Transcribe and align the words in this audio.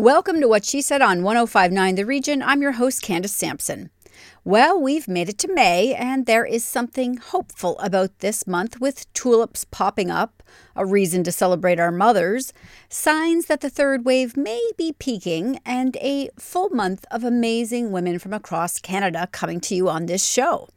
Welcome 0.00 0.40
to 0.40 0.48
What 0.48 0.64
She 0.64 0.80
Said 0.80 1.02
on 1.02 1.22
1059 1.22 1.94
The 1.94 2.06
Region. 2.06 2.40
I'm 2.40 2.62
your 2.62 2.72
host, 2.72 3.02
Candace 3.02 3.34
Sampson. 3.34 3.90
Well, 4.44 4.80
we've 4.80 5.06
made 5.06 5.28
it 5.28 5.36
to 5.40 5.52
May, 5.52 5.94
and 5.94 6.24
there 6.24 6.46
is 6.46 6.64
something 6.64 7.18
hopeful 7.18 7.78
about 7.80 8.20
this 8.20 8.46
month 8.46 8.80
with 8.80 9.12
tulips 9.12 9.66
popping 9.66 10.10
up, 10.10 10.42
a 10.74 10.86
reason 10.86 11.22
to 11.24 11.30
celebrate 11.30 11.78
our 11.78 11.92
mothers, 11.92 12.54
signs 12.88 13.44
that 13.44 13.60
the 13.60 13.68
third 13.68 14.06
wave 14.06 14.38
may 14.38 14.62
be 14.78 14.94
peaking, 14.98 15.60
and 15.66 15.98
a 15.98 16.30
full 16.38 16.70
month 16.70 17.04
of 17.10 17.22
amazing 17.22 17.92
women 17.92 18.18
from 18.18 18.32
across 18.32 18.80
Canada 18.80 19.28
coming 19.32 19.60
to 19.60 19.74
you 19.74 19.90
on 19.90 20.06
this 20.06 20.26
show. 20.26 20.70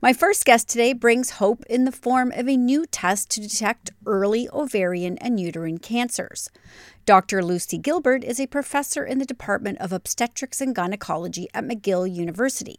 My 0.00 0.12
first 0.12 0.44
guest 0.44 0.68
today 0.68 0.92
brings 0.92 1.30
hope 1.30 1.64
in 1.68 1.84
the 1.84 1.92
form 1.92 2.32
of 2.32 2.48
a 2.48 2.56
new 2.56 2.86
test 2.86 3.30
to 3.30 3.40
detect 3.40 3.90
early 4.06 4.48
ovarian 4.52 5.18
and 5.18 5.38
uterine 5.38 5.78
cancers. 5.78 6.50
Dr. 7.04 7.42
Lucy 7.42 7.78
Gilbert 7.78 8.24
is 8.24 8.40
a 8.40 8.46
professor 8.46 9.04
in 9.04 9.18
the 9.18 9.24
Department 9.24 9.78
of 9.78 9.92
Obstetrics 9.92 10.60
and 10.60 10.74
Gynecology 10.74 11.48
at 11.54 11.64
McGill 11.64 12.12
University. 12.12 12.78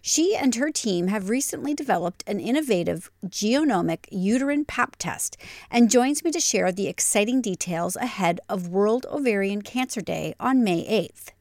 She 0.00 0.36
and 0.36 0.54
her 0.54 0.70
team 0.70 1.08
have 1.08 1.30
recently 1.30 1.74
developed 1.74 2.22
an 2.26 2.38
innovative 2.38 3.10
genomic 3.26 4.06
uterine 4.10 4.64
pap 4.64 4.96
test 4.96 5.36
and 5.70 5.90
joins 5.90 6.22
me 6.22 6.30
to 6.30 6.40
share 6.40 6.70
the 6.70 6.88
exciting 6.88 7.40
details 7.40 7.96
ahead 7.96 8.40
of 8.48 8.68
World 8.68 9.06
Ovarian 9.10 9.62
Cancer 9.62 10.00
Day 10.00 10.34
on 10.38 10.62
May 10.62 10.84
8th. 10.86 11.33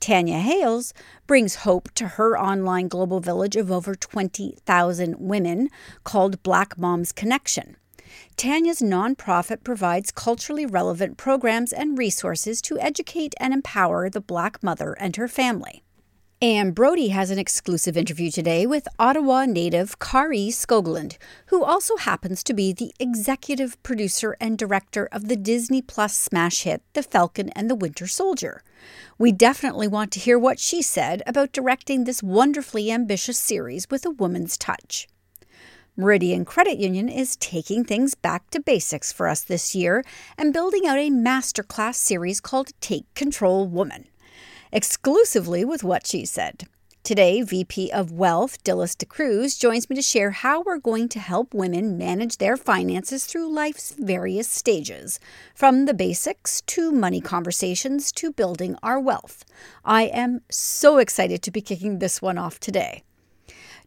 Tanya 0.00 0.40
Hayles 0.40 0.92
brings 1.26 1.56
hope 1.56 1.90
to 1.94 2.08
her 2.08 2.38
online 2.38 2.88
global 2.88 3.20
village 3.20 3.56
of 3.56 3.70
over 3.70 3.94
20,000 3.94 5.16
women 5.18 5.68
called 6.04 6.42
Black 6.42 6.78
Moms 6.78 7.12
Connection. 7.12 7.76
Tanya's 8.36 8.80
nonprofit 8.80 9.64
provides 9.64 10.12
culturally 10.12 10.66
relevant 10.66 11.16
programs 11.16 11.72
and 11.72 11.98
resources 11.98 12.62
to 12.62 12.78
educate 12.78 13.34
and 13.40 13.52
empower 13.52 14.08
the 14.08 14.20
Black 14.20 14.62
mother 14.62 14.92
and 14.92 15.16
her 15.16 15.28
family. 15.28 15.82
Anne 16.42 16.72
Brodie 16.72 17.08
has 17.08 17.30
an 17.30 17.38
exclusive 17.38 17.96
interview 17.96 18.30
today 18.30 18.66
with 18.66 18.86
Ottawa 18.98 19.46
native 19.46 19.98
Kari 19.98 20.48
Skogland, 20.48 21.16
who 21.46 21.64
also 21.64 21.96
happens 21.96 22.44
to 22.44 22.52
be 22.52 22.74
the 22.74 22.92
executive 23.00 23.82
producer 23.82 24.36
and 24.38 24.58
director 24.58 25.08
of 25.12 25.28
the 25.28 25.36
Disney 25.36 25.80
Plus 25.80 26.14
smash 26.14 26.64
hit 26.64 26.82
The 26.92 27.02
Falcon 27.02 27.48
and 27.50 27.70
the 27.70 27.74
Winter 27.74 28.06
Soldier. 28.06 28.62
We 29.16 29.32
definitely 29.32 29.88
want 29.88 30.12
to 30.12 30.20
hear 30.20 30.38
what 30.38 30.60
she 30.60 30.82
said 30.82 31.22
about 31.26 31.52
directing 31.52 32.04
this 32.04 32.22
wonderfully 32.22 32.92
ambitious 32.92 33.38
series 33.38 33.88
with 33.88 34.04
a 34.04 34.10
woman's 34.10 34.58
touch. 34.58 35.08
Meridian 35.96 36.44
Credit 36.44 36.76
Union 36.76 37.08
is 37.08 37.36
taking 37.36 37.82
things 37.82 38.14
back 38.14 38.50
to 38.50 38.60
basics 38.60 39.10
for 39.10 39.26
us 39.26 39.40
this 39.40 39.74
year 39.74 40.04
and 40.36 40.52
building 40.52 40.86
out 40.86 40.98
a 40.98 41.08
masterclass 41.08 41.94
series 41.94 42.42
called 42.42 42.78
Take 42.82 43.06
Control 43.14 43.66
Woman 43.66 44.08
exclusively 44.76 45.64
with 45.64 45.82
what 45.82 46.06
she 46.06 46.26
said. 46.26 46.68
Today, 47.02 47.40
VP 47.40 47.90
of 47.92 48.12
Wealth, 48.12 48.62
Dilys 48.62 48.94
D'Cruz, 48.94 49.58
joins 49.58 49.88
me 49.88 49.96
to 49.96 50.02
share 50.02 50.32
how 50.32 50.60
we're 50.60 50.76
going 50.76 51.08
to 51.08 51.18
help 51.18 51.54
women 51.54 51.96
manage 51.96 52.36
their 52.36 52.58
finances 52.58 53.24
through 53.24 53.50
life's 53.50 53.92
various 53.92 54.48
stages, 54.48 55.18
from 55.54 55.86
the 55.86 55.94
basics 55.94 56.60
to 56.62 56.92
money 56.92 57.22
conversations 57.22 58.12
to 58.12 58.30
building 58.30 58.76
our 58.82 59.00
wealth. 59.00 59.46
I 59.82 60.02
am 60.02 60.42
so 60.50 60.98
excited 60.98 61.40
to 61.44 61.50
be 61.50 61.62
kicking 61.62 61.98
this 61.98 62.20
one 62.20 62.36
off 62.36 62.60
today. 62.60 63.02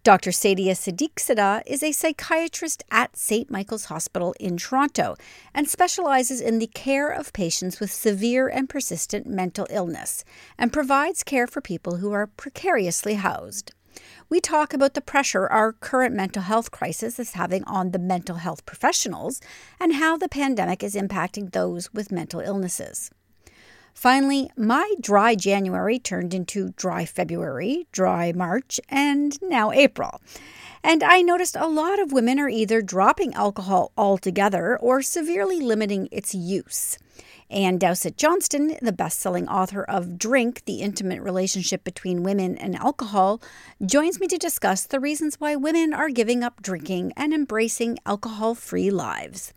Dr. 0.05 0.31
Saadia 0.31 0.71
Sediqzadah 0.71 1.61
is 1.65 1.83
a 1.83 1.91
psychiatrist 1.91 2.83
at 2.89 3.17
St. 3.17 3.51
Michael's 3.51 3.85
Hospital 3.85 4.33
in 4.39 4.55
Toronto 4.55 5.17
and 5.53 5.67
specializes 5.67 6.39
in 6.39 6.59
the 6.59 6.67
care 6.67 7.09
of 7.09 7.33
patients 7.33 7.81
with 7.81 7.91
severe 7.91 8.47
and 8.47 8.69
persistent 8.69 9.27
mental 9.27 9.67
illness 9.69 10.23
and 10.57 10.71
provides 10.71 11.21
care 11.21 11.47
for 11.47 11.59
people 11.59 11.97
who 11.97 12.13
are 12.13 12.27
precariously 12.27 13.15
housed. 13.15 13.73
We 14.29 14.39
talk 14.39 14.73
about 14.73 14.93
the 14.93 15.01
pressure 15.01 15.47
our 15.47 15.73
current 15.73 16.15
mental 16.15 16.43
health 16.43 16.71
crisis 16.71 17.19
is 17.19 17.33
having 17.33 17.65
on 17.65 17.91
the 17.91 17.99
mental 17.99 18.37
health 18.37 18.65
professionals 18.65 19.41
and 19.81 19.95
how 19.95 20.15
the 20.15 20.29
pandemic 20.29 20.81
is 20.81 20.95
impacting 20.95 21.51
those 21.51 21.93
with 21.93 22.09
mental 22.09 22.39
illnesses. 22.39 23.11
Finally, 23.99 24.49
my 24.55 24.93
dry 25.01 25.35
January 25.35 25.99
turned 25.99 26.33
into 26.33 26.69
dry 26.77 27.03
February, 27.03 27.85
dry 27.91 28.31
March, 28.31 28.79
and 28.87 29.37
now 29.41 29.73
April. 29.73 30.21
And 30.81 31.03
I 31.03 31.21
noticed 31.21 31.57
a 31.57 31.67
lot 31.67 31.99
of 31.99 32.13
women 32.13 32.39
are 32.39 32.47
either 32.47 32.81
dropping 32.81 33.33
alcohol 33.33 33.91
altogether 33.97 34.77
or 34.77 35.01
severely 35.01 35.59
limiting 35.59 36.07
its 36.13 36.33
use. 36.33 36.97
Ann 37.49 37.77
Dowsett 37.77 38.15
Johnston, 38.15 38.77
the 38.81 38.93
best 38.93 39.19
selling 39.19 39.49
author 39.49 39.83
of 39.83 40.17
Drink 40.17 40.63
The 40.63 40.79
Intimate 40.79 41.21
Relationship 41.21 41.83
Between 41.83 42.23
Women 42.23 42.57
and 42.57 42.77
Alcohol, 42.77 43.41
joins 43.85 44.17
me 44.17 44.27
to 44.27 44.37
discuss 44.37 44.85
the 44.85 45.01
reasons 45.01 45.41
why 45.41 45.57
women 45.57 45.93
are 45.93 46.07
giving 46.07 46.41
up 46.41 46.61
drinking 46.61 47.11
and 47.17 47.33
embracing 47.33 47.99
alcohol 48.05 48.55
free 48.55 48.91
lives. 48.91 49.53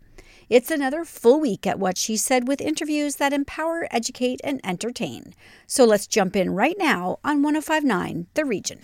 It's 0.49 0.69
another 0.69 1.05
full 1.05 1.39
week 1.39 1.65
at 1.65 1.79
What 1.79 1.97
She 1.97 2.17
Said 2.17 2.47
with 2.47 2.61
interviews 2.61 3.15
that 3.15 3.33
empower, 3.33 3.87
educate, 3.91 4.41
and 4.43 4.59
entertain. 4.63 5.33
So 5.67 5.85
let's 5.85 6.07
jump 6.07 6.35
in 6.35 6.53
right 6.53 6.77
now 6.77 7.19
on 7.23 7.41
1059 7.41 8.27
The 8.33 8.45
Region. 8.45 8.79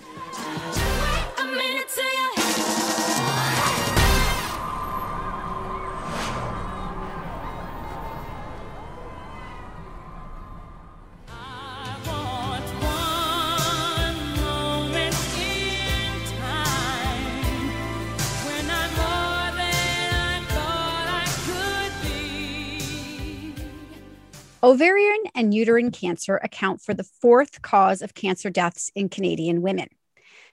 Ovarian 24.62 25.24
and 25.36 25.54
uterine 25.54 25.90
cancer 25.90 26.36
account 26.36 26.82
for 26.82 26.94
the 26.94 27.06
fourth 27.22 27.62
cause 27.62 28.02
of 28.02 28.14
cancer 28.14 28.50
deaths 28.50 28.92
in 28.94 29.08
Canadian 29.08 29.62
women. 29.62 29.88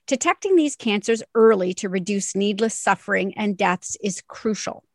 Detecting 0.05 0.55
these 0.55 0.77
cancers 0.77 1.23
early 1.35 1.73
to 1.73 1.89
reduce 1.89 2.33
needless 2.33 2.73
suffering 2.73 3.37
and 3.37 3.57
deaths 3.57 3.97
is 4.01 4.23
crucial. 4.25 4.85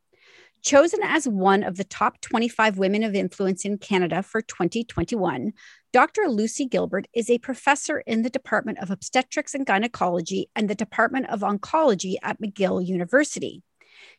Chosen 0.63 1.01
as 1.03 1.27
one 1.27 1.61
of 1.61 1.77
the 1.77 1.83
top 1.83 2.21
25 2.21 2.79
women 2.79 3.03
of 3.03 3.13
influence 3.13 3.65
in 3.65 3.77
Canada 3.77 4.23
for 4.23 4.41
2021, 4.41 5.53
Dr. 5.91 6.27
Lucy 6.27 6.65
Gilbert 6.65 7.07
is 7.13 7.29
a 7.29 7.37
professor 7.37 7.99
in 7.99 8.23
the 8.23 8.31
Department 8.31 8.79
of 8.79 8.89
Obstetrics 8.89 9.53
and 9.53 9.67
Gynecology 9.67 10.49
and 10.55 10.67
the 10.67 10.73
Department 10.73 11.29
of 11.29 11.41
Oncology 11.41 12.15
at 12.23 12.41
McGill 12.41 12.83
University. 12.83 13.61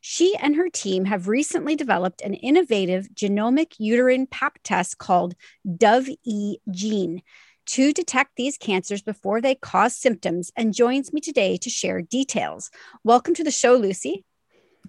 She 0.00 0.36
and 0.36 0.56
her 0.56 0.68
team 0.68 1.04
have 1.06 1.28
recently 1.28 1.76
developed 1.76 2.20
an 2.22 2.34
innovative 2.34 3.08
genomic 3.14 3.74
uterine 3.78 4.26
pap 4.26 4.58
test 4.62 4.98
called 4.98 5.34
Dove-E 5.76 6.58
Gene 6.70 7.22
to 7.66 7.92
detect 7.92 8.36
these 8.36 8.58
cancers 8.58 9.02
before 9.02 9.40
they 9.40 9.54
cause 9.54 9.96
symptoms 9.96 10.52
and 10.56 10.74
joins 10.74 11.12
me 11.12 11.20
today 11.20 11.56
to 11.58 11.70
share 11.70 12.02
details. 12.02 12.70
Welcome 13.04 13.34
to 13.34 13.44
the 13.44 13.50
show, 13.50 13.74
Lucy. 13.74 14.24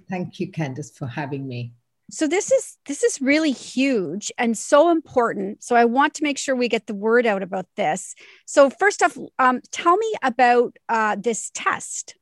Thank 0.10 0.40
you, 0.40 0.52
Candace, 0.52 0.92
for 0.92 1.08
having 1.08 1.48
me. 1.48 1.74
So 2.12 2.28
this 2.28 2.52
is 2.52 2.78
this 2.86 3.04
is 3.04 3.20
really 3.20 3.52
huge 3.52 4.32
and 4.38 4.56
so 4.56 4.92
important. 4.92 5.64
So 5.64 5.76
I 5.76 5.86
want 5.86 6.14
to 6.16 6.24
make 6.24 6.38
sure 6.38 6.56
we 6.56 6.68
get 6.68 6.86
the 6.86 6.94
word 6.94 7.26
out 7.26 7.42
about 7.42 7.66
this. 7.76 8.14
So 8.46 8.70
first 8.70 9.02
off, 9.02 9.18
um, 9.40 9.62
tell 9.72 9.98
me 9.98 10.14
about 10.22 10.78
uh, 10.88 11.16
this 11.20 11.50
test. 11.54 12.16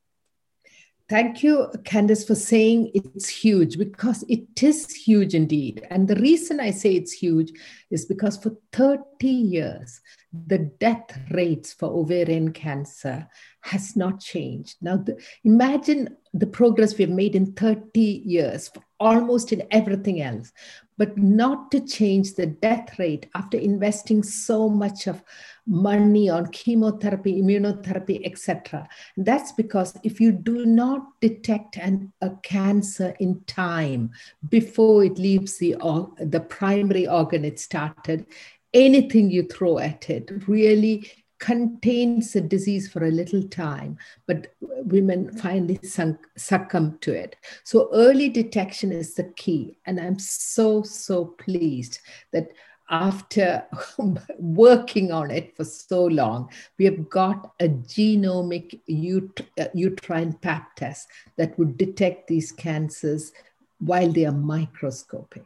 Thank 1.09 1.43
you, 1.43 1.67
Candace, 1.83 2.25
for 2.25 2.33
saying 2.33 2.91
it's 2.93 3.27
huge 3.27 3.77
because 3.77 4.23
it 4.29 4.63
is 4.63 4.89
huge 4.93 5.35
indeed. 5.35 5.85
And 5.89 6.07
the 6.07 6.15
reason 6.15 6.61
I 6.61 6.71
say 6.71 6.93
it's 6.93 7.11
huge 7.11 7.51
is 7.91 8.05
because 8.05 8.37
for 8.37 8.55
30 8.71 9.27
years, 9.27 9.99
the 10.47 10.59
death 10.79 11.19
rates 11.31 11.73
for 11.73 11.89
ovarian 11.89 12.53
cancer 12.53 13.27
has 13.61 13.95
not 13.97 14.21
changed. 14.21 14.77
Now, 14.81 14.97
the, 14.97 15.21
imagine 15.43 16.15
the 16.33 16.47
progress 16.47 16.97
we've 16.97 17.09
made 17.09 17.35
in 17.35 17.53
30 17.53 17.99
years, 17.99 18.71
almost 19.03 19.51
in 19.51 19.61
everything 19.69 20.21
else, 20.21 20.53
but 20.97 21.17
not 21.17 21.69
to 21.71 21.81
change 21.81 22.35
the 22.35 22.45
death 22.45 22.97
rate 22.97 23.27
after 23.35 23.57
investing 23.57 24.23
so 24.23 24.69
much 24.69 25.07
of 25.07 25.21
money 25.67 26.29
on 26.29 26.45
chemotherapy, 26.47 27.41
immunotherapy, 27.41 28.25
etc. 28.25 28.87
That's 29.17 29.51
because 29.51 29.93
if 30.03 30.21
you 30.21 30.31
do 30.31 30.65
not 30.65 31.01
detect 31.19 31.77
an, 31.77 32.13
a 32.21 32.31
cancer 32.43 33.13
in 33.19 33.41
time 33.45 34.11
before 34.49 35.03
it 35.03 35.17
leaves 35.17 35.57
the, 35.57 35.75
the 36.19 36.39
primary 36.39 37.05
organ 37.07 37.43
it 37.43 37.59
started, 37.59 38.25
anything 38.73 39.29
you 39.29 39.43
throw 39.43 39.79
at 39.79 40.09
it 40.09 40.31
really 40.47 41.22
contains 41.43 42.31
the 42.31 42.39
disease 42.39 42.87
for 42.87 43.03
a 43.03 43.11
little 43.11 43.43
time, 43.43 43.97
but 44.27 44.55
women 44.61 45.29
finally 45.29 45.77
sunk, 45.83 46.17
succumb 46.37 46.97
to 47.01 47.11
it. 47.11 47.35
So 47.65 47.89
early 47.91 48.29
detection 48.29 48.93
is 48.93 49.13
the 49.15 49.25
key. 49.35 49.77
And 49.85 49.99
I'm 49.99 50.17
so, 50.17 50.83
so 50.83 51.25
pleased 51.25 51.99
that 52.31 52.53
after 52.89 53.61
working 54.39 55.11
on 55.11 55.31
it 55.31 55.53
for 55.57 55.65
so 55.65 56.05
long, 56.05 56.49
we 56.79 56.85
have 56.85 57.09
got 57.09 57.51
a 57.59 57.67
genomic 57.67 58.79
ut- 58.87 59.45
uh, 59.59 59.67
uterine 59.73 60.31
pap 60.41 60.77
test 60.77 61.09
that 61.35 61.59
would 61.59 61.77
detect 61.77 62.29
these 62.29 62.53
cancers 62.53 63.33
while 63.79 64.09
they 64.09 64.25
are 64.25 64.31
microscopic. 64.31 65.43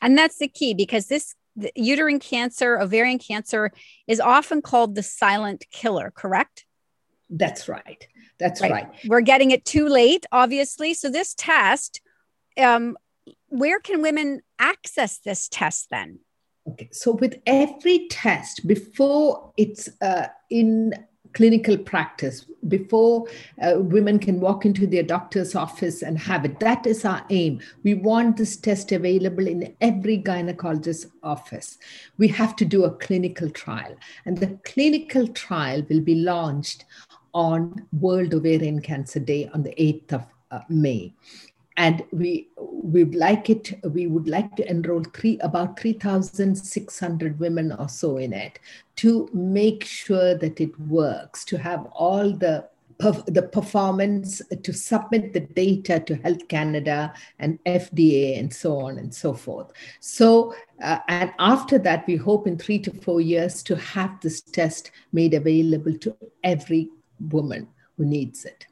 And 0.00 0.16
that's 0.16 0.38
the 0.38 0.48
key 0.48 0.72
because 0.72 1.08
this 1.08 1.34
uterine 1.74 2.18
cancer, 2.18 2.80
ovarian 2.80 3.18
cancer 3.18 3.70
is 4.06 4.20
often 4.20 4.62
called 4.62 4.94
the 4.94 5.02
silent 5.02 5.64
killer, 5.70 6.12
correct? 6.14 6.64
That's 7.30 7.68
right. 7.68 8.06
That's 8.38 8.60
right. 8.60 8.70
right. 8.70 8.88
We're 9.06 9.20
getting 9.20 9.50
it 9.50 9.64
too 9.64 9.88
late, 9.88 10.26
obviously. 10.32 10.94
So 10.94 11.10
this 11.10 11.34
test, 11.34 12.00
um, 12.58 12.96
where 13.48 13.80
can 13.80 14.02
women 14.02 14.40
access 14.58 15.18
this 15.18 15.48
test 15.48 15.88
then? 15.90 16.18
Okay, 16.66 16.88
so 16.92 17.12
with 17.12 17.40
every 17.46 18.08
test, 18.08 18.66
before 18.66 19.52
it's 19.56 19.88
uh, 20.00 20.28
in 20.50 20.94
clinical 21.34 21.76
practice, 21.76 22.46
before 22.68 23.26
uh, 23.60 23.74
women 23.76 24.18
can 24.18 24.40
walk 24.40 24.64
into 24.64 24.86
their 24.86 25.02
doctor's 25.02 25.54
office 25.54 26.02
and 26.02 26.18
have 26.18 26.44
it, 26.44 26.58
that 26.60 26.86
is 26.86 27.04
our 27.04 27.24
aim. 27.30 27.60
We 27.82 27.94
want 27.94 28.36
this 28.36 28.56
test 28.56 28.92
available 28.92 29.46
in 29.46 29.76
every 29.80 30.18
gynecologist's 30.18 31.06
office. 31.22 31.78
We 32.16 32.28
have 32.28 32.56
to 32.56 32.64
do 32.64 32.84
a 32.84 32.90
clinical 32.90 33.50
trial, 33.50 33.94
and 34.24 34.38
the 34.38 34.58
clinical 34.64 35.28
trial 35.28 35.82
will 35.88 36.00
be 36.00 36.14
launched 36.14 36.84
on 37.34 37.86
World 38.00 38.32
Ovarian 38.32 38.80
Cancer 38.80 39.20
Day 39.20 39.50
on 39.52 39.62
the 39.62 39.74
8th 39.76 40.12
of 40.12 40.26
uh, 40.50 40.60
May 40.68 41.12
and 41.76 42.02
we 42.12 42.48
we 42.58 43.04
like 43.04 43.50
it 43.50 43.78
we 43.90 44.06
would 44.06 44.28
like 44.28 44.54
to 44.56 44.68
enroll 44.70 45.02
three 45.02 45.38
about 45.40 45.78
3600 45.78 47.38
women 47.38 47.72
or 47.72 47.88
so 47.88 48.18
in 48.18 48.32
it 48.32 48.58
to 48.96 49.28
make 49.32 49.84
sure 49.84 50.36
that 50.36 50.60
it 50.60 50.78
works 50.80 51.44
to 51.44 51.58
have 51.58 51.86
all 51.92 52.30
the 52.32 52.68
the 53.26 53.42
performance 53.42 54.40
to 54.62 54.72
submit 54.72 55.32
the 55.32 55.40
data 55.40 55.98
to 55.98 56.14
health 56.14 56.46
canada 56.46 57.12
and 57.40 57.58
fda 57.64 58.38
and 58.38 58.54
so 58.54 58.78
on 58.78 58.98
and 58.98 59.12
so 59.12 59.34
forth. 59.34 59.72
So 59.98 60.54
uh, 60.82 60.98
and 61.08 61.32
after 61.40 61.76
that 61.80 62.06
we 62.06 62.14
hope 62.14 62.46
in 62.46 62.56
3 62.56 62.78
to 62.80 62.92
4 62.92 63.20
years 63.20 63.64
to 63.64 63.76
have 63.76 64.20
this 64.20 64.40
test 64.40 64.92
made 65.12 65.34
available 65.34 65.98
to 65.98 66.16
every 66.44 66.88
woman 67.30 67.66
who 67.96 68.04
needs 68.04 68.44
it 68.44 68.66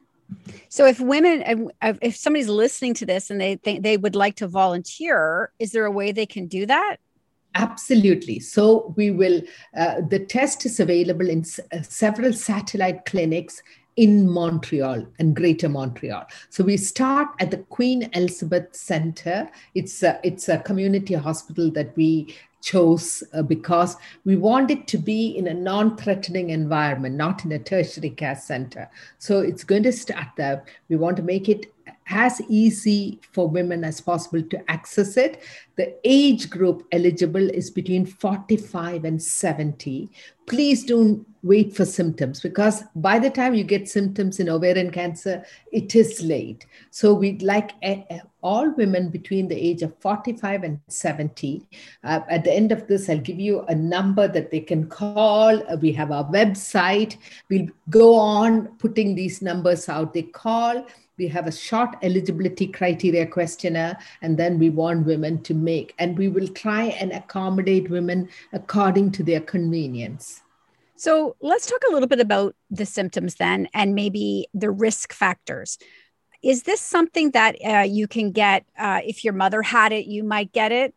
so 0.69 0.85
if 0.85 0.99
women, 0.99 1.71
if 1.81 2.15
somebody's 2.15 2.49
listening 2.49 2.93
to 2.95 3.05
this 3.05 3.29
and 3.29 3.39
they 3.39 3.55
think 3.57 3.83
they 3.83 3.97
would 3.97 4.15
like 4.15 4.35
to 4.37 4.47
volunteer, 4.47 5.51
is 5.59 5.71
there 5.71 5.85
a 5.85 5.91
way 5.91 6.11
they 6.11 6.25
can 6.25 6.47
do 6.47 6.65
that? 6.65 6.97
Absolutely. 7.55 8.39
So 8.39 8.93
we 8.97 9.11
will, 9.11 9.41
uh, 9.77 10.01
the 10.09 10.19
test 10.19 10.65
is 10.65 10.79
available 10.79 11.29
in 11.29 11.41
s- 11.41 11.59
uh, 11.71 11.83
several 11.83 12.33
satellite 12.33 13.05
clinics 13.05 13.61
in 13.95 14.27
Montreal 14.27 15.05
and 15.19 15.35
Greater 15.35 15.69
Montreal. 15.69 16.25
So 16.49 16.63
we 16.63 16.77
start 16.77 17.27
at 17.39 17.51
the 17.51 17.57
Queen 17.57 18.09
Elizabeth 18.13 18.75
Center. 18.75 19.49
It's 19.75 20.01
a, 20.01 20.19
it's 20.23 20.49
a 20.49 20.57
community 20.57 21.13
hospital 21.13 21.69
that 21.71 21.95
we 21.95 22.35
chose 22.63 23.23
uh, 23.33 23.41
because 23.41 23.97
we 24.23 24.37
want 24.37 24.71
it 24.71 24.87
to 24.87 24.97
be 24.97 25.37
in 25.37 25.47
a 25.47 25.53
non-threatening 25.53 26.49
environment, 26.49 27.15
not 27.15 27.43
in 27.43 27.51
a 27.51 27.59
tertiary 27.59 28.09
care 28.09 28.37
center. 28.37 28.89
So 29.19 29.41
it's 29.41 29.65
going 29.65 29.83
to 29.83 29.91
start 29.91 30.27
there. 30.37 30.63
We 30.87 30.95
want 30.95 31.17
to 31.17 31.23
make 31.23 31.49
it 31.49 31.72
as 32.09 32.41
easy 32.49 33.19
for 33.31 33.47
women 33.47 33.83
as 33.83 34.01
possible 34.01 34.41
to 34.43 34.71
access 34.71 35.17
it. 35.17 35.41
The 35.75 35.95
age 36.03 36.49
group 36.49 36.85
eligible 36.91 37.49
is 37.49 37.71
between 37.71 38.05
45 38.05 39.05
and 39.05 39.21
70. 39.21 40.09
Please 40.45 40.83
don't 40.83 41.25
wait 41.41 41.75
for 41.75 41.85
symptoms 41.85 42.41
because 42.41 42.83
by 42.95 43.19
the 43.19 43.29
time 43.29 43.53
you 43.53 43.63
get 43.63 43.89
symptoms 43.89 44.39
in 44.39 44.49
ovarian 44.49 44.91
cancer, 44.91 45.43
it 45.71 45.95
is 45.95 46.21
late. 46.21 46.65
So 46.91 47.13
we'd 47.13 47.41
like 47.41 47.71
all 48.41 48.69
women 48.71 49.09
between 49.09 49.47
the 49.47 49.55
age 49.55 49.81
of 49.81 49.97
45 49.99 50.63
and 50.63 50.79
70. 50.89 51.65
Uh, 52.03 52.19
at 52.29 52.43
the 52.43 52.53
end 52.53 52.71
of 52.71 52.87
this, 52.87 53.09
I'll 53.09 53.17
give 53.17 53.39
you 53.39 53.61
a 53.61 53.75
number 53.75 54.27
that 54.27 54.51
they 54.51 54.59
can 54.59 54.87
call. 54.87 55.61
Uh, 55.71 55.77
we 55.77 55.91
have 55.93 56.11
our 56.11 56.25
website. 56.25 57.17
We'll 57.49 57.67
go 57.89 58.15
on 58.15 58.67
putting 58.77 59.15
these 59.15 59.41
numbers 59.41 59.89
out. 59.89 60.13
They 60.13 60.23
call 60.23 60.85
we 61.17 61.27
have 61.27 61.47
a 61.47 61.51
short 61.51 61.95
eligibility 62.01 62.67
criteria 62.67 63.25
questionnaire 63.25 63.97
and 64.21 64.37
then 64.37 64.57
we 64.57 64.69
want 64.69 65.05
women 65.05 65.41
to 65.43 65.53
make 65.53 65.93
and 65.99 66.17
we 66.17 66.27
will 66.27 66.47
try 66.47 66.85
and 66.85 67.11
accommodate 67.11 67.89
women 67.89 68.29
according 68.51 69.11
to 69.11 69.23
their 69.23 69.41
convenience. 69.41 70.41
So 70.95 71.35
let's 71.41 71.67
talk 71.67 71.81
a 71.87 71.91
little 71.91 72.07
bit 72.07 72.19
about 72.19 72.55
the 72.69 72.85
symptoms 72.85 73.35
then 73.35 73.67
and 73.73 73.93
maybe 73.93 74.47
the 74.53 74.71
risk 74.71 75.13
factors. 75.13 75.77
Is 76.41 76.63
this 76.63 76.81
something 76.81 77.31
that 77.31 77.55
uh, 77.65 77.79
you 77.79 78.07
can 78.07 78.31
get 78.31 78.65
uh, 78.77 79.01
if 79.05 79.23
your 79.23 79.33
mother 79.33 79.61
had 79.61 79.91
it 79.91 80.05
you 80.05 80.23
might 80.23 80.51
get 80.51 80.71
it? 80.71 80.93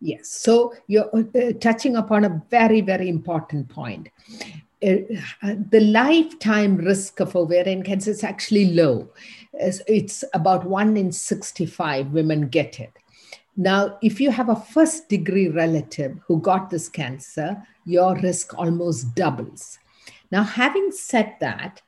Yes. 0.00 0.28
So 0.28 0.74
you're 0.86 1.10
uh, 1.14 1.52
touching 1.60 1.96
upon 1.96 2.24
a 2.24 2.42
very 2.50 2.80
very 2.80 3.08
important 3.08 3.68
point 3.68 4.08
Uh, 4.80 5.54
the 5.70 5.80
lifetime 5.80 6.76
risk 6.76 7.20
of 7.20 7.34
ovarian 7.34 7.82
cancer 7.82 8.10
is 8.10 8.22
actually 8.22 8.72
low. 8.72 9.08
It's 9.52 10.22
about 10.34 10.64
one 10.64 10.96
in 10.96 11.10
65 11.10 12.12
women 12.12 12.48
get 12.48 12.78
it. 12.78 12.92
Now, 13.56 13.98
if 14.02 14.20
you 14.20 14.30
have 14.30 14.48
a 14.48 14.54
first 14.54 15.08
degree 15.08 15.48
relative 15.48 16.20
who 16.28 16.40
got 16.40 16.70
this 16.70 16.88
cancer, 16.88 17.60
your 17.84 18.14
risk 18.16 18.56
almost 18.56 19.16
doubles. 19.16 19.80
Now, 20.30 20.44
having 20.44 20.92
said 20.92 21.34
that, 21.40 21.82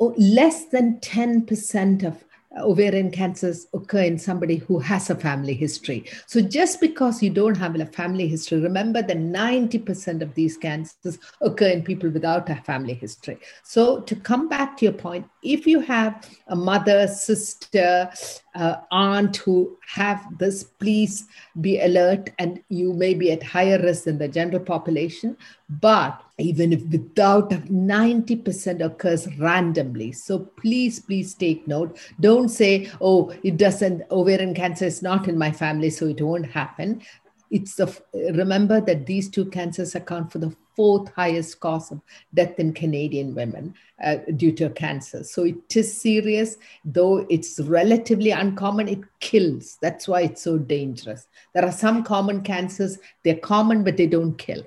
oh, 0.00 0.14
less 0.16 0.64
than 0.66 0.98
10% 1.00 2.04
of 2.04 2.24
ovarian 2.56 3.10
cancers 3.10 3.66
occur 3.74 4.02
in 4.02 4.18
somebody 4.18 4.56
who 4.56 4.78
has 4.78 5.10
a 5.10 5.14
family 5.14 5.54
history. 5.54 6.04
So 6.26 6.40
just 6.40 6.80
because 6.80 7.22
you 7.22 7.30
don't 7.30 7.56
have 7.56 7.78
a 7.78 7.86
family 7.86 8.26
history, 8.26 8.60
remember 8.60 9.02
that 9.02 9.16
90% 9.16 10.22
of 10.22 10.34
these 10.34 10.56
cancers 10.56 11.18
occur 11.40 11.68
in 11.68 11.82
people 11.82 12.10
without 12.10 12.48
a 12.48 12.56
family 12.56 12.94
history. 12.94 13.38
So 13.62 14.00
to 14.00 14.16
come 14.16 14.48
back 14.48 14.76
to 14.78 14.86
your 14.86 14.94
point, 14.94 15.26
if 15.42 15.66
you 15.66 15.80
have 15.80 16.28
a 16.48 16.56
mother, 16.56 17.06
sister, 17.06 18.10
uh, 18.54 18.76
aunt 18.90 19.36
who 19.36 19.78
have 19.86 20.26
this, 20.38 20.64
please 20.64 21.26
be 21.60 21.80
alert 21.80 22.30
and 22.38 22.62
you 22.68 22.92
may 22.92 23.14
be 23.14 23.30
at 23.30 23.42
higher 23.42 23.80
risk 23.80 24.04
than 24.04 24.18
the 24.18 24.26
general 24.26 24.60
population. 24.60 25.36
But 25.68 26.22
even 26.38 26.72
if 26.72 26.82
without 26.86 27.50
90% 27.50 28.84
occurs 28.84 29.28
randomly. 29.38 30.12
So 30.12 30.38
please, 30.38 31.00
please 31.00 31.34
take 31.34 31.66
note. 31.66 31.98
Don't 32.20 32.48
say, 32.48 32.90
oh, 33.00 33.34
it 33.42 33.56
doesn't, 33.56 34.04
ovarian 34.10 34.54
cancer 34.54 34.86
is 34.86 35.02
not 35.02 35.28
in 35.28 35.36
my 35.36 35.50
family, 35.50 35.90
so 35.90 36.06
it 36.06 36.22
won't 36.22 36.46
happen. 36.46 37.02
It's 37.50 37.74
the 37.76 37.94
remember 38.12 38.80
that 38.82 39.06
these 39.06 39.28
two 39.30 39.46
cancers 39.46 39.94
account 39.94 40.30
for 40.30 40.38
the 40.38 40.54
fourth 40.76 41.10
highest 41.14 41.58
cause 41.60 41.90
of 41.90 42.00
death 42.34 42.60
in 42.60 42.74
canadian 42.74 43.34
women 43.34 43.74
uh, 44.04 44.16
due 44.36 44.52
to 44.52 44.68
cancer. 44.68 45.24
So 45.24 45.44
it 45.44 45.74
is 45.74 45.98
serious. 45.98 46.58
Though 46.84 47.26
it's 47.30 47.58
relatively 47.60 48.32
uncommon 48.32 48.86
it 48.86 49.00
kills. 49.20 49.78
That's 49.80 50.06
why 50.06 50.22
it's 50.22 50.42
so 50.42 50.58
dangerous. 50.58 51.26
There 51.54 51.64
are 51.64 51.72
some 51.72 52.04
common 52.04 52.42
cancers. 52.42 52.98
They're 53.24 53.36
common 53.36 53.82
but 53.82 53.96
they 53.96 54.06
don't 54.06 54.36
kill 54.36 54.62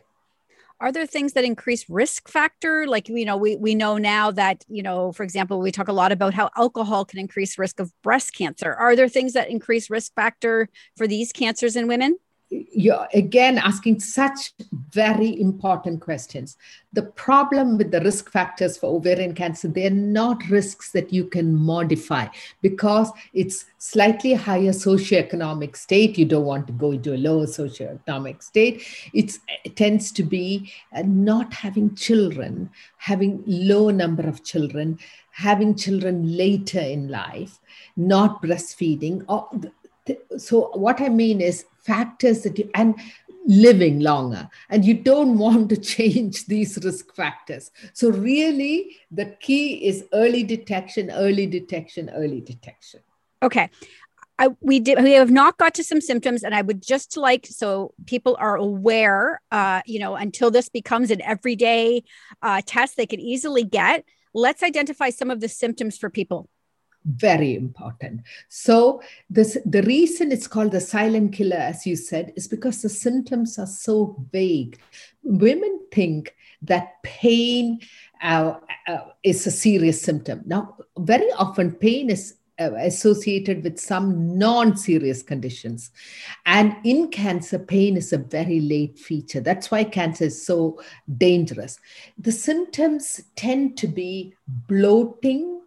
are 0.82 0.92
there 0.92 1.06
things 1.06 1.34
that 1.34 1.46
increase 1.46 1.88
risk 1.90 2.28
factor? 2.28 2.88
Like 2.88 3.08
you 3.08 3.24
know 3.24 3.38
we, 3.38 3.56
we 3.56 3.76
know 3.76 3.98
now 3.98 4.32
that 4.32 4.66
you 4.68 4.84
know 4.84 5.12
for 5.14 5.24
example 5.24 5.60
we 5.60 5.72
talk 5.72 5.88
a 5.88 5.94
lot 5.94 6.12
about 6.12 6.34
how 6.34 6.50
alcohol 6.58 7.06
can 7.06 7.20
increase 7.20 7.58
risk 7.58 7.80
of 7.80 7.94
breast 8.02 8.34
cancer. 8.34 8.74
Are 8.74 8.96
there 8.96 9.08
things 9.08 9.34
that 9.34 9.50
increase 9.50 9.90
risk 9.90 10.14
factor 10.16 10.68
for 10.98 11.08
these 11.08 11.32
cancers 11.32 11.76
in 11.76 11.88
women 11.88 12.18
you're 12.52 13.08
again 13.14 13.58
asking 13.58 14.00
such 14.00 14.52
very 14.90 15.40
important 15.40 16.02
questions. 16.02 16.58
The 16.92 17.04
problem 17.04 17.78
with 17.78 17.92
the 17.92 18.02
risk 18.02 18.30
factors 18.30 18.78
for 18.78 18.88
ovarian 18.88 19.34
cancer, 19.34 19.70
they're 19.70 19.90
not 19.90 20.44
risks 20.50 20.92
that 20.92 21.14
you 21.14 21.26
can 21.26 21.56
modify 21.56 22.28
because 22.62 23.10
it's 23.34 23.66
slightly 23.78 24.34
higher 24.34 24.72
socioeconomic 24.72 25.78
state. 25.78 26.18
You 26.18 26.26
don't 26.26 26.46
want 26.46 26.68
to 26.68 26.74
go 26.74 26.92
into 26.92 27.16
a 27.16 27.18
lower 27.18 27.46
socioeconomic 27.46 28.44
state. 28.44 28.84
It's, 29.14 29.40
it 29.64 29.78
tends 29.78 30.12
to 30.12 30.24
be 30.24 30.72
uh, 30.94 31.04
not 31.06 31.54
having 31.54 31.96
children, 31.96 32.70
having 32.98 33.44
low 33.48 33.90
number 33.90 34.28
of 34.28 34.44
children, 34.44 35.00
having 35.32 35.76
children 35.76 36.36
later 36.36 36.82
in 36.82 37.08
life, 37.08 37.60
not 37.96 38.44
breastfeeding, 38.44 39.24
or 39.30 39.48
so 40.38 40.72
what 40.74 41.00
i 41.02 41.10
mean 41.10 41.42
is 41.42 41.66
factors 41.84 42.42
that 42.44 42.58
you 42.58 42.70
and 42.76 42.96
living 43.46 44.00
longer. 44.00 44.50
And 44.70 44.86
you 44.86 44.94
don't 44.94 45.38
want 45.46 45.70
to 45.70 45.78
change 45.78 46.46
these 46.46 46.78
risk 46.84 47.14
factors. 47.14 47.72
So 47.94 48.10
really 48.12 48.98
the 49.12 49.26
key 49.40 49.86
is 49.86 50.06
early 50.14 50.44
detection 50.44 51.12
early 51.12 51.46
detection 51.46 52.10
early 52.10 52.42
detection. 52.42 53.02
Okay. 53.44 53.70
I, 54.40 54.50
we 54.60 54.80
did 54.80 55.04
we 55.04 55.12
have 55.12 55.30
not 55.30 55.58
got 55.60 55.76
to 55.76 55.84
some 55.84 56.02
symptoms 56.02 56.42
and 56.42 56.56
i 56.56 56.64
would 56.64 56.82
just 56.82 57.16
like 57.16 57.46
so 57.46 57.94
people 58.08 58.36
are 58.40 58.56
aware 58.56 59.40
uh, 59.52 59.82
you 59.86 60.00
know 60.00 60.16
until 60.16 60.50
this 60.50 60.68
becomes 60.68 61.12
an 61.12 61.22
everyday 61.22 62.04
uh, 62.42 62.62
test 62.66 62.98
they 62.98 63.06
could 63.06 63.20
easily 63.20 63.64
get 63.64 64.04
let's 64.34 64.64
identify 64.64 65.12
some 65.12 65.30
of 65.30 65.42
the 65.42 65.50
symptoms 65.50 65.96
for 65.96 66.10
people 66.10 66.50
very 67.06 67.56
important 67.56 68.22
so 68.50 69.02
this 69.30 69.58
the 69.66 69.82
reason 69.84 70.32
it's 70.32 70.48
called 70.48 70.72
the 70.72 70.80
silent 70.80 71.34
killer 71.34 71.58
as 71.58 71.86
you 71.86 71.96
said 71.96 72.32
is 72.36 72.48
because 72.48 72.82
the 72.82 72.90
symptoms 72.90 73.58
are 73.58 73.68
so 73.68 74.16
vague 74.32 74.80
women 75.24 75.80
think 75.92 76.36
that 76.62 77.02
pain 77.02 77.80
uh, 78.22 78.54
uh, 78.88 79.00
is 79.24 79.48
a 79.48 79.52
serious 79.52 80.02
symptom 80.02 80.42
now 80.46 80.76
very 80.98 81.32
often 81.34 81.72
pain 81.72 82.10
is 82.10 82.36
uh, 82.62 82.76
associated 82.76 83.64
with 83.64 83.80
some 83.80 84.38
non 84.38 84.78
serious 84.78 85.24
conditions. 85.24 85.90
And 86.46 86.76
in 86.84 87.08
cancer, 87.08 87.58
pain 87.58 87.98
is 87.98 88.14
a 88.14 88.20
very 88.20 88.60
late 88.60 89.00
feature. 89.00 89.40
That's 89.40 89.72
why 89.72 89.84
cancer 89.84 90.26
is 90.26 90.46
so 90.46 90.80
dangerous. 91.18 91.80
The 92.20 92.32
symptoms 92.32 93.22
tend 93.36 93.78
to 93.78 93.88
be 93.88 94.36
bloating, 94.46 95.61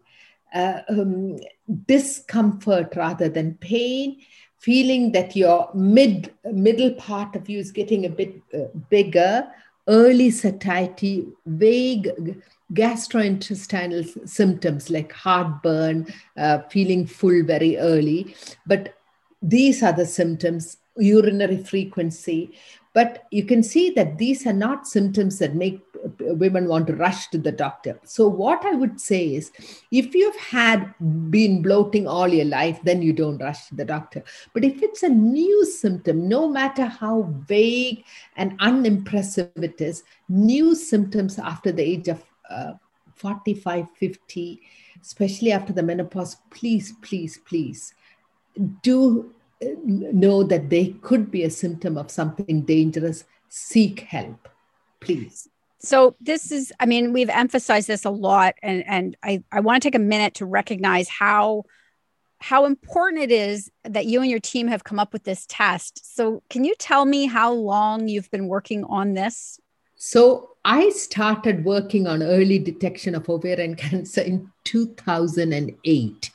uh, 0.55 0.81
um, 0.89 1.39
discomfort 1.87 2.95
rather 2.97 3.29
than 3.29 3.55
pain, 3.57 4.21
feeling 4.59 5.13
that 5.13 5.37
your 5.37 5.69
mid 5.75 6.33
middle 6.53 6.93
part 6.93 7.37
of 7.37 7.49
you 7.49 7.59
is 7.59 7.73
getting 7.73 8.07
a 8.07 8.09
bit 8.09 8.35
uh, 8.55 8.67
bigger, 8.89 9.47
early 9.89 10.31
satiety, 10.31 11.27
vague 11.47 12.41
gastrointestinal 12.73 14.29
symptoms 14.29 14.91
like 14.91 15.13
heartburn, 15.13 16.07
uh, 16.37 16.61
feeling 16.71 17.07
full 17.07 17.43
very 17.45 17.77
early. 17.77 18.35
But 18.67 18.95
these 19.43 19.83
are 19.83 19.93
the 19.93 20.07
symptoms, 20.07 20.79
urinary 20.97 21.59
frequency. 21.59 22.57
But 22.95 23.25
you 23.31 23.45
can 23.45 23.63
see 23.63 23.91
that 23.91 24.19
these 24.19 24.47
are 24.47 24.53
not 24.53 24.87
symptoms 24.87 25.39
that 25.41 25.55
make 25.55 25.81
women 26.21 26.69
want 26.69 26.87
to 26.87 26.97
rush 26.97 27.29
to 27.29 27.39
the 27.39 27.53
doctor. 27.53 27.99
So, 28.05 28.29
what 28.29 28.65
I 28.65 28.73
would 28.73 29.01
say 29.01 29.35
is 29.35 29.51
if 29.91 30.15
you've 30.15 30.37
had 30.37 30.95
been 31.31 31.63
bloating 31.63 32.07
all 32.07 32.29
your 32.29 32.45
life, 32.45 32.79
then 32.83 33.03
you 33.03 33.13
don't 33.13 33.39
rush 33.39 33.69
to 33.69 33.75
the 33.75 33.85
doctor. 33.85 34.23
But 34.53 34.65
if 34.65 34.83
it's 34.83 35.03
a 35.03 35.09
new 35.09 35.65
symptom, 35.65 36.29
no 36.29 36.49
matter 36.49 36.87
how 36.87 37.33
vague 37.47 38.05
and 38.37 38.57
unimpressive 38.61 39.51
it 39.57 39.81
is, 39.81 40.05
new 40.29 40.75
symptoms 40.75 41.39
after 41.39 41.73
the 41.73 41.83
age 41.83 42.09
of 42.09 42.23
uh, 42.51 42.73
45, 43.15 43.87
50, 43.97 44.61
especially 45.01 45.53
after 45.53 45.73
the 45.73 45.83
menopause, 45.83 46.37
please, 46.51 46.95
please, 47.03 47.39
please 47.39 47.95
do 48.83 49.33
uh, 49.63 49.67
know 49.85 50.43
that 50.43 50.71
they 50.71 50.89
could 51.03 51.31
be 51.31 51.45
a 51.45 51.51
symptom 51.51 51.97
of 51.97 52.11
something 52.11 52.63
dangerous. 52.63 53.25
Seek 53.49 54.01
help, 54.01 54.49
please. 55.01 55.49
So 55.85 56.17
this 56.21 56.51
is, 56.51 56.73
I 56.81 56.87
mean, 56.87 57.13
we've 57.13 57.29
emphasized 57.29 57.89
this 57.89 58.05
a 58.05 58.11
lot, 58.11 58.55
and 58.63 58.85
and 58.87 59.17
I 59.23 59.43
I 59.53 59.61
want 59.61 59.83
to 59.83 59.87
take 59.87 59.95
a 59.95 60.03
minute 60.03 60.35
to 60.35 60.47
recognize 60.47 61.09
how 61.09 61.65
how 62.41 62.67
important 62.67 63.23
it 63.23 63.31
is 63.31 63.71
that 63.85 64.07
you 64.07 64.21
and 64.21 64.31
your 64.31 64.41
team 64.41 64.69
have 64.69 64.85
come 64.85 64.99
up 64.99 65.13
with 65.13 65.25
this 65.25 65.47
test. 65.49 66.15
So 66.15 66.43
can 66.51 66.65
you 66.65 66.75
tell 66.79 67.05
me 67.05 67.27
how 67.27 67.53
long 67.53 68.09
you've 68.09 68.31
been 68.31 68.49
working 68.49 68.85
on 68.85 69.15
this? 69.15 69.59
So 69.95 70.54
I 70.65 70.89
started 70.91 71.65
working 71.65 72.07
on 72.07 72.23
early 72.23 72.59
detection 72.59 73.15
of 73.15 73.29
ovarian 73.29 73.75
cancer 73.77 74.23
in 74.23 74.51
2008. 74.65 76.31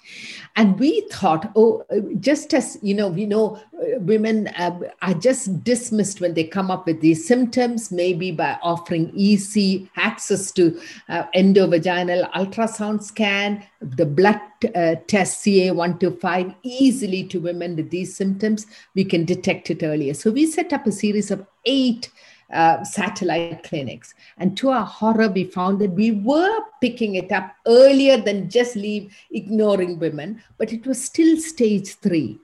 And 0.56 0.80
we 0.80 1.02
thought, 1.12 1.52
oh, 1.56 1.84
just 2.20 2.54
as, 2.54 2.78
you 2.84 2.94
know, 2.94 3.08
we 3.08 3.26
know 3.26 3.56
uh, 3.56 4.00
women 4.00 4.50
uh, 4.50 4.80
are 5.02 5.16
just 5.16 5.64
dismissed 5.64 6.22
when 6.22 6.36
they 6.36 6.44
come 6.44 6.70
up 6.70 6.86
with 6.86 7.02
these 7.02 7.28
symptoms, 7.28 7.92
maybe 7.92 8.32
by 8.32 8.60
offering 8.62 9.12
easy 9.16 9.90
access 9.98 10.52
to 10.52 10.80
uh, 11.08 11.24
endovaginal 11.36 12.30
ultrasound 12.34 13.02
scan, 13.02 13.66
the 13.82 14.06
blood 14.06 14.40
uh, 14.76 14.96
test 15.08 15.44
CA125 15.44 16.56
easily 16.62 17.24
to 17.24 17.40
women 17.40 17.76
with 17.76 17.90
these 17.90 18.16
symptoms, 18.16 18.68
we 18.94 19.04
can 19.04 19.26
detect 19.26 19.72
it 19.72 19.82
earlier. 19.82 20.14
So 20.14 20.30
we 20.30 20.46
set 20.46 20.72
up 20.72 20.86
a 20.86 20.92
series 20.92 21.32
of 21.32 21.46
eight 21.66 22.10
uh, 22.54 22.84
satellite 22.84 23.64
clinics. 23.64 24.14
And 24.38 24.58
to 24.58 24.70
our 24.70 24.86
horror, 24.86 25.30
we 25.30 25.44
found 25.44 25.80
that 25.80 25.92
we 25.92 26.12
were 26.12 26.60
picking 26.82 27.16
it 27.16 27.32
up 27.32 27.56
earlier 27.68 28.18
than 28.18 28.50
just 28.50 28.76
leave 28.76 29.16
ignoring 29.32 30.00
women, 30.00 30.42
but 30.58 30.74
it 30.74 30.86
was 30.86 31.04
still 31.04 31.38
stage 31.38 31.96
three. 31.96 32.40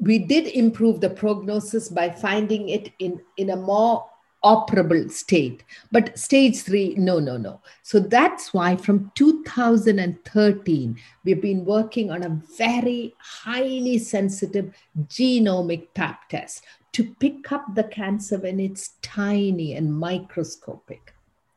We 0.00 0.18
did 0.18 0.48
improve 0.48 1.00
the 1.00 1.10
prognosis 1.10 1.88
by 1.88 2.10
finding 2.10 2.68
it 2.68 2.92
in, 2.98 3.20
in 3.36 3.50
a 3.50 3.56
more 3.56 4.04
operable 4.44 5.10
state. 5.10 5.64
But 5.90 6.16
stage 6.18 6.62
three, 6.62 6.94
no, 6.96 7.18
no, 7.18 7.36
no. 7.36 7.60
So 7.82 7.98
that's 7.98 8.54
why 8.54 8.76
from 8.76 9.10
2013, 9.14 10.98
we've 11.24 11.42
been 11.42 11.64
working 11.64 12.10
on 12.10 12.22
a 12.22 12.40
very 12.56 13.14
highly 13.18 13.98
sensitive 13.98 14.72
genomic 15.08 15.88
pap 15.94 16.28
test 16.28 16.64
to 16.96 17.04
pick 17.04 17.52
up 17.52 17.74
the 17.74 17.84
cancer 17.84 18.38
when 18.38 18.58
it's 18.58 18.94
tiny 19.02 19.74
and 19.74 19.92
microscopic. 19.92 21.12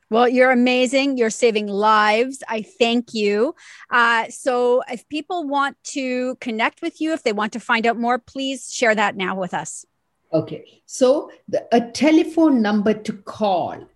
Well, 0.10 0.28
you're 0.28 0.52
amazing. 0.52 1.18
You're 1.18 1.30
saving 1.30 1.68
lives. 1.68 2.44
I 2.50 2.62
thank 2.62 3.14
you. 3.14 3.56
Uh, 3.90 4.26
so, 4.28 4.82
if 4.92 5.08
people 5.08 5.48
want 5.48 5.78
to 5.96 6.36
connect 6.42 6.82
with 6.82 7.00
you, 7.00 7.14
if 7.14 7.24
they 7.24 7.32
want 7.32 7.54
to 7.54 7.60
find 7.62 7.88
out 7.88 7.98
more, 7.98 8.20
please 8.20 8.74
share 8.74 8.94
that 8.96 9.16
now 9.16 9.34
with 9.34 9.54
us. 9.54 9.86
Okay. 10.34 10.82
So, 10.86 11.32
the, 11.48 11.66
a 11.72 11.90
telephone 11.90 12.62
number 12.62 12.94
to 12.94 13.14
call 13.14 13.88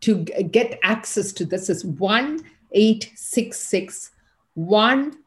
to 0.00 0.16
get 0.16 0.78
access 0.82 1.32
to 1.32 1.46
this 1.46 1.70
is 1.70 1.86
1 1.86 2.44
866 2.72 4.10
1 4.54 5.18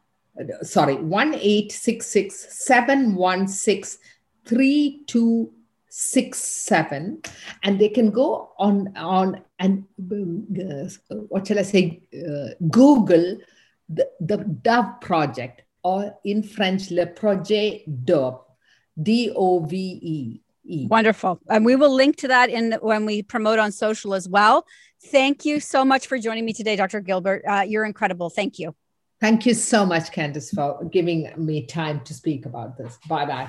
sorry 0.62 0.96
1 0.96 1.34
866 1.34 2.54
716 2.54 4.00
3267 4.46 7.22
and 7.64 7.80
they 7.80 7.90
can 7.90 8.12
go 8.12 8.52
on 8.58 8.96
on 8.96 9.42
and 9.60 9.84
uh, 10.12 10.88
what 11.30 11.48
shall 11.48 11.60
i 11.60 11.64
say 11.64 12.02
uh, 12.14 12.50
google 12.70 13.38
the, 13.90 14.10
the 14.20 14.38
dove 14.38 15.02
project 15.02 15.64
or 15.84 16.18
in 16.24 16.42
french 16.44 16.92
le 16.92 17.06
projet 17.06 17.84
dove 18.06 18.42
d-o-v-e 19.02 20.42
Wonderful. 20.68 21.40
And 21.48 21.64
we 21.64 21.76
will 21.76 21.94
link 21.94 22.16
to 22.18 22.28
that 22.30 22.50
in 22.50 22.74
when 22.82 23.06
we 23.06 23.22
promote 23.22 23.60
on 23.60 23.72
social 23.72 24.16
as 24.16 24.28
well. 24.28 24.66
Thank 25.12 25.46
you 25.46 25.60
so 25.60 25.86
much 25.86 26.08
for 26.08 26.18
joining 26.18 26.44
me 26.44 26.54
today, 26.54 26.76
Dr. 26.76 27.02
Gilbert. 27.02 27.44
Uh, 27.48 27.66
you're 27.68 27.86
incredible. 27.86 28.30
Thank 28.30 28.58
you. 28.58 28.76
Thank 29.22 29.46
you 29.46 29.54
so 29.54 29.86
much, 29.86 30.12
Candace, 30.12 30.52
for 30.52 30.84
giving 30.86 31.32
me 31.38 31.66
time 31.66 32.02
to 32.02 32.14
speak 32.14 32.46
about 32.46 32.78
this. 32.78 32.98
Bye 33.08 33.26
bye. 33.26 33.48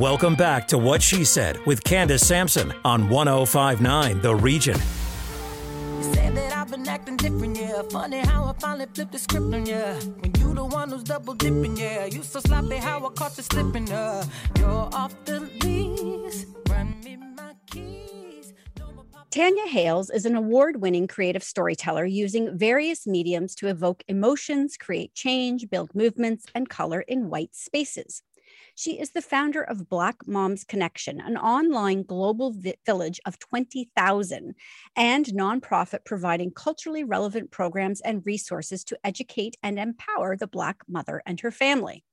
Welcome 0.00 0.34
back 0.34 0.66
to 0.68 0.78
What 0.78 1.02
She 1.02 1.26
Said 1.26 1.58
with 1.66 1.84
Candace 1.84 2.26
Sampson 2.26 2.72
on 2.86 3.10
1059 3.10 4.22
The 4.22 4.34
Region. 4.34 4.80
acting 6.88 7.18
different, 7.18 7.58
yeah. 7.58 7.82
Funny 7.90 8.20
how 8.20 8.46
I 8.46 8.54
finally 8.58 8.86
flipped 8.94 9.12
the 9.12 9.18
script 9.18 9.52
on 9.52 9.66
yeah. 9.66 9.92
When 10.20 10.32
you 10.38 10.54
the 10.54 10.64
one 10.64 10.88
who's 10.88 11.02
double 11.02 11.34
dipping, 11.34 11.76
yeah. 11.76 12.06
You 12.06 12.22
so 12.22 12.40
sloppy 12.40 12.76
how 12.76 13.06
I 13.06 13.10
caught 13.10 13.36
you 13.36 13.42
slipping, 13.42 13.92
uh. 13.92 14.24
You're 14.56 14.88
off 14.94 15.14
the 15.26 15.40
lease. 15.62 16.46
Run 16.70 16.98
me 17.04 17.16
my 17.16 17.52
keys. 17.66 18.54
Tanya 19.30 19.66
Hayles 19.66 20.08
is 20.10 20.24
an 20.24 20.34
award 20.34 20.80
winning 20.80 21.08
creative 21.08 21.42
storyteller 21.42 22.06
using 22.06 22.56
various 22.56 23.06
mediums 23.06 23.54
to 23.56 23.68
evoke 23.68 24.02
emotions, 24.08 24.78
create 24.78 25.12
change, 25.12 25.68
build 25.68 25.94
movements, 25.94 26.46
and 26.54 26.70
color 26.70 27.02
in 27.02 27.28
white 27.28 27.54
spaces. 27.54 28.22
She 28.80 28.98
is 28.98 29.10
the 29.10 29.20
founder 29.20 29.62
of 29.62 29.90
Black 29.90 30.26
Moms 30.26 30.64
Connection, 30.64 31.20
an 31.20 31.36
online 31.36 32.02
global 32.02 32.50
vi- 32.50 32.76
village 32.86 33.20
of 33.26 33.38
20,000 33.38 34.54
and 34.96 35.26
nonprofit 35.26 36.06
providing 36.06 36.50
culturally 36.50 37.04
relevant 37.04 37.50
programs 37.50 38.00
and 38.00 38.24
resources 38.24 38.82
to 38.84 38.98
educate 39.04 39.58
and 39.62 39.78
empower 39.78 40.34
the 40.34 40.46
Black 40.46 40.78
mother 40.88 41.22
and 41.26 41.40
her 41.40 41.50
family. 41.50 42.04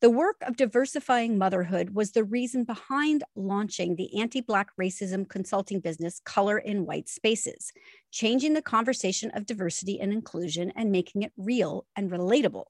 The 0.00 0.10
work 0.10 0.38
of 0.42 0.56
diversifying 0.56 1.38
motherhood 1.38 1.90
was 1.90 2.10
the 2.10 2.24
reason 2.24 2.64
behind 2.64 3.22
launching 3.36 3.94
the 3.94 4.20
anti 4.20 4.40
Black 4.40 4.70
racism 4.76 5.28
consulting 5.28 5.78
business 5.78 6.20
Color 6.24 6.58
in 6.58 6.84
White 6.84 7.08
Spaces, 7.08 7.70
changing 8.10 8.54
the 8.54 8.62
conversation 8.62 9.30
of 9.34 9.46
diversity 9.46 10.00
and 10.00 10.12
inclusion 10.12 10.72
and 10.74 10.90
making 10.90 11.22
it 11.22 11.30
real 11.36 11.86
and 11.94 12.10
relatable. 12.10 12.64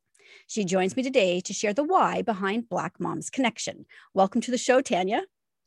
She 0.46 0.64
joins 0.64 0.96
me 0.96 1.02
today 1.02 1.40
to 1.40 1.52
share 1.52 1.74
the 1.74 1.84
why 1.84 2.22
behind 2.22 2.68
Black 2.68 3.00
Moms 3.00 3.30
Connection. 3.30 3.86
Welcome 4.14 4.40
to 4.42 4.50
the 4.50 4.58
show, 4.58 4.80
Tanya. 4.80 5.22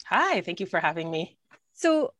Hi, 0.05 0.41
thank 0.41 0.59
you 0.59 0.65
for 0.65 0.79
having 0.79 1.11
me. 1.11 1.37
So, 1.73 2.13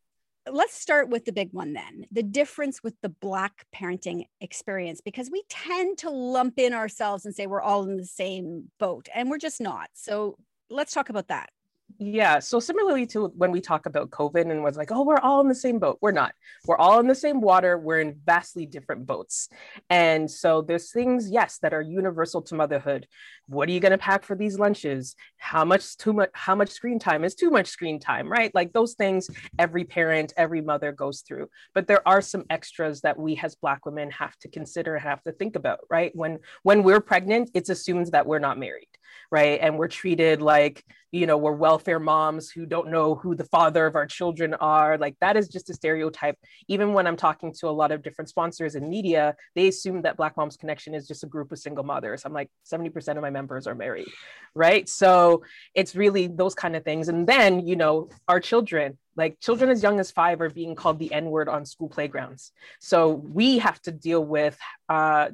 let's 0.52 0.74
start 0.74 1.08
with 1.08 1.26
the 1.26 1.32
big 1.32 1.54
one 1.54 1.74
then 1.74 2.04
the 2.12 2.24
difference 2.24 2.82
with 2.82 2.96
the 3.04 3.10
Black 3.10 3.68
parenting 3.76 4.26
experience, 4.40 5.00
because 5.00 5.30
we 5.32 5.44
tend 5.50 6.00
to 6.00 6.10
lump 6.10 6.58
in 6.58 6.74
ourselves 6.74 7.26
and 7.26 7.36
say 7.36 7.46
we're 7.46 7.62
all 7.62 7.84
in 7.84 7.98
the 7.98 8.06
same 8.06 8.72
boat, 8.80 9.08
and 9.14 9.30
we're 9.30 9.38
just 9.38 9.62
not. 9.62 9.90
So 9.94 10.38
let's 10.70 10.94
talk 10.94 11.10
about 11.10 11.28
that. 11.28 11.52
Yeah. 11.98 12.40
So 12.40 12.60
similarly 12.60 13.06
to 13.08 13.28
when 13.36 13.52
we 13.52 13.62
talk 13.62 13.86
about 13.86 14.10
COVID 14.12 14.52
and 14.52 14.64
was 14.64 14.78
like, 14.78 14.92
oh, 14.92 15.04
we're 15.04 15.20
all 15.20 15.42
in 15.42 15.48
the 15.48 15.56
same 15.56 15.80
boat. 15.80 15.98
We're 16.02 16.12
not. 16.12 16.34
We're 16.66 16.78
all 16.78 17.00
in 17.00 17.08
the 17.08 17.16
same 17.16 17.42
water. 17.42 17.78
We're 17.78 18.00
in 18.00 18.20
vastly 18.26 18.66
different 18.66 19.06
boats. 19.06 19.50
And 19.90 20.30
so 20.30 20.62
there's 20.62 20.92
things, 20.92 21.30
yes, 21.30 21.58
that 21.60 21.74
are 21.74 21.82
universal 21.82 22.42
to 22.44 22.56
motherhood. 22.56 23.08
What 23.48 23.68
are 23.68 23.72
you 23.72 23.80
going 23.80 23.92
to 23.92 23.98
pack 23.98 24.24
for 24.24 24.36
these 24.36 24.60
lunches? 24.60 25.16
How 25.38 25.66
much 25.66 25.98
too 25.98 26.14
much 26.14 26.30
how 26.34 26.56
much 26.56 26.70
screen 26.70 27.00
time 27.00 27.24
is 27.24 27.36
too 27.36 27.50
much 27.50 27.68
screen 27.68 28.00
time, 28.00 28.32
right? 28.32 28.54
Like 28.54 28.74
those 28.74 28.94
things 28.94 29.30
every 29.58 29.84
parent, 29.84 30.34
every 30.38 30.62
mother 30.62 30.92
goes 30.92 31.22
through. 31.22 31.50
But 31.74 31.88
there 31.88 32.08
are 32.08 32.22
some 32.22 32.46
extras 32.50 33.02
that 33.02 33.18
we 33.18 33.40
as 33.42 33.56
black 33.56 33.86
women 33.86 34.12
have 34.12 34.38
to 34.40 34.50
consider 34.50 34.96
and 34.96 35.04
have 35.04 35.24
to 35.24 35.32
think 35.32 35.56
about, 35.56 35.80
right? 35.90 36.16
When 36.16 36.40
when 36.64 36.84
we're 36.84 37.02
pregnant, 37.02 37.50
it's 37.54 37.70
assumed 37.70 38.08
that 38.12 38.26
we're 38.26 38.40
not 38.40 38.60
married 38.60 38.88
right? 39.32 39.60
And 39.62 39.78
we're 39.78 39.88
treated 39.88 40.42
like, 40.42 40.84
you 41.12 41.28
know, 41.28 41.38
we're 41.38 41.52
welfare 41.52 42.00
moms 42.00 42.50
who 42.50 42.66
don't 42.66 42.90
know 42.90 43.16
who 43.16 43.36
the 43.36 43.44
father 43.46 43.86
of 43.86 43.96
our 43.96 44.06
children 44.06 44.54
are. 44.56 44.98
Like 44.98 45.16
that 45.20 45.36
is 45.36 45.50
just 45.50 45.70
a 45.70 45.74
stereotype. 45.74 46.38
Even 46.68 46.94
when 46.94 47.06
I'm 47.06 47.18
talking 47.18 47.54
to 47.60 47.68
a 47.68 47.72
lot 47.72 47.92
of 47.92 48.02
different 48.02 48.30
sponsors 48.30 48.76
and 48.76 48.90
media, 48.90 49.36
they 49.56 49.68
assume 49.68 50.04
that 50.04 50.16
Black 50.16 50.38
Moms 50.38 50.56
Connection 50.56 50.96
is 50.96 51.08
just 51.08 51.24
a 51.24 51.28
group 51.28 51.52
of 51.52 51.60
single 51.60 51.84
mothers. 51.84 52.24
I'm 52.24 52.34
like, 52.34 52.50
70% 52.72 53.18
of 53.18 53.22
my 53.22 53.30
members 53.30 53.68
are 53.68 53.76
married, 53.76 54.08
right? 54.56 54.88
So 54.88 55.44
it's 55.76 55.96
really 55.96 56.28
those 56.28 56.56
kind 56.56 56.76
of 56.76 56.86
things. 56.86 57.10
And 57.10 57.28
then, 57.28 57.68
you 57.68 57.76
know, 57.76 58.10
our 58.30 58.40
children, 58.40 58.98
like 59.18 59.40
children 59.42 59.70
as 59.70 59.84
young 59.84 60.00
as 60.00 60.12
five 60.12 60.40
are 60.40 60.50
being 60.50 60.76
called 60.76 60.98
the 60.98 61.12
N 61.14 61.26
word 61.26 61.50
on 61.50 61.66
school 61.66 61.90
playgrounds. 61.90 62.54
So 62.80 63.10
we 63.10 63.58
have 63.58 63.82
to 63.82 63.92
deal 63.92 64.24
with 64.24 64.58
uh, 64.88 65.30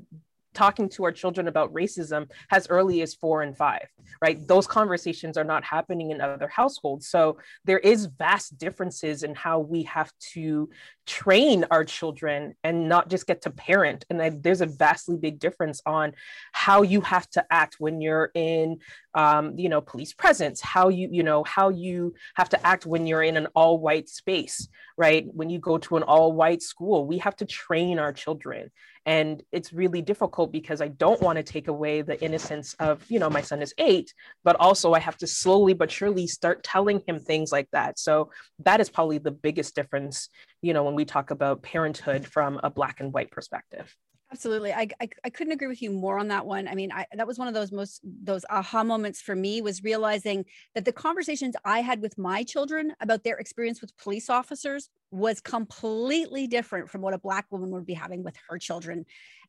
talking 0.57 0.89
to 0.89 1.03
our 1.05 1.11
children 1.11 1.47
about 1.47 1.71
racism 1.71 2.27
as 2.51 2.67
early 2.69 3.01
as 3.03 3.13
four 3.13 3.43
and 3.43 3.55
five, 3.55 3.87
right? 4.21 4.45
Those 4.47 4.65
conversations 4.65 5.37
are 5.37 5.43
not 5.43 5.63
happening 5.63 6.09
in 6.09 6.19
other 6.19 6.47
households. 6.47 7.07
So 7.07 7.37
there 7.63 7.77
is 7.77 8.07
vast 8.07 8.57
differences 8.57 9.21
in 9.21 9.35
how 9.35 9.59
we 9.59 9.83
have 9.83 10.11
to 10.33 10.69
train 11.07 11.65
our 11.71 11.85
children 11.85 12.53
and 12.63 12.89
not 12.89 13.09
just 13.09 13.25
get 13.25 13.41
to 13.41 13.49
parent. 13.49 14.05
And 14.09 14.21
I, 14.21 14.29
there's 14.29 14.61
a 14.61 14.65
vastly 14.65 15.17
big 15.17 15.39
difference 15.39 15.81
on 15.85 16.13
how 16.51 16.81
you 16.81 17.01
have 17.01 17.27
to 17.31 17.45
act 17.49 17.77
when 17.79 18.01
you're 18.01 18.29
in, 18.35 18.79
um, 19.13 19.57
you 19.57 19.69
know, 19.69 19.81
police 19.81 20.13
presence, 20.13 20.61
how 20.61 20.89
you, 20.89 21.07
you 21.11 21.23
know, 21.23 21.43
how 21.45 21.69
you 21.69 22.13
have 22.35 22.49
to 22.49 22.67
act 22.67 22.85
when 22.85 23.07
you're 23.07 23.23
in 23.23 23.37
an 23.37 23.47
all 23.55 23.79
white 23.79 24.09
space, 24.09 24.67
right? 24.97 25.25
When 25.33 25.49
you 25.49 25.59
go 25.59 25.77
to 25.79 25.97
an 25.97 26.03
all 26.03 26.33
white 26.33 26.61
school, 26.61 27.07
we 27.07 27.19
have 27.19 27.37
to 27.37 27.45
train 27.45 27.97
our 27.97 28.11
children 28.11 28.69
and 29.07 29.41
it's 29.53 29.71
really 29.71 30.01
difficult 30.01 30.51
because 30.51 30.81
i 30.81 30.89
don't 30.89 31.21
want 31.21 31.37
to 31.37 31.43
take 31.43 31.69
away 31.69 32.01
the 32.01 32.21
innocence 32.21 32.75
of 32.79 33.03
you 33.09 33.17
know 33.17 33.29
my 33.29 33.41
son 33.41 33.61
is 33.61 33.73
eight 33.79 34.13
but 34.43 34.55
also 34.59 34.93
i 34.93 34.99
have 34.99 35.17
to 35.17 35.25
slowly 35.25 35.73
but 35.73 35.89
surely 35.89 36.27
start 36.27 36.63
telling 36.63 37.01
him 37.07 37.17
things 37.17 37.51
like 37.51 37.69
that 37.71 37.97
so 37.97 38.29
that 38.59 38.79
is 38.79 38.89
probably 38.89 39.17
the 39.17 39.31
biggest 39.31 39.73
difference 39.73 40.29
you 40.61 40.73
know 40.73 40.83
when 40.83 40.93
we 40.97 41.05
talk 41.05 41.31
about 41.31 41.61
parenthood 41.61 42.25
from 42.25 42.59
a 42.63 42.69
black 42.69 42.99
and 42.99 43.13
white 43.13 43.31
perspective 43.31 43.95
Absolutely. 44.29 44.73
I, 44.73 44.89
I, 44.99 45.07
I, 45.23 45.29
couldn't 45.29 45.53
agree 45.53 45.67
with 45.67 45.81
you 45.81 45.89
more 45.89 46.19
on 46.19 46.27
that 46.27 46.45
one. 46.45 46.67
I 46.67 46.75
mean, 46.75 46.91
I, 46.91 47.05
that 47.13 47.25
was 47.25 47.39
one 47.39 47.47
of 47.47 47.53
those 47.53 47.71
most, 47.71 48.01
those 48.03 48.43
aha 48.49 48.83
moments 48.83 49.21
for 49.21 49.33
me 49.33 49.61
was 49.61 49.85
realizing 49.85 50.43
that 50.75 50.83
the 50.83 50.91
conversations 50.91 51.55
I 51.63 51.79
had 51.79 52.01
with 52.01 52.17
my 52.17 52.43
children 52.43 52.91
about 52.99 53.23
their 53.23 53.37
experience 53.37 53.79
with 53.79 53.97
police 53.97 54.29
officers 54.29 54.89
was 55.11 55.39
completely 55.39 56.45
different 56.45 56.89
from 56.89 56.99
what 57.01 57.13
a 57.13 57.17
Black 57.17 57.45
woman 57.51 57.71
would 57.71 57.85
be 57.85 57.93
having 57.93 58.21
with 58.21 58.35
her 58.49 58.57
children. 58.57 59.05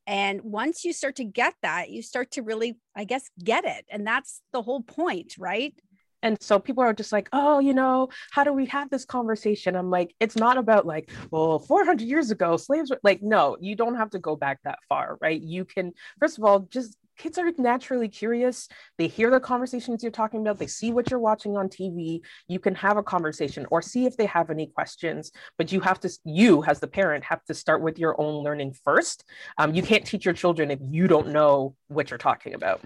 And 0.07 0.43
once 0.43 0.85
you 0.85 0.93
start 0.93 1.17
to 1.17 1.25
get 1.25 1.55
that, 1.63 1.91
you 1.91 2.01
start 2.01 2.31
to 2.33 2.43
really, 2.43 2.79
I 2.95 3.03
guess, 3.03 3.29
get 3.43 3.65
it. 3.65 3.85
And 3.91 4.07
that's 4.07 4.43
the 4.53 4.63
whole 4.63 4.83
point, 4.83 5.35
right? 5.39 5.75
And 6.23 6.41
so 6.43 6.59
people 6.59 6.83
are 6.83 6.93
just 6.93 7.13
like 7.13 7.29
oh 7.33 7.59
you 7.59 7.75
know 7.75 8.09
how 8.31 8.45
do 8.45 8.53
we 8.53 8.67
have 8.67 8.91
this 8.91 9.05
conversation? 9.05 9.77
I'm 9.77 9.91
like 9.91 10.15
it's 10.21 10.37
not 10.37 10.57
about 10.59 10.87
like 10.87 11.11
well 11.31 11.59
400 11.59 12.01
years 12.07 12.31
ago 12.31 12.57
slaves 12.57 12.91
were 12.91 13.01
like 13.03 13.23
no 13.23 13.57
you 13.61 13.77
don't 13.77 13.97
have 13.97 14.11
to 14.11 14.19
go 14.19 14.37
back 14.37 14.61
that 14.65 14.79
far 14.89 15.19
right? 15.21 15.41
You 15.41 15.65
can 15.65 15.93
first 16.19 16.39
of 16.39 16.45
all 16.45 16.61
just 16.61 16.97
kids 17.19 17.37
are 17.37 17.51
naturally 17.59 18.09
curious. 18.09 18.69
They 18.97 19.09
hear 19.09 19.29
the 19.29 19.41
conversations 19.41 20.05
you're 20.05 20.13
talking 20.13 20.41
about. 20.41 20.59
They 20.59 20.69
see 20.69 20.93
what 20.93 21.11
you're 21.11 21.19
watching 21.19 21.57
on 21.57 21.69
tv 21.69 22.21
you 22.47 22.59
can 22.59 22.75
have 22.75 22.97
a 22.97 23.03
conversation 23.03 23.67
or 23.71 23.83
see 23.83 24.07
if 24.07 24.17
they 24.17 24.27
have 24.27 24.51
any 24.51 24.67
questions 24.67 25.33
but 25.57 25.73
you 25.73 25.81
have 25.81 26.01
to 26.01 26.11
you 26.25 26.65
as 26.65 26.81
the 26.81 26.87
parent 26.87 27.25
have 27.25 27.45
to 27.45 27.55
start 27.55 27.83
with 27.83 27.99
your 27.99 28.19
own 28.21 28.43
learning 28.43 28.75
first. 28.85 29.25
Um, 29.59 29.75
you 29.75 29.83
can't 29.83 30.07
teach 30.07 30.25
your 30.25 30.35
children 30.35 30.71
if 30.71 30.79
you 30.83 31.09
don't 31.09 31.29
know 31.29 31.75
what 31.89 32.11
you're 32.11 32.19
talking 32.19 32.55
about 32.55 32.81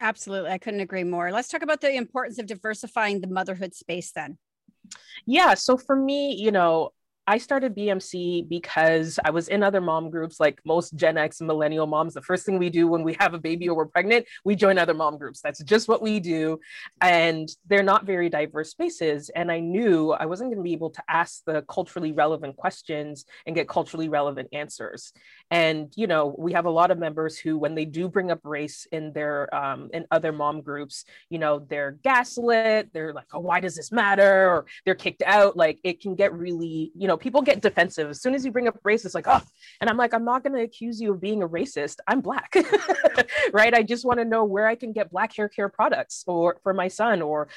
Absolutely. 0.00 0.50
I 0.50 0.58
couldn't 0.58 0.80
agree 0.80 1.04
more. 1.04 1.32
Let's 1.32 1.48
talk 1.48 1.62
about 1.62 1.80
the 1.80 1.94
importance 1.94 2.38
of 2.38 2.46
diversifying 2.46 3.20
the 3.20 3.28
motherhood 3.28 3.74
space 3.74 4.12
then. 4.12 4.38
Yeah. 5.26 5.54
So 5.54 5.76
for 5.76 5.96
me, 5.96 6.34
you 6.34 6.50
know, 6.50 6.90
I 7.26 7.38
started 7.38 7.74
BMC 7.74 8.48
because 8.48 9.18
I 9.24 9.30
was 9.30 9.48
in 9.48 9.62
other 9.62 9.80
mom 9.80 10.10
groups, 10.10 10.38
like 10.38 10.60
most 10.66 10.94
Gen 10.94 11.16
X 11.16 11.40
and 11.40 11.46
millennial 11.46 11.86
moms. 11.86 12.12
The 12.12 12.20
first 12.20 12.44
thing 12.44 12.58
we 12.58 12.68
do 12.68 12.86
when 12.86 13.02
we 13.02 13.16
have 13.18 13.32
a 13.32 13.38
baby 13.38 13.66
or 13.68 13.74
we're 13.74 13.86
pregnant, 13.86 14.26
we 14.44 14.54
join 14.54 14.76
other 14.76 14.92
mom 14.92 15.16
groups. 15.16 15.40
That's 15.40 15.62
just 15.64 15.88
what 15.88 16.02
we 16.02 16.20
do. 16.20 16.60
And 17.00 17.48
they're 17.66 17.82
not 17.82 18.04
very 18.04 18.28
diverse 18.28 18.70
spaces. 18.70 19.30
And 19.30 19.50
I 19.50 19.60
knew 19.60 20.12
I 20.12 20.26
wasn't 20.26 20.50
going 20.50 20.58
to 20.58 20.62
be 20.62 20.74
able 20.74 20.90
to 20.90 21.02
ask 21.08 21.42
the 21.46 21.62
culturally 21.62 22.12
relevant 22.12 22.56
questions 22.56 23.24
and 23.46 23.56
get 23.56 23.68
culturally 23.68 24.10
relevant 24.10 24.48
answers. 24.52 25.12
And, 25.50 25.92
you 25.96 26.06
know, 26.06 26.34
we 26.38 26.52
have 26.52 26.66
a 26.66 26.70
lot 26.70 26.90
of 26.90 26.98
members 26.98 27.38
who, 27.38 27.56
when 27.56 27.74
they 27.74 27.86
do 27.86 28.08
bring 28.08 28.30
up 28.30 28.40
race 28.44 28.86
in 28.92 29.12
their, 29.14 29.54
um, 29.54 29.88
in 29.94 30.04
other 30.10 30.32
mom 30.32 30.60
groups, 30.60 31.06
you 31.30 31.38
know, 31.38 31.60
they're 31.70 31.92
gaslit. 32.02 32.92
They're 32.92 33.14
like, 33.14 33.28
oh, 33.32 33.40
why 33.40 33.60
does 33.60 33.76
this 33.76 33.90
matter? 33.90 34.48
Or 34.50 34.66
they're 34.84 34.94
kicked 34.94 35.22
out. 35.22 35.56
Like 35.56 35.78
it 35.84 36.02
can 36.02 36.14
get 36.14 36.34
really, 36.34 36.92
you 36.94 37.08
know, 37.08 37.13
know, 37.14 37.18
people 37.18 37.42
get 37.42 37.62
defensive 37.62 38.10
as 38.10 38.20
soon 38.20 38.34
as 38.34 38.44
you 38.44 38.50
bring 38.50 38.68
up 38.68 38.78
race. 38.82 39.04
It's 39.04 39.14
like, 39.14 39.28
oh, 39.28 39.40
and 39.80 39.88
I'm 39.88 39.96
like, 39.96 40.12
I'm 40.12 40.24
not 40.24 40.42
going 40.42 40.54
to 40.54 40.62
accuse 40.62 41.00
you 41.00 41.12
of 41.12 41.20
being 41.20 41.42
a 41.42 41.48
racist. 41.48 41.96
I'm 42.06 42.20
black, 42.20 42.54
right? 43.52 43.74
I 43.74 43.82
just 43.82 44.04
want 44.04 44.18
to 44.18 44.24
know 44.24 44.44
where 44.44 44.66
I 44.66 44.74
can 44.74 44.92
get 44.92 45.10
black 45.10 45.34
hair 45.34 45.48
care 45.48 45.68
products 45.68 46.24
or 46.26 46.58
for 46.62 46.74
my 46.74 46.88
son 46.88 47.22
or 47.22 47.48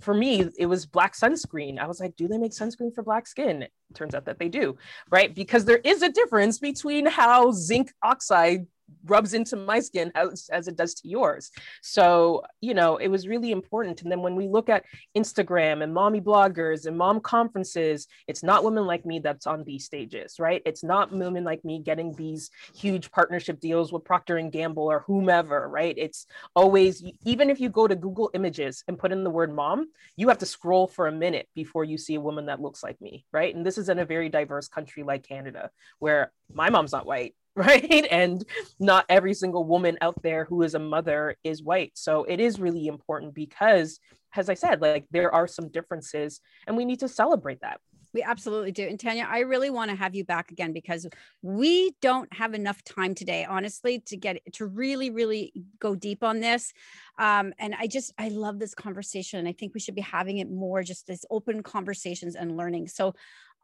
for 0.00 0.14
me, 0.14 0.48
it 0.58 0.66
was 0.66 0.86
black 0.86 1.14
sunscreen. 1.14 1.78
I 1.78 1.86
was 1.86 2.00
like, 2.00 2.16
do 2.16 2.26
they 2.26 2.38
make 2.38 2.52
sunscreen 2.52 2.94
for 2.94 3.02
black 3.02 3.26
skin? 3.26 3.62
It 3.62 3.72
turns 3.94 4.14
out 4.14 4.24
that 4.24 4.38
they 4.38 4.48
do, 4.48 4.78
right? 5.10 5.34
Because 5.34 5.66
there 5.66 5.80
is 5.84 6.02
a 6.02 6.08
difference 6.08 6.58
between 6.58 7.06
how 7.06 7.52
zinc 7.52 7.92
oxide 8.02 8.66
rubs 9.06 9.34
into 9.34 9.56
my 9.56 9.80
skin 9.80 10.10
as, 10.14 10.48
as 10.52 10.68
it 10.68 10.76
does 10.76 10.94
to 10.94 11.08
yours. 11.08 11.50
So, 11.82 12.42
you 12.60 12.74
know, 12.74 12.96
it 12.96 13.08
was 13.08 13.28
really 13.28 13.50
important. 13.50 14.02
And 14.02 14.10
then 14.10 14.22
when 14.22 14.34
we 14.34 14.48
look 14.48 14.68
at 14.68 14.84
Instagram 15.16 15.82
and 15.82 15.92
mommy 15.92 16.20
bloggers 16.20 16.86
and 16.86 16.96
mom 16.96 17.20
conferences, 17.20 18.06
it's 18.26 18.42
not 18.42 18.64
women 18.64 18.86
like 18.86 19.04
me 19.04 19.18
that's 19.18 19.46
on 19.46 19.64
these 19.64 19.84
stages, 19.84 20.36
right? 20.38 20.62
It's 20.64 20.82
not 20.82 21.12
women 21.12 21.44
like 21.44 21.64
me 21.64 21.80
getting 21.80 22.12
these 22.14 22.50
huge 22.74 23.10
partnership 23.10 23.60
deals 23.60 23.92
with 23.92 24.04
Procter 24.04 24.36
and 24.36 24.52
Gamble 24.52 24.90
or 24.90 25.04
whomever, 25.06 25.68
right? 25.68 25.94
It's 25.96 26.26
always, 26.54 27.04
even 27.24 27.50
if 27.50 27.60
you 27.60 27.68
go 27.68 27.86
to 27.86 27.96
Google 27.96 28.30
Images 28.34 28.84
and 28.88 28.98
put 28.98 29.12
in 29.12 29.24
the 29.24 29.30
word 29.30 29.54
mom, 29.54 29.88
you 30.16 30.28
have 30.28 30.38
to 30.38 30.46
scroll 30.46 30.86
for 30.86 31.06
a 31.06 31.12
minute 31.12 31.48
before 31.54 31.84
you 31.84 31.98
see 31.98 32.14
a 32.14 32.20
woman 32.20 32.46
that 32.46 32.60
looks 32.60 32.82
like 32.82 33.00
me, 33.00 33.26
right? 33.32 33.54
And 33.54 33.64
this 33.64 33.78
is 33.78 33.88
in 33.88 33.98
a 33.98 34.04
very 34.04 34.28
diverse 34.28 34.68
country 34.68 35.02
like 35.02 35.26
Canada, 35.26 35.70
where 35.98 36.32
my 36.52 36.70
mom's 36.70 36.92
not 36.92 37.06
white 37.06 37.34
right? 37.56 38.06
And 38.10 38.44
not 38.80 39.06
every 39.08 39.32
single 39.32 39.64
woman 39.64 39.96
out 40.00 40.20
there 40.22 40.44
who 40.44 40.62
is 40.62 40.74
a 40.74 40.80
mother 40.80 41.36
is 41.44 41.62
white. 41.62 41.92
So 41.94 42.24
it 42.24 42.40
is 42.40 42.58
really 42.58 42.88
important 42.88 43.32
because, 43.32 44.00
as 44.34 44.48
I 44.50 44.54
said, 44.54 44.80
like 44.80 45.06
there 45.12 45.32
are 45.32 45.46
some 45.46 45.68
differences 45.68 46.40
and 46.66 46.76
we 46.76 46.84
need 46.84 47.00
to 47.00 47.08
celebrate 47.08 47.60
that. 47.60 47.80
We 48.12 48.22
absolutely 48.22 48.70
do. 48.70 48.86
And 48.86 48.98
Tanya, 48.98 49.26
I 49.28 49.40
really 49.40 49.70
want 49.70 49.90
to 49.90 49.96
have 49.96 50.14
you 50.14 50.24
back 50.24 50.52
again 50.52 50.72
because 50.72 51.06
we 51.42 51.94
don't 52.00 52.32
have 52.32 52.54
enough 52.54 52.82
time 52.84 53.14
today, 53.14 53.44
honestly, 53.44 54.00
to 54.06 54.16
get 54.16 54.38
to 54.54 54.66
really, 54.66 55.10
really 55.10 55.52
go 55.80 55.96
deep 55.96 56.22
on 56.22 56.38
this. 56.38 56.72
Um, 57.18 57.52
and 57.58 57.74
I 57.76 57.88
just, 57.88 58.12
I 58.16 58.28
love 58.28 58.60
this 58.60 58.74
conversation. 58.74 59.40
And 59.40 59.48
I 59.48 59.52
think 59.52 59.74
we 59.74 59.80
should 59.80 59.96
be 59.96 60.00
having 60.00 60.38
it 60.38 60.48
more 60.48 60.84
just 60.84 61.10
as 61.10 61.24
open 61.28 61.64
conversations 61.64 62.36
and 62.36 62.56
learning. 62.56 62.86
So 62.86 63.14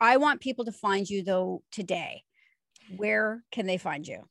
I 0.01 0.17
want 0.17 0.41
people 0.41 0.65
to 0.65 0.73
find 0.73 1.09
you 1.09 1.23
though 1.23 1.63
today 1.71 2.25
where 2.97 3.43
can 3.51 3.67
they 3.67 3.79
find 3.79 4.07
you? 4.07 4.25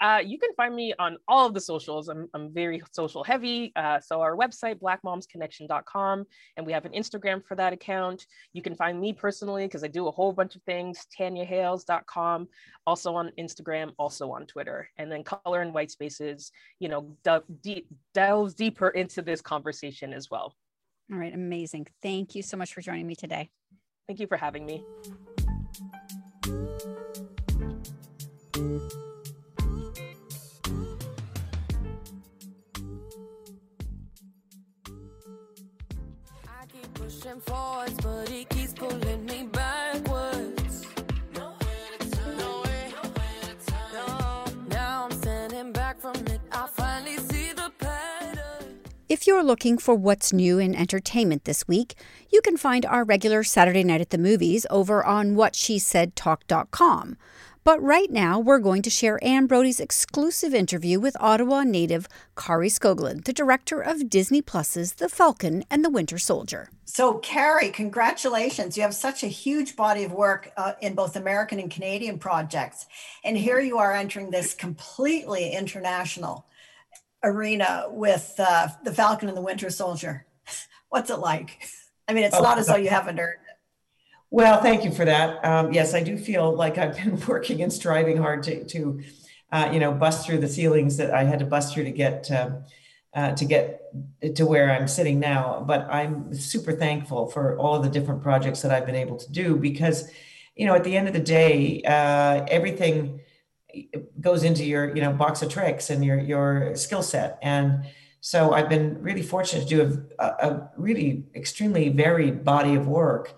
Uh, 0.00 0.18
you 0.24 0.38
can 0.38 0.52
find 0.54 0.74
me 0.74 0.94
on 0.98 1.18
all 1.28 1.46
of 1.46 1.52
the 1.52 1.60
socials. 1.60 2.08
I'm, 2.08 2.26
I'm 2.32 2.52
very 2.52 2.82
social 2.92 3.22
heavy. 3.22 3.70
Uh, 3.76 4.00
so 4.00 4.22
our 4.22 4.34
website, 4.34 4.80
blackmomsconnection.com, 4.80 6.24
and 6.56 6.66
we 6.66 6.72
have 6.72 6.86
an 6.86 6.92
Instagram 6.92 7.44
for 7.44 7.54
that 7.56 7.74
account. 7.74 8.24
You 8.54 8.62
can 8.62 8.74
find 8.74 8.98
me 8.98 9.12
personally 9.12 9.66
because 9.66 9.84
I 9.84 9.88
do 9.88 10.08
a 10.08 10.10
whole 10.10 10.32
bunch 10.32 10.56
of 10.56 10.62
things, 10.62 11.06
tanyahayles.com, 11.18 12.48
also 12.86 13.14
on 13.14 13.30
Instagram, 13.38 13.92
also 13.98 14.32
on 14.32 14.46
Twitter. 14.46 14.88
And 14.96 15.12
then 15.12 15.22
Color 15.22 15.60
and 15.60 15.74
White 15.74 15.90
Spaces, 15.90 16.50
you 16.78 16.88
know, 16.88 17.14
de- 17.22 17.84
delves 18.14 18.54
deeper 18.54 18.88
into 18.88 19.20
this 19.20 19.42
conversation 19.42 20.14
as 20.14 20.30
well. 20.30 20.56
All 21.12 21.18
right, 21.18 21.34
amazing. 21.34 21.88
Thank 22.02 22.34
you 22.34 22.42
so 22.42 22.56
much 22.56 22.72
for 22.72 22.80
joining 22.80 23.06
me 23.06 23.16
today. 23.16 23.50
Thank 24.06 24.18
you 24.18 24.26
for 24.26 24.38
having 24.38 24.64
me. 24.64 24.82
Forwards, 37.40 37.94
but 38.02 38.28
keeps 38.50 38.72
pulling 38.72 39.24
me 39.24 39.44
backwards. 39.52 40.86
No, 41.34 41.54
now 44.68 45.08
I'm 45.10 45.12
standing 45.12 45.72
back 45.72 46.00
from 46.00 46.16
it. 46.26 46.40
I 46.52 46.66
finally 46.66 47.16
see 47.16 47.52
the 47.52 47.70
pattern. 47.78 48.80
If 49.08 49.26
you're 49.26 49.42
looking 49.42 49.78
for 49.78 49.94
what's 49.94 50.32
new 50.32 50.58
in 50.58 50.74
entertainment 50.74 51.44
this 51.44 51.66
week, 51.66 51.94
you 52.30 52.40
can 52.40 52.56
find 52.56 52.86
our 52.86 53.04
regular 53.04 53.42
Saturday 53.42 53.84
night 53.84 54.00
at 54.00 54.10
the 54.10 54.18
movies 54.18 54.66
over 54.70 55.04
on 55.04 55.34
whatshesaidtalk.com. 55.34 57.16
But 57.62 57.82
right 57.82 58.10
now, 58.10 58.38
we're 58.38 58.58
going 58.58 58.80
to 58.82 58.90
share 58.90 59.22
Anne 59.22 59.46
Brodie's 59.46 59.80
exclusive 59.80 60.54
interview 60.54 60.98
with 60.98 61.14
Ottawa 61.20 61.62
native 61.62 62.08
Kari 62.34 62.70
Skogland, 62.70 63.24
the 63.24 63.34
director 63.34 63.80
of 63.82 64.08
Disney 64.08 64.40
Plus's 64.40 64.94
The 64.94 65.10
Falcon 65.10 65.64
and 65.70 65.84
the 65.84 65.90
Winter 65.90 66.16
Soldier. 66.18 66.70
So, 66.86 67.18
Kari, 67.18 67.68
congratulations. 67.70 68.76
You 68.78 68.82
have 68.82 68.94
such 68.94 69.22
a 69.22 69.26
huge 69.28 69.76
body 69.76 70.04
of 70.04 70.12
work 70.12 70.52
uh, 70.56 70.72
in 70.80 70.94
both 70.94 71.16
American 71.16 71.60
and 71.60 71.70
Canadian 71.70 72.18
projects. 72.18 72.86
And 73.24 73.36
here 73.36 73.60
you 73.60 73.76
are 73.78 73.92
entering 73.92 74.30
this 74.30 74.54
completely 74.54 75.50
international 75.52 76.46
arena 77.22 77.84
with 77.90 78.34
uh, 78.38 78.68
The 78.84 78.94
Falcon 78.94 79.28
and 79.28 79.36
the 79.36 79.42
Winter 79.42 79.68
Soldier. 79.68 80.24
What's 80.88 81.10
it 81.10 81.18
like? 81.18 81.60
I 82.08 82.14
mean, 82.14 82.24
it's 82.24 82.34
Oh, 82.34 82.42
not 82.42 82.58
as 82.58 82.68
though 82.68 82.76
you 82.76 82.88
haven't 82.88 83.20
earned 83.20 83.36
it. 83.42 83.49
Well, 84.30 84.62
thank 84.62 84.84
you 84.84 84.92
for 84.92 85.04
that. 85.04 85.44
Um, 85.44 85.72
yes, 85.72 85.92
I 85.92 86.02
do 86.02 86.16
feel 86.16 86.54
like 86.54 86.78
I've 86.78 86.96
been 86.96 87.20
working 87.26 87.62
and 87.62 87.72
striving 87.72 88.16
hard 88.16 88.44
to, 88.44 88.64
to 88.64 89.02
uh, 89.50 89.70
you 89.72 89.80
know, 89.80 89.92
bust 89.92 90.24
through 90.24 90.38
the 90.38 90.48
ceilings 90.48 90.96
that 90.98 91.12
I 91.12 91.24
had 91.24 91.40
to 91.40 91.44
bust 91.44 91.74
through 91.74 91.84
to 91.84 91.90
get 91.90 92.30
um, 92.30 92.64
uh, 93.12 93.34
to 93.34 93.44
get 93.44 93.82
to 94.36 94.46
where 94.46 94.70
I'm 94.70 94.86
sitting 94.86 95.18
now. 95.18 95.64
But 95.66 95.88
I'm 95.90 96.32
super 96.32 96.70
thankful 96.72 97.28
for 97.28 97.58
all 97.58 97.74
of 97.74 97.82
the 97.82 97.90
different 97.90 98.22
projects 98.22 98.62
that 98.62 98.70
I've 98.70 98.86
been 98.86 98.94
able 98.94 99.16
to 99.16 99.32
do 99.32 99.56
because, 99.56 100.08
you 100.54 100.64
know, 100.64 100.76
at 100.76 100.84
the 100.84 100.96
end 100.96 101.08
of 101.08 101.14
the 101.14 101.18
day, 101.20 101.82
uh, 101.82 102.46
everything 102.48 103.20
goes 104.20 104.44
into 104.44 104.64
your, 104.64 104.94
you 104.94 105.02
know, 105.02 105.12
box 105.12 105.42
of 105.42 105.48
tricks 105.48 105.90
and 105.90 106.04
your 106.04 106.18
your 106.18 106.76
skill 106.76 107.02
set 107.02 107.38
and. 107.42 107.84
So 108.22 108.52
I've 108.52 108.68
been 108.68 109.00
really 109.00 109.22
fortunate 109.22 109.66
to 109.66 109.66
do 109.66 110.06
a, 110.18 110.26
a 110.26 110.70
really 110.76 111.24
extremely 111.34 111.88
varied 111.88 112.44
body 112.44 112.74
of 112.74 112.86
work 112.86 113.34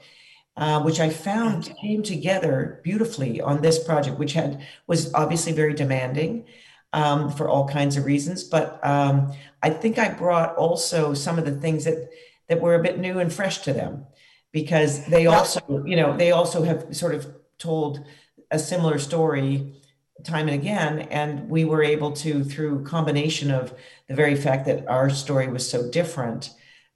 uh, 0.56 0.82
which 0.82 1.00
I 1.00 1.10
found 1.10 1.74
came 1.80 2.02
together 2.02 2.80
beautifully 2.82 3.40
on 3.40 3.62
this 3.62 3.82
project, 3.82 4.18
which 4.18 4.34
had 4.34 4.62
was 4.86 5.12
obviously 5.14 5.52
very 5.52 5.74
demanding 5.74 6.46
um, 6.92 7.30
for 7.30 7.48
all 7.48 7.66
kinds 7.66 7.96
of 7.96 8.04
reasons. 8.04 8.44
But 8.44 8.84
um, 8.86 9.32
I 9.62 9.70
think 9.70 9.98
I 9.98 10.10
brought 10.10 10.56
also 10.56 11.14
some 11.14 11.38
of 11.38 11.44
the 11.44 11.52
things 11.52 11.84
that 11.84 12.10
that 12.48 12.60
were 12.60 12.74
a 12.74 12.82
bit 12.82 12.98
new 12.98 13.18
and 13.18 13.32
fresh 13.32 13.58
to 13.58 13.72
them, 13.72 14.04
because 14.52 15.06
they 15.06 15.26
also, 15.26 15.84
you 15.86 15.96
know, 15.96 16.16
they 16.16 16.32
also 16.32 16.64
have 16.64 16.94
sort 16.94 17.14
of 17.14 17.26
told 17.58 18.04
a 18.50 18.58
similar 18.58 18.98
story 18.98 19.82
time 20.24 20.48
and 20.48 20.60
again 20.60 21.00
and 21.10 21.48
we 21.48 21.64
were 21.64 21.82
able 21.82 22.12
to 22.12 22.44
through 22.44 22.84
combination 22.84 23.50
of 23.50 23.74
the 24.06 24.14
very 24.14 24.36
fact 24.36 24.66
that 24.66 24.86
our 24.86 25.10
story 25.10 25.48
was 25.48 25.68
so 25.68 25.90
different 25.90 26.50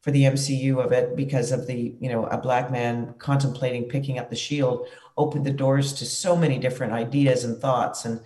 for 0.06 0.12
the 0.12 0.22
MCU 0.22 0.78
of 0.84 0.92
it 0.92 1.16
because 1.16 1.50
of 1.50 1.66
the, 1.66 1.92
you 1.98 2.08
know, 2.08 2.26
a 2.26 2.38
black 2.38 2.70
man 2.70 3.12
contemplating 3.18 3.88
picking 3.88 4.20
up 4.20 4.30
the 4.30 4.36
shield 4.36 4.86
opened 5.16 5.44
the 5.44 5.50
doors 5.50 5.92
to 5.94 6.06
so 6.06 6.36
many 6.36 6.60
different 6.60 6.92
ideas 6.92 7.42
and 7.42 7.60
thoughts. 7.60 8.04
And, 8.04 8.20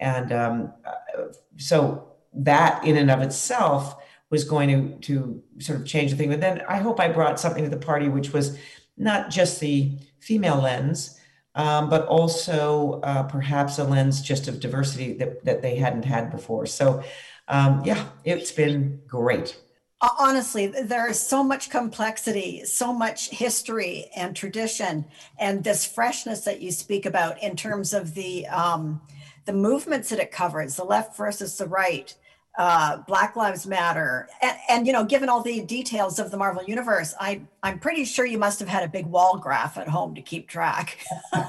and 0.00 0.32
um, 0.32 0.72
uh, 0.86 1.24
so 1.58 2.14
that 2.32 2.82
in 2.86 2.96
and 2.96 3.10
of 3.10 3.20
itself 3.20 3.96
was 4.30 4.44
going 4.44 4.68
to, 4.70 4.98
to 5.00 5.42
sort 5.58 5.78
of 5.78 5.86
change 5.86 6.10
the 6.10 6.16
thing. 6.16 6.30
But 6.30 6.40
then 6.40 6.62
I 6.70 6.78
hope 6.78 6.98
I 6.98 7.08
brought 7.08 7.38
something 7.38 7.64
to 7.64 7.68
the 7.68 7.76
party, 7.76 8.08
which 8.08 8.32
was 8.32 8.58
not 8.96 9.28
just 9.28 9.60
the 9.60 9.92
female 10.20 10.62
lens, 10.62 11.20
um, 11.54 11.90
but 11.90 12.06
also 12.06 12.98
uh, 13.02 13.24
perhaps 13.24 13.78
a 13.78 13.84
lens 13.84 14.22
just 14.22 14.48
of 14.48 14.58
diversity 14.58 15.12
that, 15.18 15.44
that 15.44 15.60
they 15.60 15.76
hadn't 15.76 16.06
had 16.06 16.30
before. 16.30 16.64
So 16.64 17.04
um, 17.46 17.82
yeah, 17.84 18.06
it's 18.24 18.52
been 18.52 19.02
great 19.06 19.60
honestly 20.00 20.66
there 20.66 21.08
is 21.08 21.18
so 21.18 21.42
much 21.42 21.70
complexity 21.70 22.64
so 22.64 22.92
much 22.92 23.30
history 23.30 24.10
and 24.14 24.36
tradition 24.36 25.04
and 25.38 25.64
this 25.64 25.86
freshness 25.86 26.42
that 26.42 26.60
you 26.60 26.70
speak 26.70 27.06
about 27.06 27.42
in 27.42 27.56
terms 27.56 27.94
of 27.94 28.14
the 28.14 28.46
um, 28.48 29.00
the 29.46 29.52
movements 29.52 30.10
that 30.10 30.18
it 30.18 30.30
covers 30.30 30.76
the 30.76 30.84
left 30.84 31.16
versus 31.16 31.56
the 31.56 31.66
right 31.66 32.14
uh, 32.58 32.96
black 33.06 33.36
lives 33.36 33.66
matter. 33.66 34.28
And, 34.40 34.56
and 34.68 34.86
you 34.86 34.92
know 34.92 35.04
given 35.04 35.28
all 35.28 35.42
the 35.42 35.62
details 35.62 36.18
of 36.18 36.30
the 36.30 36.36
marvel 36.36 36.62
universe 36.64 37.14
i 37.20 37.42
i'm 37.62 37.78
pretty 37.78 38.04
sure 38.04 38.24
you 38.24 38.38
must 38.38 38.58
have 38.60 38.68
had 38.68 38.82
a 38.82 38.88
big 38.88 39.06
wall 39.06 39.38
graph 39.38 39.76
at 39.78 39.88
home 39.88 40.14
to 40.14 40.22
keep 40.22 40.48
track. 40.48 40.98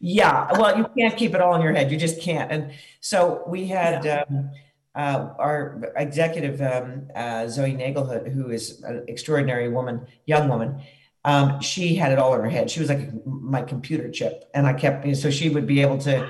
Yeah 0.00 0.52
well 0.58 0.76
you 0.76 0.86
can't 0.98 1.16
keep 1.16 1.34
it 1.34 1.40
all 1.40 1.54
in 1.54 1.62
your 1.62 1.72
head 1.72 1.90
you 1.90 1.96
just 1.96 2.20
can't. 2.20 2.50
And 2.50 2.72
so 3.00 3.42
we 3.46 3.66
had 3.66 4.04
yeah. 4.04 4.24
um, 4.28 4.50
uh, 4.94 5.34
our 5.38 5.92
executive 5.96 6.60
um, 6.60 7.08
uh, 7.14 7.48
Zoie 7.48 7.76
Nagelhout, 7.76 8.30
who 8.32 8.50
is 8.50 8.82
an 8.82 9.04
extraordinary 9.08 9.68
woman, 9.68 10.06
young 10.26 10.48
woman, 10.48 10.80
um, 11.24 11.60
she 11.60 11.94
had 11.94 12.12
it 12.12 12.18
all 12.18 12.34
in 12.34 12.40
her 12.40 12.50
head. 12.50 12.70
She 12.70 12.80
was 12.80 12.88
like 12.88 13.10
my 13.24 13.62
computer 13.62 14.10
chip, 14.10 14.50
and 14.54 14.66
I 14.66 14.74
kept 14.74 15.04
you 15.04 15.12
know, 15.12 15.18
so 15.18 15.30
she 15.30 15.48
would 15.48 15.66
be 15.66 15.80
able 15.80 15.98
to, 15.98 16.28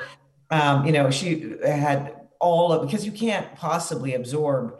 um, 0.51 0.87
you 0.87 0.93
know, 0.93 1.11
she 1.11 1.57
had 1.65 2.15
all 2.41 2.73
of 2.73 2.87
because 2.87 3.05
you 3.05 3.13
can't 3.13 3.55
possibly 3.57 4.15
absorb 4.15 4.79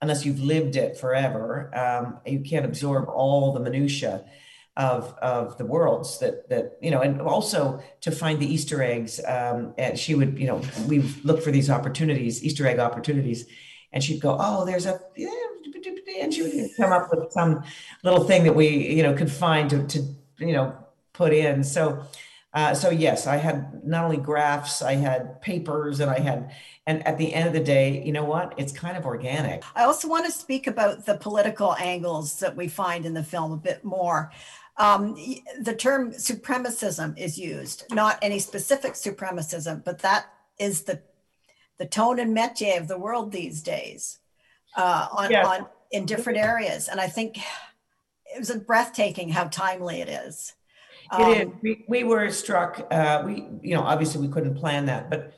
unless 0.00 0.24
you've 0.24 0.40
lived 0.40 0.76
it 0.76 0.96
forever. 0.96 1.70
Um, 1.76 2.18
you 2.24 2.40
can't 2.40 2.64
absorb 2.64 3.08
all 3.08 3.52
the 3.52 3.60
minutia 3.60 4.24
of 4.76 5.14
of 5.22 5.56
the 5.58 5.64
worlds 5.64 6.18
that 6.18 6.48
that 6.48 6.76
you 6.82 6.90
know 6.90 7.00
and 7.00 7.20
also 7.20 7.82
to 8.00 8.10
find 8.10 8.40
the 8.40 8.46
easter 8.46 8.82
eggs 8.82 9.20
um, 9.26 9.72
and 9.78 9.98
she 9.98 10.14
would 10.14 10.38
you 10.38 10.46
know 10.46 10.60
we 10.86 10.98
look 11.24 11.42
for 11.42 11.50
these 11.50 11.70
opportunities 11.70 12.44
easter 12.44 12.66
egg 12.66 12.78
opportunities 12.78 13.46
and 13.92 14.04
she'd 14.04 14.20
go 14.20 14.36
oh 14.38 14.64
there's 14.66 14.86
a 14.86 15.00
and 16.20 16.32
she 16.32 16.42
would 16.42 16.70
come 16.76 16.92
up 16.92 17.08
with 17.10 17.32
some 17.32 17.62
little 18.02 18.24
thing 18.24 18.44
that 18.44 18.54
we 18.54 18.68
you 18.68 19.02
know 19.02 19.14
could 19.14 19.30
find 19.30 19.70
to, 19.70 19.86
to 19.86 20.02
you 20.38 20.52
know 20.52 20.76
put 21.12 21.32
in. 21.32 21.64
So 21.64 22.02
uh, 22.52 22.74
so 22.74 22.90
yes 22.90 23.26
i 23.26 23.36
had 23.36 23.84
not 23.84 24.04
only 24.04 24.16
graphs 24.16 24.80
i 24.80 24.94
had 24.94 25.42
papers 25.42 26.00
and 26.00 26.10
i 26.10 26.18
had 26.18 26.50
and 26.86 27.06
at 27.06 27.18
the 27.18 27.34
end 27.34 27.48
of 27.48 27.52
the 27.52 27.60
day 27.60 28.02
you 28.04 28.12
know 28.12 28.24
what? 28.24 28.54
It's 28.56 28.72
kind 28.72 28.96
of 28.96 29.04
organic. 29.04 29.64
I 29.74 29.84
also 29.84 30.08
want 30.08 30.24
to 30.26 30.32
speak 30.32 30.66
about 30.66 31.04
the 31.04 31.16
political 31.16 31.74
angles 31.76 32.38
that 32.40 32.56
we 32.56 32.68
find 32.68 33.04
in 33.04 33.14
the 33.14 33.24
film 33.24 33.52
a 33.52 33.56
bit 33.56 33.84
more 33.84 34.30
um, 34.78 35.16
the 35.60 35.74
term 35.74 36.12
supremacism 36.12 37.16
is 37.18 37.38
used, 37.38 37.84
not 37.92 38.18
any 38.22 38.38
specific 38.38 38.92
supremacism, 38.92 39.84
but 39.84 40.00
that 40.00 40.26
is 40.58 40.82
the 40.82 41.00
the 41.78 41.86
tone 41.86 42.18
and 42.18 42.34
métier 42.34 42.80
of 42.80 42.88
the 42.88 42.98
world 42.98 43.32
these 43.32 43.62
days 43.62 44.18
uh, 44.76 45.08
on, 45.12 45.30
yes. 45.30 45.46
on 45.46 45.66
in 45.90 46.06
different 46.06 46.38
areas. 46.38 46.88
And 46.88 47.00
I 47.00 47.06
think 47.06 47.36
it 48.24 48.38
was 48.38 48.50
breathtaking 48.66 49.28
how 49.28 49.44
timely 49.44 50.00
it 50.00 50.08
is. 50.08 50.54
Um, 51.10 51.32
it 51.32 51.48
is. 51.48 51.48
We, 51.62 51.84
we 51.88 52.04
were 52.04 52.30
struck. 52.30 52.86
Uh, 52.90 53.22
we, 53.26 53.46
you 53.62 53.74
know, 53.74 53.82
obviously 53.82 54.26
we 54.26 54.32
couldn't 54.32 54.54
plan 54.54 54.86
that, 54.86 55.10
but 55.10 55.34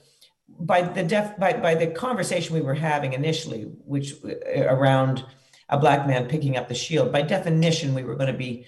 by 0.61 0.83
the 0.83 1.03
def, 1.03 1.37
by, 1.39 1.53
by 1.55 1.75
the 1.75 1.89
conversation 1.89 2.55
we 2.55 2.63
were 2.63 2.75
having 2.75 3.13
initially, 3.13 3.63
which 3.85 4.15
uh, 4.25 4.63
around 4.63 5.25
a 5.69 5.79
black 5.79 6.07
man 6.07 6.27
picking 6.27 6.57
up 6.57 6.69
the 6.69 6.75
shield, 6.75 7.13
by 7.13 7.23
definition, 7.23 7.95
we 7.95 8.03
were 8.03 8.15
going 8.15 8.33
to 8.33 8.39
be 8.39 8.65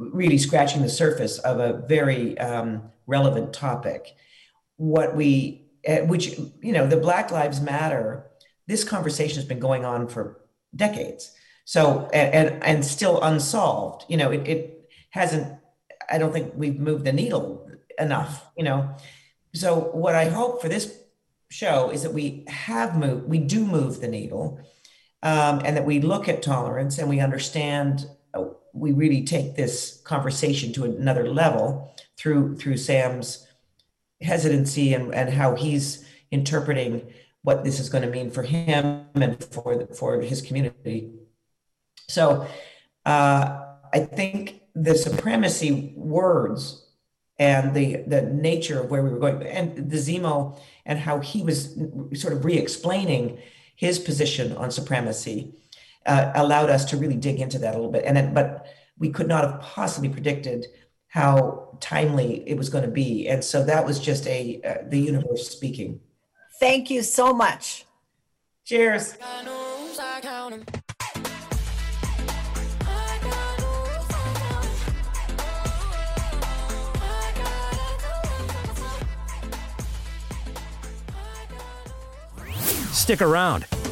really 0.00 0.38
scratching 0.38 0.82
the 0.82 0.88
surface 0.88 1.38
of 1.38 1.60
a 1.60 1.84
very 1.86 2.38
um, 2.38 2.82
relevant 3.06 3.52
topic. 3.52 4.14
What 4.76 5.14
we, 5.14 5.66
uh, 5.86 5.98
which, 5.98 6.38
you 6.62 6.72
know, 6.72 6.86
the 6.86 6.96
Black 6.96 7.30
Lives 7.30 7.60
Matter, 7.60 8.26
this 8.66 8.84
conversation 8.84 9.36
has 9.36 9.44
been 9.44 9.60
going 9.60 9.84
on 9.84 10.08
for 10.08 10.40
decades. 10.74 11.32
So, 11.64 12.08
and, 12.12 12.34
and, 12.34 12.64
and 12.64 12.84
still 12.84 13.20
unsolved, 13.22 14.04
you 14.08 14.16
know, 14.16 14.30
it, 14.30 14.48
it 14.48 14.90
hasn't, 15.10 15.56
I 16.10 16.18
don't 16.18 16.32
think 16.32 16.52
we've 16.56 16.78
moved 16.78 17.04
the 17.04 17.12
needle 17.12 17.70
enough, 17.98 18.46
you 18.56 18.64
know. 18.64 18.96
So, 19.54 19.78
what 19.78 20.14
I 20.14 20.26
hope 20.26 20.62
for 20.62 20.68
this 20.68 20.96
show 21.50 21.90
is 21.90 22.02
that 22.02 22.12
we 22.12 22.44
have 22.48 22.96
moved, 22.96 23.28
we 23.28 23.38
do 23.38 23.64
move 23.64 24.00
the 24.00 24.08
needle, 24.08 24.60
um, 25.22 25.60
and 25.64 25.76
that 25.76 25.84
we 25.84 26.00
look 26.00 26.28
at 26.28 26.42
tolerance 26.42 26.98
and 26.98 27.08
we 27.08 27.20
understand 27.20 28.06
we 28.72 28.92
really 28.92 29.24
take 29.24 29.56
this 29.56 30.00
conversation 30.04 30.72
to 30.74 30.84
another 30.84 31.28
level 31.28 31.94
through 32.16 32.56
through 32.56 32.76
Sam's 32.76 33.46
hesitancy 34.20 34.94
and, 34.94 35.14
and 35.14 35.30
how 35.30 35.54
he's 35.54 36.04
interpreting 36.30 37.12
what 37.42 37.64
this 37.64 37.80
is 37.80 37.88
going 37.88 38.04
to 38.04 38.10
mean 38.10 38.30
for 38.30 38.42
him 38.42 39.06
and 39.14 39.42
for 39.44 39.76
the, 39.76 39.86
for 39.94 40.20
his 40.20 40.42
community. 40.42 41.10
So 42.08 42.46
uh, 43.06 43.60
I 43.92 44.00
think 44.00 44.60
the 44.74 44.94
supremacy 44.94 45.94
words 45.96 46.86
and 47.38 47.74
the 47.74 48.04
the 48.06 48.22
nature 48.22 48.80
of 48.80 48.90
where 48.90 49.02
we 49.02 49.10
were 49.10 49.18
going 49.18 49.42
and 49.42 49.90
the 49.90 49.96
Zemo 49.96 50.60
and 50.84 50.98
how 50.98 51.20
he 51.20 51.42
was 51.42 51.78
sort 52.14 52.34
of 52.34 52.44
re-explaining 52.44 53.38
his 53.76 53.98
position 53.98 54.54
on 54.56 54.70
supremacy 54.70 55.54
uh, 56.06 56.32
allowed 56.34 56.70
us 56.70 56.84
to 56.86 56.96
really 56.96 57.16
dig 57.16 57.40
into 57.40 57.58
that 57.58 57.74
a 57.74 57.76
little 57.76 57.92
bit. 57.92 58.04
And 58.04 58.16
then, 58.16 58.34
but 58.34 58.66
we 58.98 59.10
could 59.10 59.28
not 59.28 59.44
have 59.44 59.60
possibly 59.60 60.08
predicted 60.08 60.66
how 61.08 61.76
timely 61.80 62.48
it 62.48 62.56
was 62.56 62.68
going 62.68 62.84
to 62.84 62.90
be. 62.90 63.28
And 63.28 63.42
so 63.42 63.64
that 63.64 63.84
was 63.84 63.98
just 63.98 64.26
a 64.26 64.60
uh, 64.64 64.88
the 64.88 64.98
universe 64.98 65.48
speaking. 65.48 66.00
Thank 66.60 66.90
you 66.90 67.02
so 67.02 67.32
much. 67.32 67.84
Cheers. 68.64 69.16
Stick 82.92 83.22
around. 83.22 83.64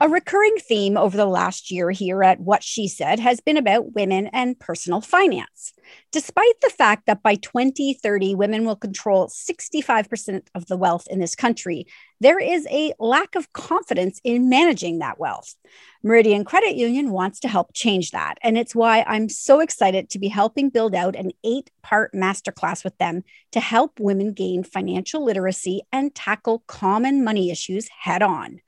A 0.00 0.08
recurring 0.08 0.54
theme 0.58 0.96
over 0.96 1.16
the 1.16 1.26
last 1.26 1.72
year 1.72 1.90
here 1.90 2.22
at 2.22 2.38
What 2.38 2.62
She 2.62 2.86
Said 2.86 3.18
has 3.18 3.40
been 3.40 3.56
about 3.56 3.94
women 3.94 4.28
and 4.28 4.56
personal 4.56 5.00
finance. 5.00 5.72
Despite 6.12 6.60
the 6.60 6.70
fact 6.70 7.06
that 7.06 7.22
by 7.22 7.34
2030, 7.36 8.34
women 8.34 8.64
will 8.64 8.76
control 8.76 9.28
65% 9.28 10.46
of 10.54 10.66
the 10.66 10.76
wealth 10.76 11.06
in 11.10 11.18
this 11.18 11.34
country, 11.34 11.86
there 12.20 12.38
is 12.38 12.66
a 12.70 12.92
lack 12.98 13.34
of 13.34 13.52
confidence 13.52 14.20
in 14.24 14.48
managing 14.48 14.98
that 14.98 15.18
wealth. 15.18 15.54
Meridian 16.02 16.44
Credit 16.44 16.76
Union 16.76 17.10
wants 17.10 17.40
to 17.40 17.48
help 17.48 17.72
change 17.74 18.12
that. 18.12 18.36
And 18.42 18.56
it's 18.56 18.74
why 18.74 19.04
I'm 19.06 19.28
so 19.28 19.60
excited 19.60 20.10
to 20.10 20.18
be 20.18 20.28
helping 20.28 20.70
build 20.70 20.94
out 20.94 21.16
an 21.16 21.32
eight 21.44 21.70
part 21.82 22.12
masterclass 22.12 22.84
with 22.84 22.96
them 22.98 23.22
to 23.52 23.60
help 23.60 23.98
women 23.98 24.32
gain 24.32 24.62
financial 24.62 25.24
literacy 25.24 25.82
and 25.92 26.14
tackle 26.14 26.62
common 26.66 27.24
money 27.24 27.50
issues 27.50 27.88
head 28.00 28.22
on. 28.22 28.60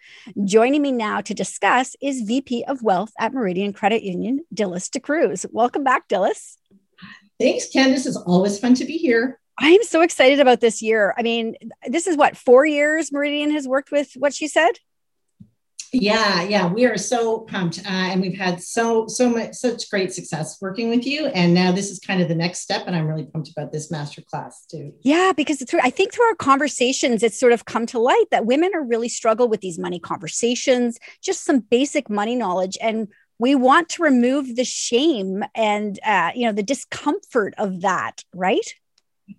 Joining 0.44 0.82
me 0.82 0.92
now 0.92 1.20
to 1.20 1.34
discuss 1.34 1.96
is 2.02 2.22
VP 2.22 2.64
of 2.64 2.82
Wealth 2.82 3.12
at 3.18 3.32
Meridian 3.32 3.72
Credit 3.72 4.02
Union, 4.02 4.44
Dilys 4.54 4.90
D'Cruz. 4.90 5.46
Welcome 5.50 5.84
back, 5.84 6.08
Dilys. 6.08 6.56
Thanks, 7.40 7.70
Candace. 7.70 8.06
It's 8.06 8.16
always 8.16 8.58
fun 8.58 8.74
to 8.74 8.84
be 8.84 8.98
here. 8.98 9.40
I'm 9.58 9.82
so 9.82 10.02
excited 10.02 10.40
about 10.40 10.60
this 10.60 10.82
year. 10.82 11.14
I 11.18 11.22
mean, 11.22 11.54
this 11.86 12.06
is 12.06 12.16
what 12.16 12.36
four 12.36 12.66
years 12.66 13.10
Meridian 13.10 13.50
has 13.52 13.66
worked 13.66 13.90
with 13.90 14.12
what 14.16 14.34
she 14.34 14.46
said. 14.46 14.72
Yeah, 15.92 16.42
yeah, 16.44 16.72
we 16.72 16.86
are 16.86 16.96
so 16.96 17.40
pumped, 17.40 17.80
uh, 17.80 17.88
and 17.88 18.20
we've 18.20 18.38
had 18.38 18.62
so 18.62 19.08
so 19.08 19.28
much 19.28 19.54
such 19.54 19.90
great 19.90 20.12
success 20.12 20.58
working 20.60 20.88
with 20.88 21.04
you. 21.04 21.26
And 21.26 21.52
now 21.52 21.72
this 21.72 21.90
is 21.90 21.98
kind 21.98 22.22
of 22.22 22.28
the 22.28 22.34
next 22.34 22.60
step, 22.60 22.84
and 22.86 22.94
I'm 22.94 23.08
really 23.08 23.26
pumped 23.26 23.50
about 23.50 23.72
this 23.72 23.90
master 23.90 24.22
class 24.22 24.66
too. 24.66 24.92
Yeah, 25.02 25.32
because 25.36 25.60
through 25.64 25.80
I 25.82 25.90
think 25.90 26.12
through 26.12 26.26
our 26.26 26.36
conversations, 26.36 27.24
it's 27.24 27.40
sort 27.40 27.52
of 27.52 27.64
come 27.64 27.86
to 27.86 27.98
light 27.98 28.26
that 28.30 28.46
women 28.46 28.70
are 28.72 28.84
really 28.84 29.08
struggle 29.08 29.48
with 29.48 29.62
these 29.62 29.80
money 29.80 29.98
conversations, 29.98 30.96
just 31.22 31.44
some 31.44 31.58
basic 31.58 32.08
money 32.08 32.36
knowledge, 32.36 32.78
and 32.80 33.08
we 33.40 33.54
want 33.54 33.88
to 33.88 34.02
remove 34.02 34.54
the 34.54 34.64
shame 34.64 35.42
and 35.54 35.98
uh, 36.04 36.30
you 36.34 36.46
know 36.46 36.52
the 36.52 36.62
discomfort 36.62 37.54
of 37.56 37.80
that, 37.80 38.22
right? 38.34 38.74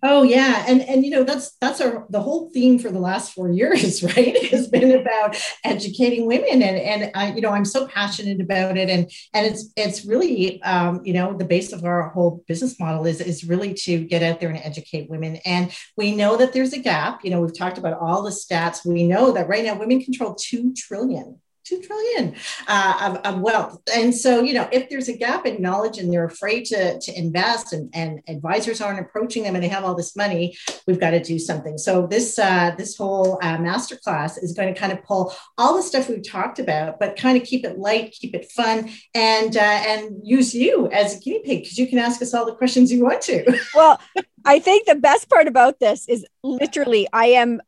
Oh 0.01 0.23
yeah, 0.23 0.65
and 0.67 0.81
and 0.81 1.05
you 1.05 1.11
know 1.11 1.23
that's 1.23 1.51
that's 1.61 1.81
our 1.81 2.07
the 2.09 2.21
whole 2.21 2.49
theme 2.49 2.79
for 2.79 2.89
the 2.89 2.99
last 2.99 3.33
four 3.33 3.51
years, 3.51 4.01
right? 4.15 4.43
Has 4.45 4.67
been 4.67 4.99
about 4.99 5.37
educating 5.63 6.25
women, 6.25 6.63
and 6.63 6.77
and 6.77 7.11
I 7.13 7.33
you 7.33 7.41
know 7.41 7.51
I'm 7.51 7.65
so 7.65 7.87
passionate 7.87 8.41
about 8.41 8.75
it, 8.75 8.89
and 8.89 9.11
and 9.35 9.45
it's 9.45 9.71
it's 9.75 10.03
really 10.03 10.61
um, 10.63 11.01
you 11.03 11.13
know 11.13 11.37
the 11.37 11.45
base 11.45 11.71
of 11.71 11.85
our 11.85 12.09
whole 12.09 12.43
business 12.47 12.79
model 12.79 13.05
is 13.05 13.21
is 13.21 13.43
really 13.43 13.75
to 13.85 14.03
get 14.03 14.23
out 14.23 14.39
there 14.39 14.49
and 14.49 14.59
educate 14.63 15.11
women, 15.11 15.37
and 15.45 15.71
we 15.95 16.15
know 16.15 16.37
that 16.37 16.53
there's 16.53 16.73
a 16.73 16.79
gap. 16.79 17.23
You 17.23 17.29
know 17.29 17.41
we've 17.41 17.57
talked 17.57 17.77
about 17.77 17.99
all 17.99 18.23
the 18.23 18.31
stats. 18.31 18.83
We 18.83 19.07
know 19.07 19.31
that 19.33 19.47
right 19.47 19.63
now 19.63 19.77
women 19.77 20.01
control 20.01 20.33
two 20.33 20.73
trillion 20.73 21.39
two 21.71 21.81
trillion 21.81 22.35
uh, 22.67 23.17
of, 23.25 23.33
of, 23.33 23.41
wealth. 23.41 23.79
And 23.95 24.13
so, 24.13 24.43
you 24.43 24.53
know, 24.53 24.67
if 24.71 24.89
there's 24.89 25.07
a 25.07 25.17
gap 25.17 25.45
in 25.45 25.61
knowledge 25.61 25.97
and 25.97 26.11
they're 26.11 26.25
afraid 26.25 26.65
to, 26.65 26.99
to 26.99 27.17
invest 27.17 27.71
and, 27.71 27.89
and 27.93 28.21
advisors 28.27 28.81
aren't 28.81 28.99
approaching 28.99 29.43
them 29.43 29.55
and 29.55 29.63
they 29.63 29.69
have 29.69 29.83
all 29.83 29.95
this 29.95 30.15
money, 30.15 30.57
we've 30.85 30.99
got 30.99 31.11
to 31.11 31.23
do 31.23 31.39
something. 31.39 31.77
So 31.77 32.07
this 32.07 32.37
uh, 32.37 32.75
this 32.77 32.97
whole 32.97 33.39
uh, 33.41 33.57
masterclass 33.57 34.41
is 34.41 34.53
going 34.53 34.73
to 34.73 34.79
kind 34.79 34.91
of 34.91 35.03
pull 35.03 35.33
all 35.57 35.75
the 35.75 35.83
stuff 35.83 36.09
we've 36.09 36.27
talked 36.27 36.59
about, 36.59 36.99
but 36.99 37.15
kind 37.15 37.37
of 37.37 37.43
keep 37.43 37.65
it 37.65 37.77
light, 37.77 38.11
keep 38.11 38.35
it 38.35 38.51
fun, 38.51 38.89
and 39.15 39.55
uh, 39.55 39.59
and 39.61 40.19
use 40.23 40.53
you 40.53 40.89
as 40.91 41.15
a 41.15 41.19
guinea 41.19 41.41
pig 41.43 41.63
because 41.63 41.77
you 41.77 41.87
can 41.87 41.99
ask 41.99 42.21
us 42.21 42.33
all 42.33 42.45
the 42.45 42.55
questions 42.55 42.91
you 42.91 43.03
want 43.03 43.21
to. 43.21 43.59
Well, 43.73 43.99
I 44.43 44.59
think 44.59 44.85
the 44.85 44.95
best 44.95 45.29
part 45.29 45.47
about 45.47 45.79
this 45.79 46.07
is 46.07 46.25
literally 46.43 47.07
I 47.13 47.27
am 47.27 47.61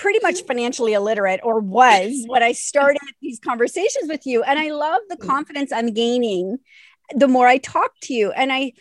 pretty 0.00 0.18
much 0.22 0.42
mm. 0.42 0.46
financially 0.46 0.94
illiterate 0.94 1.40
or 1.42 1.60
was 1.60 2.24
when 2.26 2.42
I 2.42 2.52
started 2.52 3.02
these 3.20 3.38
conversations 3.38 4.08
with 4.08 4.26
you. 4.26 4.42
And 4.42 4.58
I 4.58 4.70
love 4.70 5.02
the 5.08 5.16
mm. 5.16 5.26
confidence 5.26 5.72
I'm 5.72 5.92
gaining 5.92 6.58
the 7.12 7.26
more 7.26 7.48
I 7.48 7.58
talk 7.58 7.92
to 8.02 8.14
you. 8.14 8.30
And 8.30 8.52
I 8.52 8.72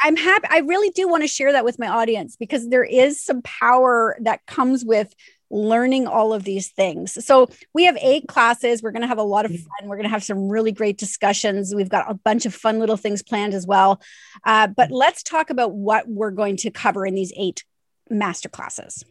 I'm 0.00 0.16
happy 0.16 0.48
I 0.50 0.58
really 0.58 0.90
do 0.90 1.08
want 1.08 1.22
to 1.22 1.28
share 1.28 1.52
that 1.52 1.64
with 1.64 1.78
my 1.78 1.86
audience 1.86 2.34
because 2.36 2.68
there 2.68 2.82
is 2.82 3.22
some 3.22 3.42
power 3.42 4.16
that 4.22 4.44
comes 4.46 4.84
with 4.84 5.14
learning 5.52 6.08
all 6.08 6.32
of 6.32 6.42
these 6.42 6.68
things. 6.68 7.24
So 7.24 7.48
we 7.72 7.84
have 7.84 7.96
eight 8.00 8.26
classes. 8.26 8.82
We're 8.82 8.90
going 8.90 9.02
to 9.02 9.08
have 9.08 9.18
a 9.18 9.22
lot 9.22 9.44
of 9.44 9.52
mm. 9.52 9.58
fun. 9.58 9.88
We're 9.88 9.96
going 9.96 10.04
to 10.04 10.10
have 10.10 10.24
some 10.24 10.48
really 10.48 10.72
great 10.72 10.98
discussions. 10.98 11.74
We've 11.74 11.88
got 11.88 12.10
a 12.10 12.14
bunch 12.14 12.44
of 12.44 12.54
fun 12.54 12.80
little 12.80 12.96
things 12.96 13.22
planned 13.22 13.54
as 13.54 13.66
well. 13.66 14.00
Uh, 14.44 14.66
but 14.66 14.90
let's 14.90 15.22
talk 15.22 15.50
about 15.50 15.72
what 15.72 16.08
we're 16.08 16.30
going 16.32 16.56
to 16.58 16.70
cover 16.70 17.06
in 17.06 17.14
these 17.14 17.32
eight 17.36 17.64
master 18.08 18.48
classes. 18.48 19.04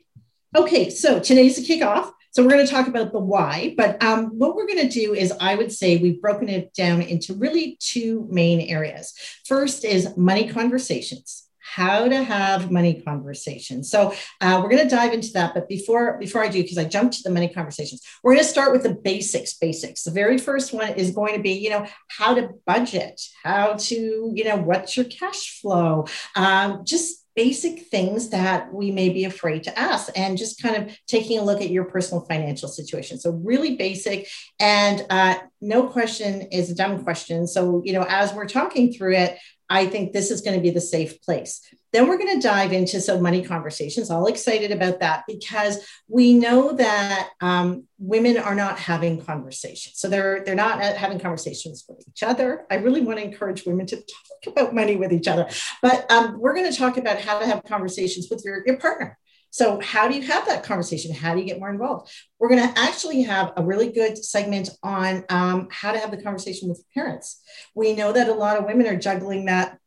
Okay, 0.55 0.89
so 0.89 1.19
today's 1.19 1.55
the 1.57 1.61
kickoff. 1.61 2.11
So 2.31 2.43
we're 2.43 2.49
going 2.49 2.65
to 2.65 2.71
talk 2.71 2.87
about 2.87 3.11
the 3.11 3.19
why, 3.19 3.75
but 3.77 4.01
um, 4.03 4.29
what 4.37 4.55
we're 4.55 4.65
going 4.65 4.87
to 4.87 4.89
do 4.89 5.13
is 5.13 5.31
I 5.39 5.53
would 5.53 5.71
say 5.71 5.97
we've 5.97 6.21
broken 6.21 6.49
it 6.49 6.73
down 6.73 7.03
into 7.03 7.35
really 7.35 7.77
two 7.79 8.27
main 8.31 8.61
areas. 8.61 9.13
First 9.45 9.85
is 9.85 10.15
money 10.17 10.47
conversations 10.47 11.49
how 11.75 12.07
to 12.07 12.23
have 12.23 12.71
money 12.71 12.99
conversations. 13.01 13.91
So 13.91 14.13
uh, 14.41 14.59
we're 14.61 14.69
going 14.69 14.83
to 14.83 14.95
dive 14.95 15.13
into 15.13 15.31
that. 15.33 15.53
But 15.53 15.69
before 15.69 16.17
before 16.17 16.43
I 16.43 16.47
do, 16.47 16.63
because 16.63 16.79
I 16.79 16.85
jumped 16.85 17.17
to 17.17 17.23
the 17.23 17.29
money 17.29 17.47
conversations, 17.47 18.01
we're 18.23 18.33
going 18.33 18.43
to 18.43 18.49
start 18.49 18.71
with 18.71 18.83
the 18.83 18.95
basics. 18.95 19.53
Basics. 19.53 20.03
The 20.03 20.11
very 20.11 20.37
first 20.37 20.73
one 20.73 20.93
is 20.93 21.11
going 21.11 21.35
to 21.35 21.41
be, 21.41 21.51
you 21.51 21.69
know, 21.69 21.85
how 22.07 22.33
to 22.33 22.49
budget, 22.65 23.21
how 23.43 23.73
to, 23.73 24.31
you 24.33 24.43
know, 24.43 24.57
what's 24.57 24.97
your 24.97 25.05
cash 25.05 25.59
flow, 25.61 26.07
um, 26.35 26.81
just 26.85 27.18
basic 27.39 27.87
things 27.87 28.29
that 28.31 28.73
we 28.73 28.91
may 28.91 29.07
be 29.07 29.23
afraid 29.23 29.63
to 29.63 29.79
ask 29.79 30.11
and 30.13 30.37
just 30.37 30.61
kind 30.61 30.75
of 30.75 30.83
taking 31.07 31.39
a 31.39 31.41
look 31.41 31.61
at 31.61 31.69
your 31.69 31.85
personal 31.85 32.25
financial 32.25 32.67
situation. 32.67 33.17
So 33.17 33.31
really 33.31 33.77
basic 33.77 34.27
and 34.59 35.05
uh, 35.09 35.35
no 35.61 35.87
question 35.87 36.41
is 36.51 36.69
a 36.69 36.75
dumb 36.75 37.03
question. 37.05 37.47
So 37.47 37.81
you 37.85 37.93
know 37.93 38.05
as 38.07 38.33
we're 38.33 38.47
talking 38.47 38.91
through 38.91 39.15
it 39.15 39.37
i 39.69 39.85
think 39.85 40.11
this 40.11 40.31
is 40.31 40.41
going 40.41 40.55
to 40.55 40.61
be 40.61 40.69
the 40.69 40.81
safe 40.81 41.21
place 41.21 41.61
then 41.91 42.07
we're 42.07 42.17
going 42.17 42.39
to 42.39 42.47
dive 42.47 42.71
into 42.71 43.01
some 43.01 43.21
money 43.21 43.43
conversations. 43.43 44.11
All 44.11 44.27
excited 44.27 44.71
about 44.71 44.99
that 44.99 45.23
because 45.27 45.85
we 46.07 46.33
know 46.33 46.73
that 46.73 47.29
um, 47.41 47.87
women 47.97 48.37
are 48.37 48.55
not 48.55 48.77
having 48.77 49.21
conversations. 49.21 49.99
So 49.99 50.07
they're 50.07 50.43
they're 50.43 50.55
not 50.55 50.81
having 50.81 51.19
conversations 51.19 51.85
with 51.87 52.03
each 52.07 52.23
other. 52.23 52.65
I 52.69 52.75
really 52.75 53.01
want 53.01 53.19
to 53.19 53.25
encourage 53.25 53.65
women 53.65 53.85
to 53.87 53.97
talk 53.97 54.47
about 54.47 54.75
money 54.75 54.95
with 54.95 55.11
each 55.11 55.27
other. 55.27 55.47
But 55.81 56.09
um, 56.11 56.39
we're 56.39 56.53
going 56.53 56.71
to 56.71 56.77
talk 56.77 56.97
about 56.97 57.19
how 57.19 57.39
to 57.39 57.45
have 57.45 57.63
conversations 57.63 58.27
with 58.29 58.43
your, 58.45 58.63
your 58.65 58.77
partner. 58.77 59.17
So, 59.51 59.79
how 59.79 60.07
do 60.07 60.15
you 60.15 60.21
have 60.23 60.45
that 60.45 60.63
conversation? 60.63 61.13
How 61.13 61.33
do 61.33 61.39
you 61.39 61.45
get 61.45 61.59
more 61.59 61.71
involved? 61.71 62.11
We're 62.37 62.49
going 62.49 62.67
to 62.67 62.79
actually 62.79 63.23
have 63.23 63.51
a 63.57 63.65
really 63.65 63.91
good 63.91 64.23
segment 64.23 64.69
on 64.83 65.25
um, 65.29 65.67
how 65.71 65.91
to 65.91 65.97
have 65.97 66.11
the 66.11 66.21
conversation 66.21 66.69
with 66.69 66.83
parents. 66.93 67.41
We 67.73 67.95
know 67.95 68.11
that 68.11 68.29
a 68.29 68.33
lot 68.33 68.57
of 68.57 68.65
women 68.65 68.85
are 68.87 68.95
juggling 68.95 69.45
that 69.45 69.79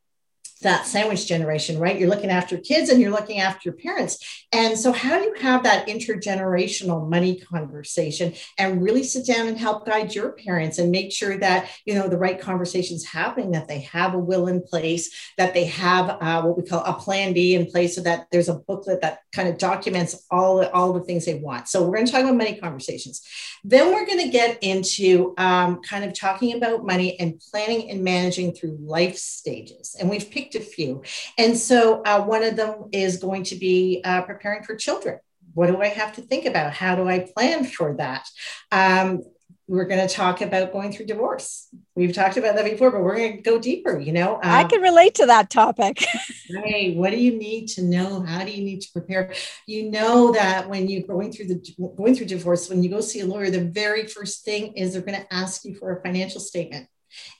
that 0.63 0.87
sandwich 0.87 1.27
generation, 1.27 1.79
right? 1.79 1.99
You're 1.99 2.09
looking 2.09 2.31
after 2.31 2.57
kids 2.59 2.91
and 2.91 3.01
you're 3.01 3.11
looking 3.11 3.41
after 3.41 3.69
your 3.69 3.75
parents. 3.75 4.47
And 4.53 4.79
so, 4.79 4.93
how 4.93 5.19
do 5.19 5.25
you 5.25 5.35
have 5.41 5.63
that 5.63 5.87
intergenerational 5.87 7.09
money 7.09 7.41
conversation 7.41 8.35
and 8.59 8.83
really 8.83 9.03
sit 9.03 9.27
down 9.27 9.49
and 9.49 9.59
help 9.59 9.87
guide 9.87 10.15
your 10.15 10.33
parents 10.33 10.79
and 10.79 10.91
make 10.91 11.13
sure 11.13 11.39
that, 11.39 11.71
you 11.87 11.95
know, 11.95 12.09
the 12.09 12.19
right 12.19 12.41
conversations 12.41 13.05
happening, 13.05 13.53
that 13.53 13.69
they 13.69 13.81
have 13.81 14.15
a 14.15 14.19
will 14.19 14.49
in 14.49 14.63
place, 14.63 15.33
that 15.39 15.55
they 15.55 15.65
have 15.65 16.11
uh, 16.21 16.43
what 16.43 16.57
we 16.57 16.65
call 16.65 16.85
a 16.85 16.93
plan 16.93 17.33
B 17.33 17.55
in 17.55 17.67
place 17.67 17.95
so 17.95 18.03
that 18.03 18.27
there's 18.31 18.49
a 18.49 18.55
booklet 18.55 19.01
that 19.01 19.21
kind 19.33 19.49
of 19.49 19.59
documents 19.59 20.27
all, 20.31 20.65
all 20.67 20.93
the 20.93 21.01
things 21.01 21.25
they 21.25 21.35
want. 21.35 21.69
So, 21.69 21.83
we're 21.83 21.97
going 21.97 22.07
to 22.07 22.13
talk 22.13 22.23
about 22.23 22.37
money 22.37 22.57
conversations. 22.57 23.23
Then, 23.65 23.93
we're 23.93 24.07
going 24.07 24.21
to 24.21 24.29
get 24.29 24.63
into 24.63 25.35
um, 25.39 25.81
kind 25.83 26.05
of 26.05 26.13
talking 26.19 26.57
about 26.57 26.85
money 26.85 27.19
and 27.19 27.41
planning 27.51 27.91
and 27.91 28.05
managing 28.05 28.53
through 28.55 28.79
life 28.81 29.17
stages. 29.17 29.97
And 29.99 30.11
we've 30.11 30.31
picked 30.31 30.52
picked 30.53 30.65
a 30.65 30.67
few. 30.67 31.03
And 31.39 31.57
so 31.57 32.03
uh, 32.03 32.23
one 32.23 32.43
of 32.43 32.57
them 32.57 32.89
is 32.93 33.17
going 33.19 33.45
to 33.45 33.57
be 33.57 34.01
uh, 34.05 34.23
preparing 34.23 34.63
for 34.63 34.77
children. 34.77 35.19
What 35.55 35.67
do 35.67 35.81
I 35.81 35.89
have 35.89 36.15
to 36.15 36.23
think 36.23 36.47
about? 36.47 36.73
How 36.73 36.95
do 36.95 37.09
I 37.09 37.21
plan 37.35 37.65
for 37.65 37.95
that? 37.97 38.27
Um, 38.71 39.23
we're 39.69 39.85
going 39.85 40.07
to 40.07 40.13
talk 40.13 40.41
about 40.41 40.73
going 40.73 40.93
through 40.93 41.07
divorce. 41.07 41.69
We've 41.95 42.13
talked 42.13 42.37
about 42.37 42.57
that 42.57 42.65
before, 42.65 42.91
but 42.91 43.01
we're 43.01 43.17
going 43.17 43.37
to 43.37 43.43
go 43.43 43.59
deeper. 43.59 43.99
You 43.99 44.13
know, 44.13 44.35
um, 44.35 44.41
I 44.43 44.65
can 44.65 44.83
relate 44.83 45.15
to 45.17 45.27
that 45.27 45.51
topic. 45.51 46.05
hey, 46.65 46.95
what 46.95 47.11
do 47.11 47.19
you 47.19 47.39
need 47.39 47.69
to 47.69 47.83
know? 47.83 48.23
How 48.23 48.45
do 48.45 48.51
you 48.51 48.65
need 48.65 48.81
to 48.81 48.93
prepare? 48.93 49.33
You 49.67 49.91
know 49.91 50.33
that 50.33 50.69
when 50.69 50.89
you're 50.89 51.07
going 51.07 51.33
through 51.33 51.47
the 51.47 51.93
going 51.97 52.15
through 52.15 52.27
divorce, 52.27 52.69
when 52.69 52.83
you 52.83 52.91
go 52.91 53.01
see 53.01 53.21
a 53.21 53.27
lawyer, 53.27 53.51
the 53.51 53.65
very 53.65 54.07
first 54.07 54.45
thing 54.45 54.73
is 54.73 54.93
they're 54.93 55.03
going 55.03 55.21
to 55.21 55.33
ask 55.33 55.65
you 55.65 55.75
for 55.75 55.97
a 55.97 56.03
financial 56.03 56.41
statement. 56.41 56.89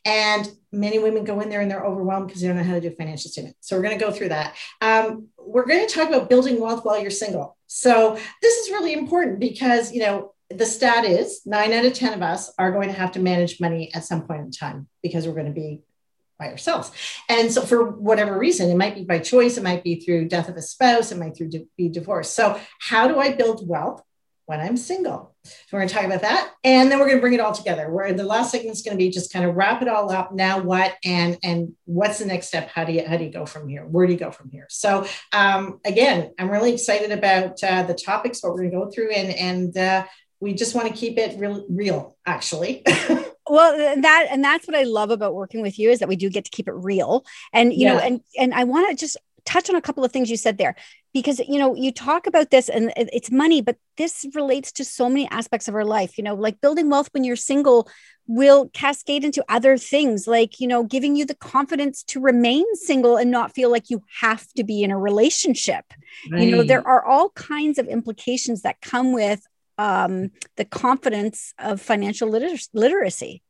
And 0.05 0.51
many 0.71 0.99
women 0.99 1.25
go 1.25 1.41
in 1.41 1.49
there 1.49 1.61
and 1.61 1.71
they're 1.71 1.85
overwhelmed 1.85 2.29
because 2.29 2.41
they 2.41 2.49
don't 2.49 2.57
know 2.57 2.65
how 2.65 2.75
to 2.75 2.81
do 2.81 2.91
financial 2.91 3.31
statement. 3.31 3.57
So 3.61 3.77
we're 3.77 3.83
going 3.83 3.99
to 3.99 4.05
go 4.05 4.11
through 4.11 4.31
that. 4.31 4.57
Um, 4.81 5.29
we're 5.39 5.67
going 5.67 5.87
to 5.87 5.93
talk 5.93 6.09
about 6.09 6.31
building 6.31 6.61
wealth 6.61 6.85
while 6.85 7.01
you're 7.01 7.11
single. 7.11 7.57
So 7.67 8.19
this 8.41 8.57
is 8.59 8.71
really 8.71 8.93
important 8.93 9.41
because 9.41 9.93
you 9.93 10.01
know 10.01 10.35
the 10.51 10.67
stat 10.67 11.05
is 11.05 11.43
nine 11.47 11.73
out 11.73 11.85
of 11.85 11.95
10 11.95 12.15
of 12.15 12.23
us 12.23 12.53
are 12.59 12.73
going 12.73 12.89
to 12.89 12.95
have 12.95 13.13
to 13.13 13.21
manage 13.21 13.61
money 13.61 13.93
at 13.95 14.05
some 14.05 14.27
point 14.27 14.43
in 14.43 14.51
time 14.51 14.89
because 15.03 15.27
we're 15.27 15.35
going 15.35 15.47
to 15.47 15.53
be 15.53 15.81
by 16.39 16.51
ourselves. 16.51 16.91
And 17.29 17.53
so, 17.53 17.63
for 17.63 17.91
whatever 17.91 18.37
reason, 18.37 18.71
it 18.71 18.77
might 18.77 18.95
be 18.95 19.05
by 19.05 19.21
choice, 19.21 19.57
it 19.57 19.63
might 19.63 19.85
be 19.85 20.01
through 20.01 20.29
death 20.29 20.49
of 20.49 20.57
a 20.57 20.63
spouse, 20.63 21.13
it 21.13 21.19
might 21.19 21.37
through 21.37 21.51
be 21.77 21.89
divorce. 21.89 22.31
So, 22.31 22.61
how 22.81 23.09
do 23.09 23.19
I 23.19 23.33
build 23.33 23.67
wealth 23.69 24.03
when 24.53 24.61
I'm 24.61 24.77
single? 24.77 25.35
So, 25.45 25.53
we're 25.73 25.81
going 25.81 25.89
to 25.89 25.95
talk 25.95 26.05
about 26.05 26.21
that, 26.21 26.53
and 26.63 26.91
then 26.91 26.99
we're 26.99 27.07
going 27.07 27.17
to 27.17 27.23
bring 27.23 27.33
it 27.33 27.41
all 27.41 27.53
together. 27.53 27.91
Where 27.91 28.13
the 28.13 28.23
last 28.23 28.51
segment 28.51 28.77
is 28.77 28.83
going 28.83 28.97
to 28.97 29.03
be 29.03 29.11
just 29.11 29.33
kind 29.33 29.47
of 29.47 29.57
wrap 29.57 29.81
it 29.81 29.89
all 29.89 30.13
up. 30.13 30.35
Now, 30.35 30.61
what 30.61 30.95
and 31.05 31.39
and 31.43 31.73
what's 31.87 32.19
the 32.19 32.27
next 32.27 32.49
step? 32.49 32.69
How 32.69 32.85
do 32.85 32.93
you 32.93 33.05
how 33.07 33.17
do 33.17 33.25
you 33.25 33.33
go 33.33 33.47
from 33.47 33.67
here? 33.67 33.87
Where 33.87 34.07
do 34.07 34.13
you 34.13 34.19
go 34.19 34.31
from 34.31 34.51
here? 34.51 34.67
So, 34.69 35.07
um, 35.33 35.81
again, 35.87 36.35
I'm 36.39 36.51
really 36.51 36.75
excited 36.75 37.13
about 37.13 37.63
uh, 37.65 37.85
the 37.85 37.95
topics, 37.95 38.43
what 38.43 38.53
we're 38.53 38.59
going 38.59 38.73
to 38.73 38.77
go 38.77 38.91
through, 38.91 39.11
and 39.13 39.35
and 39.35 39.77
uh, 39.77 40.05
we 40.39 40.53
just 40.53 40.75
want 40.75 40.89
to 40.89 40.95
keep 40.95 41.19
it 41.19 41.39
real, 41.39 41.65
real 41.71 42.17
actually. 42.27 42.85
well 43.49 43.77
that 44.01 44.29
and 44.31 44.45
that's 44.45 44.69
what 44.69 44.77
i 44.77 44.85
love 44.85 45.11
about 45.11 45.35
working 45.35 45.63
with 45.63 45.77
you 45.77 45.91
is 45.91 45.99
that 45.99 46.09
we 46.09 46.15
do 46.15 46.31
get 46.31 46.45
to 46.45 46.51
keep 46.53 46.69
it 46.69 46.75
real 46.75 47.25
and 47.53 47.73
you 47.73 47.81
yeah. 47.81 47.95
know 47.95 47.99
and 47.99 48.21
and 48.39 48.55
i 48.55 48.63
want 48.63 48.89
to 48.89 48.95
just 48.95 49.17
touch 49.45 49.69
on 49.69 49.75
a 49.75 49.81
couple 49.81 50.05
of 50.05 50.13
things 50.13 50.31
you 50.31 50.37
said 50.37 50.59
there 50.59 50.77
because 51.13 51.39
you 51.41 51.59
know 51.59 51.75
you 51.75 51.93
talk 51.93 52.27
about 52.27 52.51
this 52.51 52.69
and 52.69 52.93
it's 52.97 53.31
money 53.31 53.61
but 53.61 53.77
this 53.97 54.27
relates 54.35 54.73
to 54.73 54.85
so 54.85 55.09
many 55.09 55.29
aspects 55.31 55.69
of 55.69 55.75
our 55.75 55.85
life 55.85 56.17
you 56.19 56.25
know 56.25 56.35
like 56.35 56.61
building 56.61 56.89
wealth 56.89 57.09
when 57.13 57.25
you're 57.25 57.37
single 57.37 57.89
will 58.27 58.69
cascade 58.71 59.25
into 59.25 59.45
other 59.49 59.77
things 59.77 60.27
like 60.27 60.61
you 60.61 60.67
know 60.67 60.85
giving 60.85 61.17
you 61.17 61.25
the 61.25 61.35
confidence 61.35 62.03
to 62.03 62.21
remain 62.21 62.65
single 62.75 63.17
and 63.17 63.31
not 63.31 63.53
feel 63.55 63.71
like 63.71 63.91
you 63.91 64.03
have 64.21 64.47
to 64.55 64.65
be 64.65 64.83
in 64.83 64.91
a 64.91 64.99
relationship 64.99 65.85
right. 66.31 66.43
you 66.43 66.51
know 66.51 66.63
there 66.63 66.87
are 66.87 67.05
all 67.05 67.31
kinds 67.31 67.79
of 67.79 67.87
implications 67.89 68.63
that 68.63 68.81
come 68.81 69.13
with 69.13 69.43
um, 69.79 70.31
the 70.57 70.65
confidence 70.65 71.55
of 71.59 71.81
financial 71.81 72.29
liter- 72.29 72.63
literacy. 72.73 73.43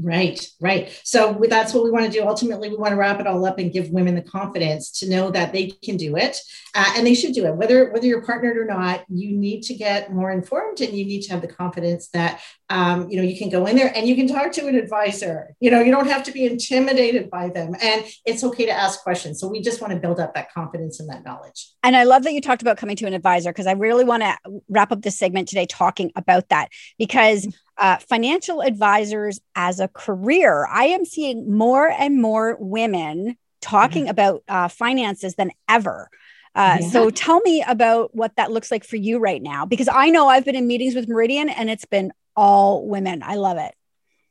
Right, 0.00 0.44
right. 0.60 1.00
So 1.04 1.40
that's 1.48 1.72
what 1.72 1.84
we 1.84 1.90
want 1.92 2.04
to 2.06 2.10
do. 2.10 2.26
Ultimately, 2.26 2.68
we 2.68 2.76
want 2.76 2.90
to 2.90 2.96
wrap 2.96 3.20
it 3.20 3.28
all 3.28 3.44
up 3.46 3.58
and 3.58 3.72
give 3.72 3.90
women 3.90 4.16
the 4.16 4.22
confidence 4.22 4.90
to 4.98 5.08
know 5.08 5.30
that 5.30 5.52
they 5.52 5.68
can 5.68 5.96
do 5.96 6.16
it, 6.16 6.36
uh, 6.74 6.94
and 6.96 7.06
they 7.06 7.14
should 7.14 7.32
do 7.32 7.46
it. 7.46 7.54
Whether 7.54 7.92
whether 7.92 8.06
you're 8.06 8.24
partnered 8.24 8.56
or 8.56 8.64
not, 8.64 9.04
you 9.08 9.36
need 9.36 9.62
to 9.64 9.74
get 9.74 10.12
more 10.12 10.32
informed, 10.32 10.80
and 10.80 10.92
you 10.94 11.04
need 11.04 11.22
to 11.22 11.30
have 11.30 11.42
the 11.42 11.48
confidence 11.48 12.08
that 12.08 12.40
um, 12.74 13.08
you 13.08 13.16
know 13.16 13.22
you 13.22 13.38
can 13.38 13.48
go 13.50 13.66
in 13.66 13.76
there 13.76 13.96
and 13.96 14.08
you 14.08 14.16
can 14.16 14.26
talk 14.26 14.50
to 14.52 14.66
an 14.66 14.74
advisor. 14.74 15.54
You 15.60 15.70
know, 15.70 15.80
you 15.80 15.92
don't 15.92 16.08
have 16.08 16.24
to 16.24 16.32
be 16.32 16.44
intimidated 16.44 17.30
by 17.30 17.48
them, 17.48 17.74
and 17.80 18.04
it's 18.26 18.42
okay 18.42 18.66
to 18.66 18.72
ask 18.72 19.00
questions. 19.02 19.38
So 19.38 19.46
we 19.46 19.62
just 19.62 19.80
want 19.80 19.92
to 19.92 19.98
build 20.00 20.18
up 20.18 20.34
that 20.34 20.52
confidence 20.52 20.98
and 20.98 21.08
that 21.08 21.24
knowledge. 21.24 21.70
And 21.84 21.94
I 21.94 22.02
love 22.02 22.24
that 22.24 22.32
you 22.32 22.40
talked 22.40 22.62
about 22.62 22.76
coming 22.76 22.96
to 22.96 23.06
an 23.06 23.14
advisor 23.14 23.52
because 23.52 23.68
I 23.68 23.72
really 23.72 24.02
want 24.02 24.24
to 24.24 24.36
wrap 24.68 24.90
up 24.90 25.02
this 25.02 25.16
segment 25.16 25.46
today 25.46 25.66
talking 25.66 26.10
about 26.16 26.48
that 26.48 26.70
because 26.98 27.46
uh, 27.78 27.98
financial 27.98 28.60
advisors 28.60 29.40
as 29.54 29.78
a 29.78 29.86
career. 29.86 30.66
I 30.66 30.86
am 30.86 31.04
seeing 31.04 31.56
more 31.56 31.88
and 31.88 32.20
more 32.20 32.56
women 32.58 33.36
talking 33.60 34.04
mm-hmm. 34.04 34.10
about 34.10 34.42
uh, 34.48 34.68
finances 34.68 35.36
than 35.36 35.52
ever. 35.68 36.10
Uh, 36.56 36.78
yeah. 36.80 36.88
So 36.88 37.10
tell 37.10 37.40
me 37.40 37.64
about 37.66 38.14
what 38.14 38.36
that 38.36 38.50
looks 38.50 38.70
like 38.70 38.84
for 38.84 38.96
you 38.96 39.18
right 39.18 39.42
now, 39.42 39.64
because 39.64 39.88
I 39.88 40.10
know 40.10 40.28
I've 40.28 40.44
been 40.44 40.54
in 40.54 40.66
meetings 40.66 40.94
with 40.94 41.08
Meridian 41.08 41.48
and 41.48 41.68
it's 41.68 41.84
been 41.84 42.12
all 42.36 42.86
women. 42.86 43.22
I 43.22 43.36
love 43.36 43.58
it. 43.58 43.74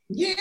Yeah. 0.08 0.34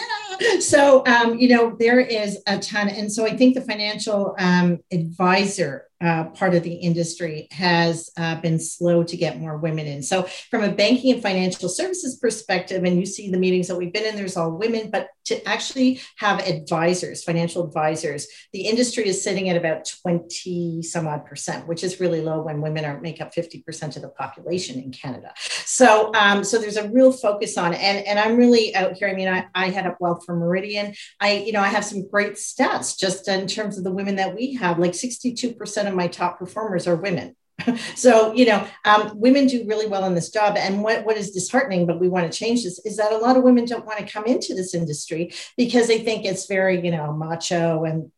So, 0.59 1.05
um, 1.05 1.37
you 1.37 1.49
know, 1.49 1.75
there 1.79 1.99
is 1.99 2.39
a 2.47 2.57
ton. 2.59 2.89
And 2.89 3.11
so 3.11 3.25
I 3.25 3.35
think 3.35 3.55
the 3.55 3.61
financial 3.61 4.35
um, 4.39 4.79
advisor 4.91 5.87
uh, 6.03 6.25
part 6.25 6.53
of 6.53 6.63
the 6.63 6.73
industry 6.73 7.47
has 7.51 8.09
uh, 8.17 8.35
been 8.41 8.59
slow 8.59 9.03
to 9.03 9.15
get 9.15 9.39
more 9.39 9.57
women 9.57 9.87
in. 9.87 10.03
So, 10.03 10.23
from 10.51 10.63
a 10.63 10.71
banking 10.71 11.13
and 11.13 11.21
financial 11.21 11.69
services 11.69 12.17
perspective, 12.17 12.83
and 12.83 12.99
you 12.99 13.05
see 13.05 13.31
the 13.31 13.37
meetings 13.37 13.69
that 13.69 13.77
we've 13.77 13.93
been 13.93 14.05
in, 14.05 14.15
there's 14.17 14.35
all 14.35 14.51
women, 14.51 14.89
but 14.89 15.07
to 15.25 15.47
actually 15.47 16.01
have 16.17 16.41
advisors, 16.41 17.23
financial 17.23 17.65
advisors, 17.65 18.27
the 18.51 18.67
industry 18.67 19.07
is 19.07 19.23
sitting 19.23 19.49
at 19.49 19.55
about 19.55 19.89
20 20.03 20.81
some 20.81 21.07
odd 21.07 21.25
percent, 21.25 21.67
which 21.67 21.85
is 21.85 22.01
really 22.01 22.19
low 22.19 22.41
when 22.41 22.59
women 22.59 22.83
are 22.83 22.99
make 22.99 23.21
up 23.21 23.33
50% 23.33 23.95
of 23.95 24.01
the 24.01 24.09
population 24.09 24.79
in 24.81 24.91
Canada. 24.91 25.33
So, 25.37 26.13
um, 26.15 26.43
so 26.43 26.59
there's 26.59 26.75
a 26.75 26.89
real 26.89 27.13
focus 27.13 27.57
on, 27.57 27.73
and, 27.73 28.05
and 28.05 28.19
I'm 28.19 28.35
really 28.35 28.75
out 28.75 28.93
here. 28.97 29.07
I 29.07 29.13
mean, 29.13 29.29
I, 29.29 29.45
I 29.55 29.69
head 29.69 29.87
up 29.87 30.01
Wealth 30.01 30.22
for 30.25 30.35
Meridian. 30.35 30.93
I, 31.19 31.37
you 31.37 31.51
know, 31.51 31.61
I 31.61 31.67
have 31.67 31.85
some 31.85 32.07
great 32.07 32.33
stats 32.33 32.97
just 32.97 33.27
in 33.27 33.47
terms 33.47 33.77
of 33.77 33.83
the 33.83 33.91
women 33.91 34.15
that 34.15 34.35
we 34.35 34.53
have, 34.55 34.79
like 34.79 34.91
62% 34.91 35.87
of 35.87 35.93
my 35.93 36.07
top 36.07 36.39
performers 36.39 36.87
are 36.87 36.95
women. 36.95 37.35
so 37.95 38.33
you 38.33 38.45
know 38.45 38.65
um, 38.83 39.11
women 39.13 39.45
do 39.45 39.65
really 39.67 39.87
well 39.87 40.05
in 40.05 40.15
this 40.15 40.31
job. 40.31 40.57
And 40.57 40.83
what, 40.83 41.05
what 41.05 41.17
is 41.17 41.31
disheartening 41.31 41.85
but 41.85 41.99
we 41.99 42.09
want 42.09 42.31
to 42.31 42.37
change 42.37 42.63
this 42.63 42.79
is 42.79 42.97
that 42.97 43.11
a 43.11 43.17
lot 43.17 43.37
of 43.37 43.43
women 43.43 43.65
don't 43.65 43.85
want 43.85 43.99
to 43.99 44.11
come 44.11 44.25
into 44.25 44.55
this 44.55 44.73
industry 44.73 45.33
because 45.55 45.87
they 45.87 45.99
think 45.99 46.25
it's 46.25 46.47
very 46.47 46.83
you 46.83 46.91
know 46.91 47.13
macho 47.13 47.83
and 47.83 48.11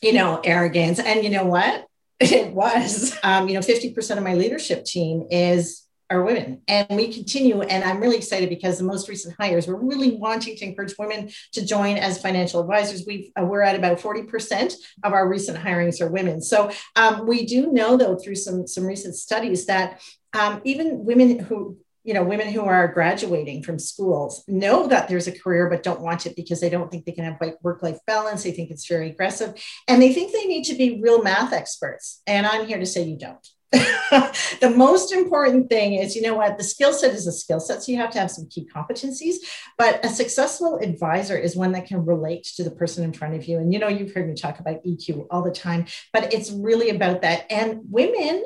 you 0.00 0.12
know 0.12 0.40
arrogance 0.44 0.98
and 0.98 1.24
you 1.24 1.30
know 1.30 1.44
what? 1.44 1.86
It 2.20 2.52
was. 2.52 3.16
Um, 3.22 3.48
you 3.48 3.54
know 3.54 3.60
50% 3.60 4.16
of 4.16 4.24
my 4.24 4.34
leadership 4.34 4.84
team 4.84 5.26
is 5.30 5.87
are 6.10 6.22
women. 6.22 6.62
And 6.68 6.86
we 6.90 7.12
continue. 7.12 7.60
And 7.60 7.84
I'm 7.84 8.00
really 8.00 8.16
excited 8.16 8.48
because 8.48 8.78
the 8.78 8.84
most 8.84 9.08
recent 9.08 9.34
hires, 9.38 9.66
we're 9.66 9.76
really 9.76 10.16
wanting 10.16 10.56
to 10.56 10.64
encourage 10.64 10.94
women 10.98 11.30
to 11.52 11.64
join 11.64 11.96
as 11.96 12.20
financial 12.20 12.60
advisors. 12.60 13.04
we 13.06 13.32
uh, 13.38 13.44
we're 13.44 13.62
at 13.62 13.76
about 13.76 13.98
40% 13.98 14.74
of 15.04 15.12
our 15.12 15.28
recent 15.28 15.58
hirings 15.58 16.00
are 16.00 16.10
women. 16.10 16.40
So 16.40 16.70
um, 16.96 17.26
we 17.26 17.44
do 17.44 17.72
know, 17.72 17.96
though, 17.96 18.16
through 18.16 18.36
some, 18.36 18.66
some 18.66 18.86
recent 18.86 19.16
studies 19.16 19.66
that 19.66 20.00
um, 20.32 20.60
even 20.64 21.04
women 21.04 21.38
who 21.38 21.78
you 22.04 22.14
know 22.14 22.22
women 22.22 22.48
who 22.48 22.62
are 22.62 22.88
graduating 22.88 23.62
from 23.62 23.78
schools 23.78 24.42
know 24.48 24.86
that 24.86 25.08
there's 25.08 25.26
a 25.26 25.38
career 25.38 25.68
but 25.68 25.82
don't 25.82 26.00
want 26.00 26.26
it 26.26 26.36
because 26.36 26.60
they 26.60 26.70
don't 26.70 26.90
think 26.90 27.04
they 27.04 27.12
can 27.12 27.24
have 27.24 27.38
work 27.60 27.82
life 27.82 27.98
balance 28.06 28.44
they 28.44 28.52
think 28.52 28.70
it's 28.70 28.86
very 28.86 29.10
aggressive 29.10 29.52
and 29.88 30.00
they 30.00 30.12
think 30.12 30.32
they 30.32 30.46
need 30.46 30.64
to 30.64 30.74
be 30.74 31.00
real 31.02 31.22
math 31.22 31.52
experts 31.52 32.22
and 32.26 32.46
i'm 32.46 32.66
here 32.66 32.78
to 32.78 32.86
say 32.86 33.02
you 33.02 33.18
don't 33.18 33.48
the 34.60 34.72
most 34.74 35.12
important 35.12 35.68
thing 35.68 35.94
is 35.94 36.16
you 36.16 36.22
know 36.22 36.34
what? 36.34 36.56
The 36.56 36.64
skill 36.64 36.92
set 36.94 37.12
is 37.12 37.26
a 37.26 37.32
skill 37.32 37.60
set 37.60 37.82
so 37.82 37.92
you 37.92 37.98
have 37.98 38.10
to 38.12 38.18
have 38.18 38.30
some 38.30 38.48
key 38.48 38.66
competencies 38.74 39.36
but 39.76 40.02
a 40.04 40.08
successful 40.08 40.78
advisor 40.78 41.36
is 41.36 41.54
one 41.54 41.72
that 41.72 41.86
can 41.86 42.06
relate 42.06 42.44
to 42.56 42.64
the 42.64 42.70
person 42.70 43.04
in 43.04 43.12
front 43.12 43.34
of 43.34 43.44
you 43.44 43.58
and 43.58 43.72
you 43.72 43.78
know 43.78 43.88
you've 43.88 44.14
heard 44.14 44.26
me 44.26 44.34
talk 44.34 44.58
about 44.58 44.82
eq 44.84 45.26
all 45.30 45.42
the 45.42 45.50
time 45.50 45.84
but 46.14 46.32
it's 46.32 46.50
really 46.50 46.88
about 46.88 47.20
that 47.20 47.44
and 47.50 47.80
women 47.90 48.42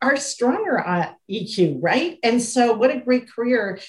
are 0.00 0.16
stronger 0.16 0.78
at 0.78 1.16
eq 1.28 1.78
right? 1.80 2.18
And 2.22 2.40
so 2.40 2.74
what 2.74 2.90
a 2.90 3.00
great 3.00 3.28
career 3.28 3.80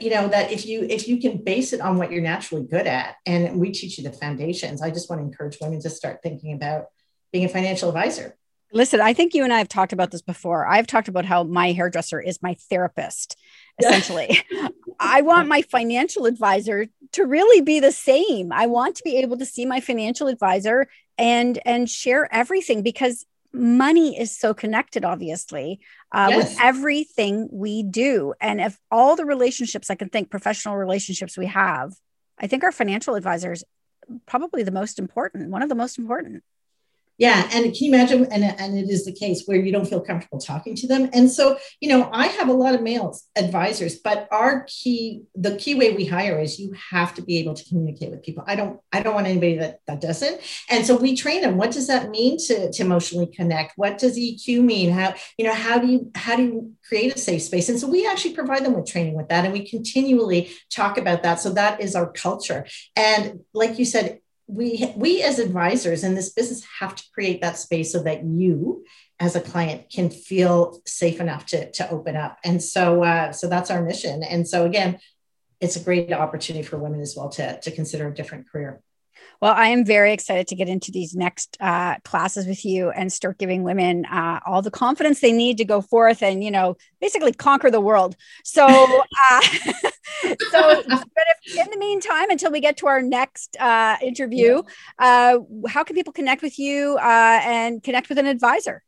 you 0.00 0.10
know 0.10 0.28
that 0.28 0.50
if 0.50 0.66
you 0.66 0.82
if 0.82 1.06
you 1.06 1.20
can 1.20 1.42
base 1.42 1.72
it 1.72 1.80
on 1.80 1.96
what 1.96 2.10
you're 2.10 2.22
naturally 2.22 2.64
good 2.64 2.86
at 2.86 3.16
and 3.24 3.58
we 3.58 3.70
teach 3.70 3.98
you 3.98 4.04
the 4.04 4.12
foundations 4.12 4.82
i 4.82 4.90
just 4.90 5.08
want 5.08 5.20
to 5.20 5.24
encourage 5.24 5.58
women 5.60 5.80
to 5.80 5.88
start 5.88 6.18
thinking 6.22 6.52
about 6.52 6.86
being 7.32 7.44
a 7.44 7.48
financial 7.48 7.88
advisor 7.88 8.36
Listen, 8.72 9.00
I 9.00 9.12
think 9.12 9.32
you 9.32 9.44
and 9.44 9.52
I 9.52 9.58
have 9.58 9.68
talked 9.68 9.92
about 9.92 10.10
this 10.10 10.22
before. 10.22 10.66
I've 10.66 10.86
talked 10.86 11.08
about 11.08 11.24
how 11.24 11.44
my 11.44 11.72
hairdresser 11.72 12.20
is 12.20 12.42
my 12.42 12.54
therapist, 12.68 13.36
essentially. 13.78 14.40
I 14.98 15.22
want 15.22 15.48
my 15.48 15.62
financial 15.62 16.26
advisor 16.26 16.86
to 17.12 17.24
really 17.24 17.60
be 17.60 17.80
the 17.80 17.92
same. 17.92 18.52
I 18.52 18.66
want 18.66 18.96
to 18.96 19.04
be 19.04 19.18
able 19.18 19.38
to 19.38 19.46
see 19.46 19.66
my 19.66 19.80
financial 19.80 20.26
advisor 20.26 20.88
and 21.18 21.58
and 21.64 21.88
share 21.88 22.32
everything 22.34 22.82
because 22.82 23.24
money 23.52 24.18
is 24.18 24.36
so 24.36 24.52
connected 24.52 25.02
obviously 25.02 25.80
uh, 26.12 26.26
yes. 26.30 26.50
with 26.50 26.58
everything 26.60 27.48
we 27.50 27.82
do 27.82 28.34
and 28.38 28.60
if 28.60 28.78
all 28.90 29.16
the 29.16 29.24
relationships 29.24 29.88
i 29.88 29.94
can 29.94 30.10
think 30.10 30.30
professional 30.30 30.76
relationships 30.76 31.38
we 31.38 31.46
have 31.46 31.94
i 32.38 32.46
think 32.46 32.62
our 32.62 32.72
financial 32.72 33.14
advisors 33.14 33.64
probably 34.26 34.62
the 34.62 34.70
most 34.70 34.98
important 34.98 35.50
one 35.50 35.62
of 35.62 35.70
the 35.70 35.74
most 35.74 35.96
important 35.96 36.42
Yeah, 37.18 37.48
and 37.52 37.64
can 37.64 37.74
you 37.74 37.94
imagine? 37.94 38.26
And, 38.30 38.44
and 38.44 38.76
it 38.76 38.90
is 38.90 39.06
the 39.06 39.12
case 39.12 39.44
where 39.46 39.58
you 39.58 39.72
don't 39.72 39.86
feel 39.86 40.02
comfortable 40.02 40.38
talking 40.38 40.74
to 40.76 40.86
them. 40.86 41.08
And 41.14 41.30
so, 41.30 41.58
you 41.80 41.88
know, 41.88 42.10
I 42.12 42.26
have 42.26 42.48
a 42.48 42.52
lot 42.52 42.74
of 42.74 42.82
males 42.82 43.24
advisors, 43.36 43.96
but 43.96 44.28
our 44.30 44.66
key, 44.68 45.22
the 45.34 45.56
key 45.56 45.74
way 45.74 45.94
we 45.94 46.04
hire 46.04 46.38
is 46.38 46.58
you 46.58 46.74
have 46.90 47.14
to 47.14 47.22
be 47.22 47.38
able 47.38 47.54
to 47.54 47.64
communicate 47.64 48.10
with 48.10 48.22
people. 48.22 48.44
I 48.46 48.54
don't, 48.54 48.80
I 48.92 49.00
don't 49.02 49.14
want 49.14 49.26
anybody 49.26 49.56
that 49.56 49.80
that 49.86 50.02
doesn't. 50.02 50.40
And 50.68 50.84
so 50.84 50.96
we 50.96 51.16
train 51.16 51.40
them. 51.40 51.56
What 51.56 51.70
does 51.70 51.86
that 51.86 52.10
mean 52.10 52.36
to, 52.48 52.70
to 52.70 52.82
emotionally 52.82 53.28
connect? 53.28 53.72
What 53.76 53.96
does 53.96 54.18
EQ 54.18 54.62
mean? 54.62 54.90
How, 54.90 55.14
you 55.38 55.46
know, 55.46 55.54
how 55.54 55.78
do 55.78 55.86
you, 55.86 56.10
how 56.14 56.36
do 56.36 56.42
you 56.42 56.72
create 56.86 57.14
a 57.14 57.18
safe 57.18 57.42
space? 57.42 57.70
And 57.70 57.78
so 57.78 57.88
we 57.88 58.06
actually 58.06 58.34
provide 58.34 58.62
them 58.64 58.74
with 58.74 58.86
training 58.86 59.14
with 59.14 59.28
that, 59.28 59.44
and 59.44 59.54
we 59.54 59.66
continually 59.66 60.50
talk 60.70 60.98
about 60.98 61.22
that. 61.22 61.40
So 61.40 61.50
that 61.54 61.80
is 61.80 61.94
our 61.94 62.12
culture. 62.12 62.66
And 62.94 63.40
like 63.54 63.78
you 63.78 63.86
said, 63.86 64.20
we 64.46 64.92
we 64.96 65.22
as 65.22 65.38
advisors 65.38 66.04
in 66.04 66.14
this 66.14 66.30
business 66.30 66.64
have 66.78 66.94
to 66.94 67.04
create 67.12 67.40
that 67.40 67.58
space 67.58 67.92
so 67.92 68.02
that 68.02 68.24
you 68.24 68.84
as 69.18 69.34
a 69.34 69.40
client 69.40 69.90
can 69.90 70.08
feel 70.10 70.80
safe 70.86 71.20
enough 71.20 71.46
to 71.46 71.70
to 71.72 71.90
open 71.90 72.16
up. 72.16 72.38
And 72.44 72.62
so 72.62 73.02
uh, 73.02 73.32
so 73.32 73.48
that's 73.48 73.70
our 73.70 73.82
mission. 73.82 74.22
And 74.22 74.46
so 74.46 74.64
again 74.64 74.98
it's 75.58 75.76
a 75.76 75.80
great 75.80 76.12
opportunity 76.12 76.64
for 76.64 76.78
women 76.78 77.00
as 77.00 77.14
well 77.16 77.28
to 77.30 77.58
to 77.60 77.70
consider 77.70 78.08
a 78.08 78.14
different 78.14 78.48
career 78.48 78.80
well, 79.40 79.54
I 79.54 79.68
am 79.68 79.84
very 79.84 80.12
excited 80.12 80.46
to 80.48 80.54
get 80.54 80.68
into 80.68 80.90
these 80.90 81.14
next 81.14 81.56
uh, 81.60 81.96
classes 82.04 82.46
with 82.46 82.64
you 82.64 82.90
and 82.90 83.12
start 83.12 83.38
giving 83.38 83.62
women 83.62 84.04
uh, 84.06 84.40
all 84.46 84.62
the 84.62 84.70
confidence 84.70 85.20
they 85.20 85.32
need 85.32 85.58
to 85.58 85.64
go 85.64 85.80
forth 85.80 86.22
and, 86.22 86.42
you 86.42 86.50
know, 86.50 86.76
basically 87.00 87.32
conquer 87.32 87.70
the 87.70 87.80
world. 87.80 88.16
So, 88.44 88.66
uh, 89.30 89.40
so, 90.50 90.82
but 90.86 91.26
if 91.46 91.56
in 91.56 91.70
the 91.70 91.78
meantime, 91.78 92.30
until 92.30 92.50
we 92.50 92.60
get 92.60 92.78
to 92.78 92.86
our 92.86 93.02
next 93.02 93.56
uh, 93.58 93.96
interview, 94.02 94.62
uh, 94.98 95.38
how 95.68 95.84
can 95.84 95.94
people 95.94 96.12
connect 96.12 96.42
with 96.42 96.58
you 96.58 96.96
uh, 97.00 97.40
and 97.42 97.82
connect 97.82 98.08
with 98.08 98.18
an 98.18 98.26
advisor? 98.26 98.82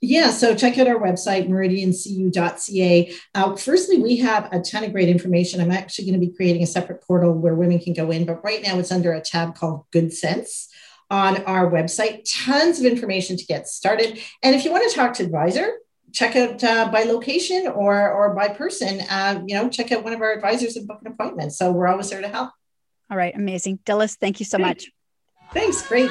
Yeah, 0.00 0.30
so 0.30 0.54
check 0.54 0.78
out 0.78 0.86
our 0.86 1.00
website, 1.00 1.48
meridiancu.ca. 1.48 3.14
Uh, 3.34 3.56
firstly, 3.56 3.98
we 3.98 4.16
have 4.18 4.48
a 4.52 4.60
ton 4.60 4.84
of 4.84 4.92
great 4.92 5.08
information. 5.08 5.60
I'm 5.60 5.72
actually 5.72 6.04
going 6.08 6.20
to 6.20 6.24
be 6.24 6.32
creating 6.32 6.62
a 6.62 6.66
separate 6.66 7.02
portal 7.02 7.32
where 7.32 7.54
women 7.54 7.80
can 7.80 7.94
go 7.94 8.12
in, 8.12 8.24
but 8.24 8.44
right 8.44 8.62
now 8.62 8.78
it's 8.78 8.92
under 8.92 9.12
a 9.12 9.20
tab 9.20 9.56
called 9.56 9.86
Good 9.90 10.12
Sense 10.12 10.68
on 11.10 11.42
our 11.44 11.68
website. 11.68 12.22
Tons 12.30 12.78
of 12.78 12.86
information 12.86 13.36
to 13.36 13.46
get 13.46 13.66
started. 13.66 14.20
And 14.42 14.54
if 14.54 14.64
you 14.64 14.70
want 14.70 14.88
to 14.88 14.94
talk 14.94 15.14
to 15.14 15.24
advisor, 15.24 15.72
check 16.12 16.36
out 16.36 16.62
uh, 16.62 16.90
by 16.92 17.02
location 17.02 17.66
or 17.66 18.10
or 18.10 18.34
by 18.34 18.48
person. 18.48 19.00
Uh, 19.10 19.42
you 19.46 19.54
know, 19.56 19.68
check 19.68 19.90
out 19.90 20.04
one 20.04 20.12
of 20.12 20.20
our 20.20 20.32
advisors 20.32 20.76
and 20.76 20.86
book 20.86 21.00
an 21.04 21.12
appointment. 21.12 21.52
So 21.52 21.72
we're 21.72 21.88
always 21.88 22.10
there 22.10 22.20
to 22.20 22.28
help. 22.28 22.50
All 23.10 23.16
right, 23.16 23.34
amazing, 23.34 23.78
Dilys. 23.84 24.16
Thank 24.16 24.38
you 24.38 24.46
so 24.46 24.58
Great. 24.58 24.66
much. 24.66 24.92
Thanks. 25.52 25.86
Great. 25.86 26.10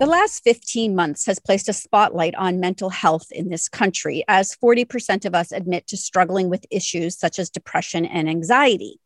The 0.00 0.06
last 0.06 0.42
15 0.42 0.96
months 0.96 1.24
has 1.26 1.38
placed 1.38 1.68
a 1.68 1.72
spotlight 1.72 2.34
on 2.34 2.58
mental 2.58 2.90
health 2.90 3.30
in 3.30 3.48
this 3.48 3.68
country, 3.68 4.24
as 4.26 4.56
40% 4.56 5.24
of 5.24 5.36
us 5.36 5.52
admit 5.52 5.86
to 5.86 5.96
struggling 5.96 6.50
with 6.50 6.66
issues 6.68 7.16
such 7.16 7.38
as 7.38 7.48
depression 7.48 8.04
and 8.04 8.28
anxiety. 8.28 8.98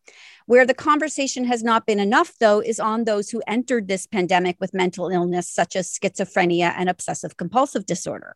Where 0.47 0.65
the 0.65 0.73
conversation 0.73 1.45
has 1.45 1.63
not 1.63 1.85
been 1.85 2.01
enough, 2.01 2.33
though, 2.41 2.61
is 2.61 2.81
on 2.81 3.05
those 3.05 3.29
who 3.29 3.43
entered 3.47 3.87
this 3.87 4.07
pandemic 4.07 4.57
with 4.61 4.73
mental 4.73 5.11
illness, 5.11 5.47
such 5.47 5.77
as 5.77 5.93
schizophrenia 5.93 6.73
and 6.75 6.89
obsessive 6.89 7.37
compulsive 7.37 7.85
disorder. 7.85 8.35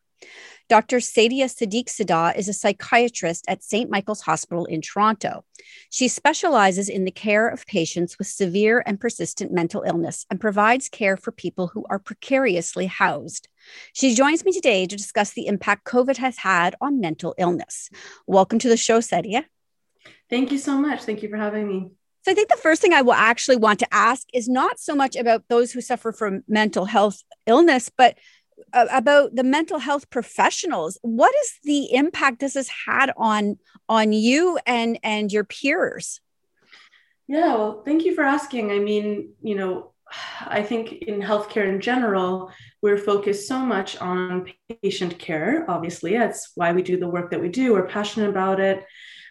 Dr. 0.73 1.01
Saadia 1.01 1.51
Sediqzadah 1.51 2.35
is 2.35 2.49
a 2.49 2.55
psychiatrist 2.55 3.45
at 3.47 3.62
St. 3.62 3.91
Michael's 3.91 4.23
Hospital 4.23 4.64
in 4.64 4.81
Toronto. 4.81 5.45
She 5.91 6.09
specializes 6.09 6.89
in 6.89 7.05
the 7.05 7.11
care 7.11 7.47
of 7.47 7.66
patients 7.66 8.18
with 8.18 8.27
severe 8.27 8.83
and 8.87 8.99
persistent 8.99 9.53
mental 9.53 9.83
illness 9.83 10.25
and 10.31 10.41
provides 10.41 10.89
care 10.89 11.18
for 11.18 11.31
people 11.31 11.66
who 11.66 11.85
are 11.91 11.99
precariously 11.99 12.87
housed. 12.87 13.49
She 13.93 14.14
joins 14.14 14.47
me 14.47 14.53
today 14.53 14.87
to 14.87 14.97
discuss 14.97 15.33
the 15.35 15.47
impact 15.47 15.85
COVID 15.85 16.16
has 16.16 16.39
had 16.39 16.75
on 16.81 17.01
mental 17.01 17.35
illness. 17.37 17.91
Welcome 18.27 18.59
to 18.61 18.70
the 18.70 18.79
show, 18.79 19.01
Saadia. 19.01 19.45
Thank 20.31 20.53
you 20.53 20.57
so 20.57 20.79
much. 20.79 21.03
Thank 21.03 21.23
you 21.23 21.29
for 21.29 21.37
having 21.37 21.68
me. 21.68 21.91
So 22.25 22.31
I 22.31 22.35
think 22.35 22.49
the 22.49 22.57
first 22.57 22.81
thing 22.81 22.93
I 22.93 23.03
will 23.03 23.12
actually 23.12 23.57
want 23.57 23.81
to 23.81 23.93
ask 23.93 24.27
is 24.33 24.49
not 24.49 24.79
so 24.79 24.95
much 24.95 25.16
about 25.16 25.43
those 25.49 25.73
who 25.73 25.81
suffer 25.81 26.12
from 26.12 26.45
mental 26.49 26.85
health 26.85 27.23
illness, 27.47 27.91
but 27.95 28.16
about 28.72 29.34
the 29.34 29.44
mental 29.44 29.78
health 29.78 30.10
professionals. 30.10 30.98
What 31.02 31.32
is 31.42 31.58
the 31.64 31.92
impact 31.94 32.40
this 32.40 32.54
has 32.54 32.70
had 32.86 33.12
on 33.16 33.58
on 33.88 34.12
you 34.12 34.58
and 34.66 34.98
and 35.02 35.32
your 35.32 35.44
peers? 35.44 36.20
Yeah, 37.28 37.54
well, 37.54 37.82
thank 37.84 38.04
you 38.04 38.14
for 38.14 38.24
asking. 38.24 38.72
I 38.72 38.78
mean, 38.78 39.32
you 39.42 39.54
know, 39.54 39.92
I 40.40 40.62
think 40.62 40.92
in 40.92 41.20
healthcare 41.20 41.68
in 41.68 41.80
general, 41.80 42.52
we're 42.82 42.98
focused 42.98 43.48
so 43.48 43.58
much 43.58 43.96
on 43.98 44.52
patient 44.82 45.18
care. 45.18 45.64
Obviously, 45.68 46.16
that's 46.16 46.52
why 46.54 46.72
we 46.72 46.82
do 46.82 46.98
the 46.98 47.08
work 47.08 47.30
that 47.30 47.40
we 47.40 47.48
do. 47.48 47.72
We're 47.72 47.86
passionate 47.86 48.28
about 48.28 48.60
it. 48.60 48.84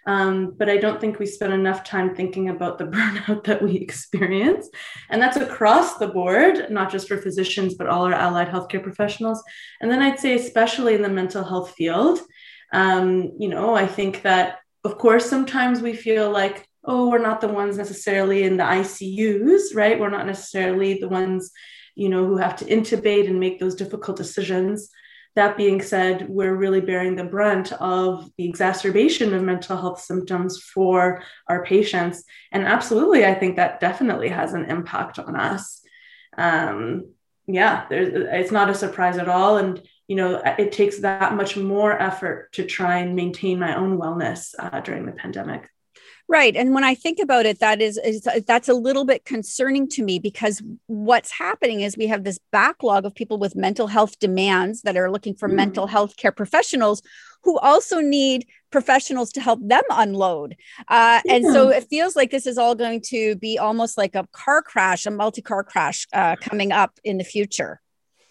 Um, 0.07 0.55
but 0.57 0.69
I 0.69 0.77
don't 0.77 0.99
think 0.99 1.19
we 1.19 1.25
spend 1.25 1.53
enough 1.53 1.83
time 1.83 2.15
thinking 2.15 2.49
about 2.49 2.77
the 2.77 2.85
burnout 2.95 3.43
that 3.43 3.61
we 3.61 3.75
experience. 3.75 4.69
And 5.09 5.21
that's 5.21 5.37
across 5.37 5.97
the 5.97 6.07
board, 6.07 6.69
not 6.69 6.91
just 6.91 7.07
for 7.07 7.17
physicians, 7.17 7.75
but 7.75 7.87
all 7.87 8.05
our 8.05 8.13
allied 8.13 8.49
healthcare 8.49 8.83
professionals. 8.83 9.43
And 9.79 9.91
then 9.91 10.01
I'd 10.01 10.19
say, 10.19 10.35
especially 10.35 10.95
in 10.95 11.01
the 11.01 11.09
mental 11.09 11.43
health 11.43 11.71
field, 11.71 12.19
um, 12.73 13.33
you 13.37 13.49
know, 13.49 13.75
I 13.75 13.85
think 13.85 14.21
that, 14.23 14.59
of 14.83 14.97
course, 14.97 15.29
sometimes 15.29 15.81
we 15.81 15.93
feel 15.93 16.31
like, 16.31 16.67
oh, 16.83 17.09
we're 17.09 17.19
not 17.19 17.41
the 17.41 17.47
ones 17.47 17.77
necessarily 17.77 18.43
in 18.43 18.57
the 18.57 18.63
ICUs, 18.63 19.75
right? 19.75 19.99
We're 19.99 20.09
not 20.09 20.25
necessarily 20.25 20.95
the 20.95 21.09
ones, 21.09 21.51
you 21.95 22.09
know, 22.09 22.25
who 22.25 22.37
have 22.37 22.55
to 22.57 22.65
intubate 22.65 23.27
and 23.27 23.39
make 23.39 23.59
those 23.59 23.75
difficult 23.75 24.17
decisions. 24.17 24.89
That 25.35 25.55
being 25.55 25.81
said, 25.81 26.27
we're 26.27 26.55
really 26.55 26.81
bearing 26.81 27.15
the 27.15 27.23
brunt 27.23 27.71
of 27.73 28.29
the 28.37 28.45
exacerbation 28.45 29.33
of 29.33 29.41
mental 29.41 29.77
health 29.77 30.01
symptoms 30.01 30.61
for 30.61 31.23
our 31.47 31.63
patients. 31.63 32.23
And 32.51 32.65
absolutely, 32.65 33.25
I 33.25 33.33
think 33.33 33.55
that 33.55 33.79
definitely 33.79 34.29
has 34.29 34.53
an 34.53 34.65
impact 34.65 35.19
on 35.19 35.37
us. 35.37 35.81
Um, 36.37 37.13
yeah, 37.47 37.85
it's 37.89 38.51
not 38.51 38.69
a 38.69 38.75
surprise 38.75 39.17
at 39.17 39.29
all. 39.29 39.57
And, 39.57 39.81
you 40.07 40.15
know, 40.15 40.41
it 40.57 40.73
takes 40.73 40.99
that 40.99 41.35
much 41.35 41.55
more 41.55 41.97
effort 41.97 42.51
to 42.53 42.65
try 42.65 42.97
and 42.99 43.15
maintain 43.15 43.57
my 43.57 43.75
own 43.75 43.97
wellness 43.97 44.53
uh, 44.59 44.81
during 44.81 45.05
the 45.05 45.13
pandemic. 45.13 45.69
Right. 46.31 46.55
And 46.55 46.73
when 46.73 46.85
I 46.85 46.95
think 46.95 47.19
about 47.19 47.45
it, 47.45 47.59
that 47.59 47.81
is, 47.81 47.97
is 47.97 48.25
that's 48.47 48.69
a 48.69 48.73
little 48.73 49.03
bit 49.03 49.25
concerning 49.25 49.85
to 49.89 50.01
me 50.01 50.17
because 50.17 50.63
what's 50.87 51.29
happening 51.29 51.81
is 51.81 51.97
we 51.97 52.07
have 52.07 52.23
this 52.23 52.39
backlog 52.53 53.03
of 53.05 53.13
people 53.13 53.37
with 53.37 53.53
mental 53.53 53.87
health 53.87 54.17
demands 54.17 54.83
that 54.83 54.95
are 54.95 55.11
looking 55.11 55.35
for 55.35 55.49
mm. 55.49 55.55
mental 55.55 55.87
health 55.87 56.15
care 56.15 56.31
professionals 56.31 57.01
who 57.43 57.59
also 57.59 57.99
need 57.99 58.47
professionals 58.71 59.33
to 59.33 59.41
help 59.41 59.59
them 59.61 59.83
unload. 59.89 60.55
Uh, 60.87 61.19
yeah. 61.25 61.33
And 61.33 61.45
so 61.47 61.67
it 61.67 61.89
feels 61.89 62.15
like 62.15 62.31
this 62.31 62.47
is 62.47 62.57
all 62.57 62.75
going 62.75 63.01
to 63.07 63.35
be 63.35 63.59
almost 63.59 63.97
like 63.97 64.15
a 64.15 64.25
car 64.31 64.61
crash, 64.61 65.05
a 65.05 65.11
multi 65.11 65.41
car 65.41 65.65
crash 65.65 66.07
uh, 66.13 66.37
coming 66.37 66.71
up 66.71 66.97
in 67.03 67.17
the 67.17 67.25
future. 67.25 67.81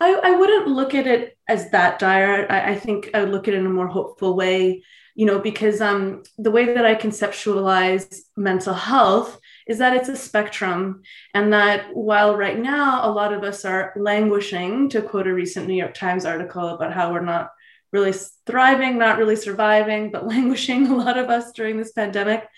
I, 0.01 0.15
I, 0.15 0.31
wouldn't 0.37 0.69
look 0.69 0.95
at 0.95 1.07
it 1.07 1.37
as 1.47 1.71
that 1.73 1.99
dire. 1.99 2.47
I, 2.51 2.71
I 2.71 2.75
think 2.77 3.11
I 3.13 3.21
would 3.21 3.29
look 3.29 3.47
at 3.47 3.53
it 3.53 3.59
in 3.59 3.67
a 3.67 3.69
more 3.69 3.89
hopeful 3.89 4.35
way 4.35 4.85
you 5.21 5.27
know, 5.27 5.39
because 5.39 5.83
um, 5.83 6.23
the 6.39 6.51
way 6.51 6.65
that 6.65 6.87
I 6.87 6.95
conceptualize 6.95 8.21
mental 8.39 8.73
health 8.73 9.39
is 9.67 9.77
that 9.77 9.95
it's 9.95 10.09
a 10.09 10.17
spectrum, 10.17 11.03
and 11.35 11.53
that 11.53 11.95
while 11.95 12.35
right 12.39 12.59
now 12.59 13.07
a 13.07 13.13
lot 13.13 13.35
of 13.35 13.45
us 13.45 13.67
are 13.67 13.93
languishing, 13.97 14.89
to 14.89 15.03
quote 15.03 15.27
a 15.27 15.35
recent 15.35 15.69
New 15.69 15.75
York 15.75 15.93
Times 15.93 16.25
article 16.25 16.69
about 16.69 16.95
how 16.95 17.13
we're 17.13 17.21
not 17.21 17.51
really 17.93 18.15
thriving, 18.47 18.97
not 18.97 19.19
really 19.19 19.37
surviving, 19.37 20.11
but 20.11 20.27
languishing, 20.35 20.87
a 20.87 20.97
lot 20.97 21.19
of 21.19 21.29
us 21.29 21.53
during 21.53 21.77
this 21.77 21.93
pandemic 21.93 22.49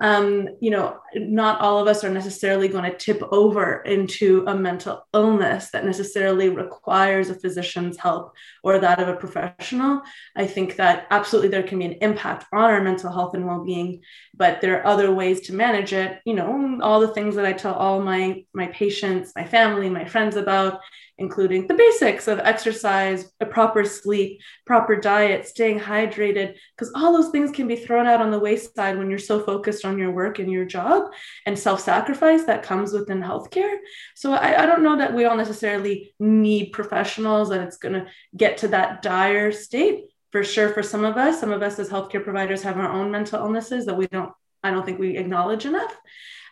um, 0.00 0.48
you 0.60 0.70
know, 0.70 0.98
not 1.14 1.60
all 1.60 1.78
of 1.78 1.88
us 1.88 2.04
are 2.04 2.10
necessarily 2.10 2.68
going 2.68 2.88
to 2.88 2.96
tip 2.96 3.20
over 3.32 3.82
into 3.82 4.44
a 4.46 4.54
mental 4.54 5.04
illness 5.12 5.70
that 5.70 5.84
necessarily 5.84 6.48
requires 6.48 7.30
a 7.30 7.34
physician's 7.34 7.96
help 7.96 8.32
or 8.62 8.78
that 8.78 9.00
of 9.00 9.08
a 9.08 9.16
professional. 9.16 10.02
I 10.36 10.46
think 10.46 10.76
that 10.76 11.08
absolutely 11.10 11.48
there 11.48 11.64
can 11.64 11.80
be 11.80 11.86
an 11.86 11.98
impact 12.00 12.46
on 12.52 12.70
our 12.70 12.82
mental 12.82 13.12
health 13.12 13.34
and 13.34 13.44
well 13.44 13.64
being, 13.64 14.02
but 14.34 14.60
there 14.60 14.80
are 14.80 14.86
other 14.86 15.12
ways 15.12 15.40
to 15.42 15.54
manage 15.54 15.92
it. 15.92 16.20
You 16.24 16.34
know, 16.34 16.78
all 16.80 17.00
the 17.00 17.08
things 17.14 17.34
that 17.34 17.46
I 17.46 17.52
tell 17.52 17.74
all 17.74 18.00
my 18.00 18.44
my 18.54 18.66
patients, 18.68 19.32
my 19.34 19.44
family, 19.44 19.90
my 19.90 20.04
friends 20.04 20.36
about 20.36 20.80
including 21.18 21.66
the 21.66 21.74
basics 21.74 22.28
of 22.28 22.38
exercise, 22.38 23.30
a 23.40 23.46
proper 23.46 23.84
sleep, 23.84 24.40
proper 24.64 24.96
diet, 24.96 25.46
staying 25.46 25.78
hydrated, 25.78 26.54
because 26.76 26.92
all 26.94 27.12
those 27.12 27.30
things 27.30 27.50
can 27.50 27.66
be 27.66 27.76
thrown 27.76 28.06
out 28.06 28.20
on 28.20 28.30
the 28.30 28.38
wayside 28.38 28.96
when 28.96 29.10
you're 29.10 29.18
so 29.18 29.40
focused 29.40 29.84
on 29.84 29.98
your 29.98 30.12
work 30.12 30.38
and 30.38 30.50
your 30.50 30.64
job 30.64 31.10
and 31.44 31.58
self 31.58 31.80
sacrifice 31.80 32.44
that 32.44 32.62
comes 32.62 32.92
within 32.92 33.20
healthcare. 33.20 33.76
So 34.14 34.32
I, 34.32 34.62
I 34.62 34.66
don't 34.66 34.84
know 34.84 34.96
that 34.96 35.14
we 35.14 35.24
all 35.24 35.36
necessarily 35.36 36.14
need 36.20 36.70
professionals 36.70 37.50
and 37.50 37.62
it's 37.64 37.78
going 37.78 37.94
to 37.94 38.06
get 38.36 38.58
to 38.58 38.68
that 38.68 39.02
dire 39.02 39.52
state. 39.52 40.04
For 40.30 40.44
sure, 40.44 40.74
for 40.74 40.82
some 40.82 41.06
of 41.06 41.16
us, 41.16 41.40
some 41.40 41.52
of 41.52 41.62
us 41.62 41.78
as 41.78 41.88
healthcare 41.88 42.22
providers 42.22 42.62
have 42.62 42.76
our 42.76 42.92
own 42.92 43.10
mental 43.10 43.40
illnesses 43.40 43.86
that 43.86 43.96
we 43.96 44.06
don't, 44.08 44.30
I 44.62 44.70
don't 44.70 44.84
think 44.84 44.98
we 44.98 45.16
acknowledge 45.16 45.64
enough. 45.64 45.96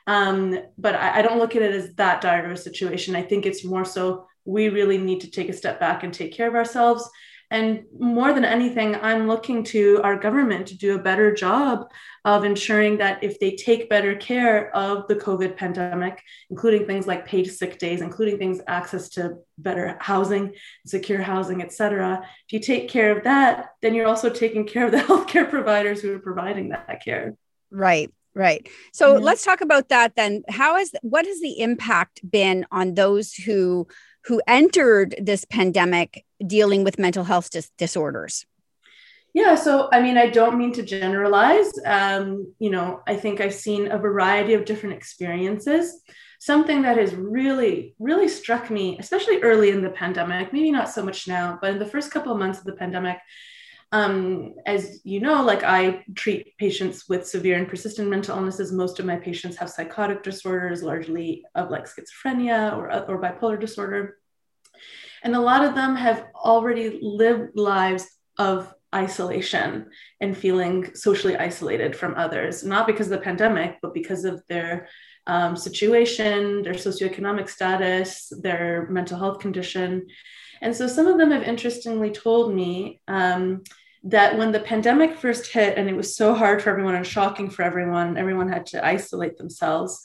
Um, 0.07 0.59
but 0.79 0.95
I, 0.95 1.19
I, 1.19 1.23
don't 1.23 1.39
look 1.39 1.57
at 1.57 1.63
it 1.63 1.75
as 1.75 1.93
that 1.95 2.21
dire 2.21 2.47
of 2.47 2.53
a 2.53 2.57
situation. 2.57 3.17
I 3.17 3.23
think 3.23 3.45
it's 3.45 3.65
more 3.65 3.85
so 3.85 4.29
we 4.47 4.69
really 4.69 4.99
need 4.99 5.21
to 5.21 5.31
take 5.31 5.49
a 5.49 5.53
step 5.53 5.81
back 5.81 6.03
and 6.03 6.15
take 6.15 6.33
care 6.33 6.49
of 6.49 6.55
ourselves. 6.55 7.09
And 7.51 7.85
more 7.97 8.33
than 8.33 8.45
anything, 8.45 8.97
I'm 8.97 9.29
looking 9.29 9.63
to 9.65 10.01
our 10.03 10.17
government 10.17 10.67
to 10.69 10.77
do 10.77 10.97
a 10.97 11.03
better 11.03 11.33
job 11.33 11.89
of 12.25 12.45
ensuring 12.45 12.99
that 12.99 13.23
if 13.23 13.39
they 13.39 13.55
take 13.55 13.89
better 13.89 14.17
care 14.17 14.75
of 14.75 15.07
the 15.07 15.15
COVID 15.15 15.57
pandemic, 15.57 16.21
including 16.51 16.87
things 16.87 17.07
like 17.07 17.25
paid 17.25 17.45
sick 17.45 17.79
days, 17.79 18.01
including 18.01 18.37
things 18.37 18.61
access 18.67 19.11
to 19.11 19.37
better 19.59 19.97
housing, 20.01 20.55
secure 20.87 21.23
housing, 21.23 21.63
et 21.63 21.73
cetera, 21.73 22.21
if 22.47 22.53
you 22.53 22.59
take 22.59 22.89
care 22.89 23.17
of 23.17 23.23
that, 23.23 23.71
then 23.81 23.95
you're 23.95 24.09
also 24.09 24.29
taking 24.29 24.67
care 24.67 24.87
of 24.87 24.91
the 24.91 24.99
healthcare 25.09 25.49
providers 25.49 26.03
who 26.03 26.13
are 26.15 26.19
providing 26.19 26.71
that 26.71 27.01
care. 27.05 27.37
Right. 27.71 28.13
Right. 28.35 28.69
So 28.93 29.15
let's 29.15 29.45
talk 29.47 29.63
about 29.63 29.89
that 29.89 30.15
then. 30.15 30.43
How 30.51 30.77
has 30.77 30.93
what 31.01 31.25
has 31.25 31.41
the 31.41 31.59
impact 31.59 32.21
been 32.31 32.67
on 32.71 32.93
those 32.93 33.33
who 33.33 33.89
who 34.27 34.43
entered 34.47 35.15
this 35.19 35.45
pandemic 35.45 36.25
dealing 36.45 36.85
with 36.85 36.99
mental 36.99 37.25
health 37.25 37.51
dis- 37.51 37.71
disorders? 37.79 38.45
Yeah, 39.35 39.55
so 39.55 39.89
I 39.93 40.01
mean, 40.01 40.17
I 40.17 40.31
don't 40.31 40.57
mean 40.57 40.73
to 40.73 40.83
generalize. 40.83 41.71
Um, 41.85 42.55
you 42.59 42.71
know, 42.71 43.03
I 43.07 43.17
think 43.17 43.41
I've 43.41 43.55
seen 43.55 43.93
a 43.93 43.99
variety 43.99 44.55
of 44.55 44.65
different 44.65 44.97
experiences. 44.97 46.03
Something 46.41 46.83
that 46.83 46.97
has 46.97 47.15
really, 47.15 47.95
really 47.99 48.29
struck 48.29 48.71
me, 48.71 48.99
especially 48.99 49.43
early 49.43 49.71
in 49.71 49.83
the 49.83 49.91
pandemic, 49.91 50.53
maybe 50.53 50.71
not 50.71 50.89
so 50.89 51.03
much 51.05 51.29
now, 51.29 51.59
but 51.61 51.73
in 51.73 51.79
the 51.79 51.87
first 51.87 52.11
couple 52.11 52.33
of 52.33 52.39
months 52.39 52.59
of 52.59 52.65
the 52.65 52.73
pandemic, 52.73 53.19
um, 53.93 54.55
as 54.67 55.01
you 55.05 55.21
know, 55.21 55.43
like 55.43 55.63
I 55.63 56.05
treat 56.15 56.57
patients 56.59 57.09
with 57.09 57.27
severe 57.27 57.57
and 57.57 57.69
persistent 57.69 58.09
mental 58.09 58.37
illnesses. 58.37 58.73
Most 58.73 58.99
of 58.99 59.07
my 59.07 59.17
patients 59.17 59.57
have 59.57 59.71
psychotic 59.71 60.23
disorders, 60.23 60.83
largely 60.83 61.45
of 61.55 61.71
like 61.71 61.87
schizophrenia 61.87 62.77
or, 62.77 62.93
or 63.09 63.21
bipolar 63.21 63.61
disorder. 63.61 64.19
And 65.23 65.35
a 65.35 65.41
lot 65.41 65.65
of 65.65 65.75
them 65.75 65.97
have 65.97 66.27
already 66.35 66.99
lived 67.01 67.57
lives 67.57 68.07
of 68.39 68.73
isolation 68.95 69.91
and 70.21 70.37
feeling 70.37 70.95
socially 70.95 71.37
isolated 71.37 71.95
from 71.95 72.15
others, 72.17 72.65
not 72.65 72.87
because 72.87 73.07
of 73.07 73.19
the 73.19 73.25
pandemic, 73.25 73.79
but 73.83 73.95
because 73.95 74.25
of 74.25 74.43
their 74.49 74.89
um, 75.27 75.57
situation, 75.57 76.63
their 76.63 76.75
socioeconomic 76.75 77.49
status, 77.49 78.33
their 78.41 78.87
mental 78.91 79.19
health 79.19 79.41
condition. 79.41 80.07
And 80.63 80.75
so 80.75 80.87
some 80.87 81.07
of 81.07 81.19
them 81.19 81.31
have 81.31 81.43
interestingly 81.43 82.11
told 82.11 82.55
me 82.55 83.01
um, 83.09 83.63
that 84.05 84.39
when 84.39 84.53
the 84.53 84.61
pandemic 84.61 85.19
first 85.19 85.47
hit 85.47 85.77
and 85.77 85.89
it 85.89 85.97
was 85.97 86.17
so 86.17 86.35
hard 86.35 86.63
for 86.63 86.71
everyone 86.71 86.95
and 86.95 87.07
shocking 87.07 87.51
for 87.51 87.63
everyone, 87.63 88.17
everyone 88.17 88.49
had 88.49 88.67
to 88.67 88.85
isolate 88.85 89.37
themselves, 89.37 90.01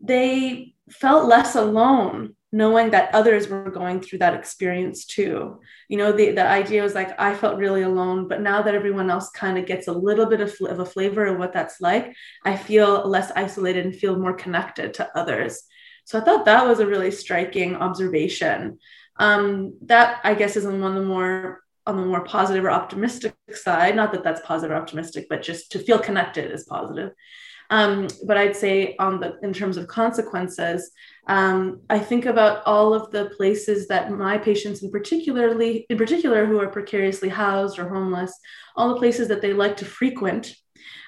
they 0.00 0.74
felt 0.90 1.28
less 1.28 1.54
alone 1.54 2.34
knowing 2.54 2.90
that 2.90 3.14
others 3.14 3.48
were 3.48 3.70
going 3.70 3.98
through 4.00 4.18
that 4.18 4.34
experience 4.34 5.06
too. 5.06 5.58
You 5.88 5.96
know, 5.96 6.12
the, 6.12 6.32
the 6.32 6.46
idea 6.46 6.82
was 6.82 6.94
like, 6.94 7.18
I 7.18 7.34
felt 7.34 7.56
really 7.56 7.80
alone, 7.80 8.28
but 8.28 8.42
now 8.42 8.60
that 8.60 8.74
everyone 8.74 9.08
else 9.08 9.30
kind 9.30 9.56
of 9.56 9.64
gets 9.64 9.88
a 9.88 9.92
little 9.92 10.26
bit 10.26 10.42
of, 10.42 10.54
of 10.68 10.78
a 10.78 10.84
flavor 10.84 11.24
of 11.24 11.38
what 11.38 11.54
that's 11.54 11.80
like, 11.80 12.14
I 12.44 12.56
feel 12.56 13.08
less 13.08 13.32
isolated 13.34 13.86
and 13.86 13.96
feel 13.96 14.18
more 14.18 14.34
connected 14.34 14.92
to 14.94 15.18
others. 15.18 15.62
So 16.04 16.18
I 16.18 16.24
thought 16.24 16.44
that 16.44 16.66
was 16.66 16.80
a 16.80 16.86
really 16.86 17.10
striking 17.10 17.76
observation. 17.76 18.78
Um, 19.16 19.74
that 19.82 20.20
I 20.24 20.34
guess 20.34 20.56
is 20.56 20.66
on 20.66 20.80
one 20.80 20.96
of 20.96 21.02
the 21.02 21.08
more 21.08 21.62
on 21.86 21.96
the 21.96 22.04
more 22.04 22.24
positive 22.24 22.64
or 22.64 22.70
optimistic 22.70 23.34
side. 23.52 23.96
Not 23.96 24.12
that 24.12 24.22
that's 24.22 24.40
positive 24.46 24.76
or 24.76 24.80
optimistic, 24.80 25.26
but 25.28 25.42
just 25.42 25.72
to 25.72 25.78
feel 25.78 25.98
connected 25.98 26.50
is 26.50 26.64
positive. 26.64 27.12
Um, 27.70 28.08
but 28.26 28.36
I'd 28.36 28.54
say 28.54 28.96
on 28.98 29.18
the 29.18 29.38
in 29.42 29.52
terms 29.52 29.76
of 29.76 29.88
consequences, 29.88 30.90
um, 31.26 31.80
I 31.88 31.98
think 31.98 32.26
about 32.26 32.62
all 32.66 32.92
of 32.92 33.10
the 33.10 33.30
places 33.36 33.88
that 33.88 34.10
my 34.12 34.36
patients, 34.36 34.82
in 34.82 34.90
particularly 34.90 35.86
in 35.88 35.96
particular, 35.96 36.44
who 36.44 36.60
are 36.60 36.68
precariously 36.68 37.30
housed 37.30 37.78
or 37.78 37.88
homeless, 37.88 38.38
all 38.76 38.90
the 38.90 39.00
places 39.00 39.28
that 39.28 39.40
they 39.40 39.54
like 39.54 39.78
to 39.78 39.84
frequent 39.86 40.54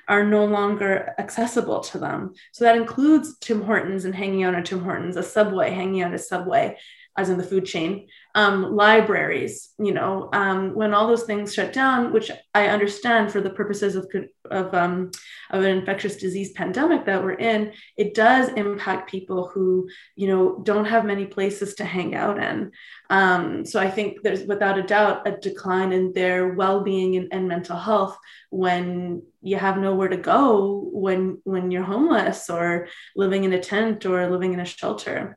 are 0.08 0.24
no 0.24 0.44
longer 0.44 1.14
accessible 1.18 1.80
to 1.80 1.98
them. 1.98 2.32
So 2.52 2.64
that 2.64 2.76
includes 2.76 3.38
Tim 3.38 3.62
Hortons 3.62 4.04
and 4.04 4.14
hanging 4.14 4.44
out 4.44 4.54
at 4.54 4.66
Tim 4.66 4.80
Hortons, 4.80 5.16
a 5.16 5.22
Subway, 5.22 5.70
hanging 5.70 6.02
out 6.02 6.14
at 6.14 6.20
Subway, 6.20 6.78
as 7.16 7.30
in 7.30 7.38
the 7.38 7.44
food 7.44 7.64
chain, 7.64 8.08
um, 8.34 8.74
libraries, 8.74 9.70
you 9.78 9.92
know, 9.92 10.28
um, 10.32 10.74
when 10.74 10.92
all 10.92 11.06
those 11.06 11.22
things 11.22 11.54
shut 11.54 11.72
down, 11.72 12.12
which 12.12 12.30
I 12.54 12.68
understand 12.68 13.30
for 13.30 13.40
the 13.40 13.50
purposes 13.50 13.94
of, 13.94 14.10
of, 14.50 14.74
um, 14.74 15.12
of 15.50 15.62
an 15.62 15.78
infectious 15.78 16.16
disease 16.16 16.50
pandemic 16.52 17.06
that 17.06 17.22
we're 17.22 17.34
in, 17.34 17.72
it 17.96 18.14
does 18.14 18.48
impact 18.50 19.10
people 19.10 19.48
who, 19.48 19.88
you 20.16 20.26
know, 20.26 20.60
don't 20.64 20.86
have 20.86 21.04
many 21.04 21.26
places 21.26 21.76
to 21.76 21.84
hang 21.84 22.16
out 22.16 22.42
in. 22.42 22.72
Um, 23.10 23.64
so 23.64 23.78
I 23.78 23.90
think 23.90 24.22
there's 24.22 24.44
without 24.44 24.78
a 24.78 24.82
doubt 24.82 25.28
a 25.28 25.36
decline 25.36 25.92
in 25.92 26.12
their 26.12 26.54
well-being 26.54 27.16
and, 27.16 27.28
and 27.32 27.46
mental 27.46 27.76
health 27.76 28.18
when 28.50 29.22
you 29.40 29.56
have 29.56 29.78
nowhere 29.78 30.08
to 30.08 30.16
go 30.16 30.88
when 30.92 31.38
when 31.44 31.70
you're 31.70 31.82
homeless 31.82 32.48
or 32.48 32.88
living 33.14 33.44
in 33.44 33.52
a 33.52 33.60
tent 33.60 34.06
or 34.06 34.30
living 34.30 34.54
in 34.54 34.60
a 34.60 34.64
shelter. 34.64 35.36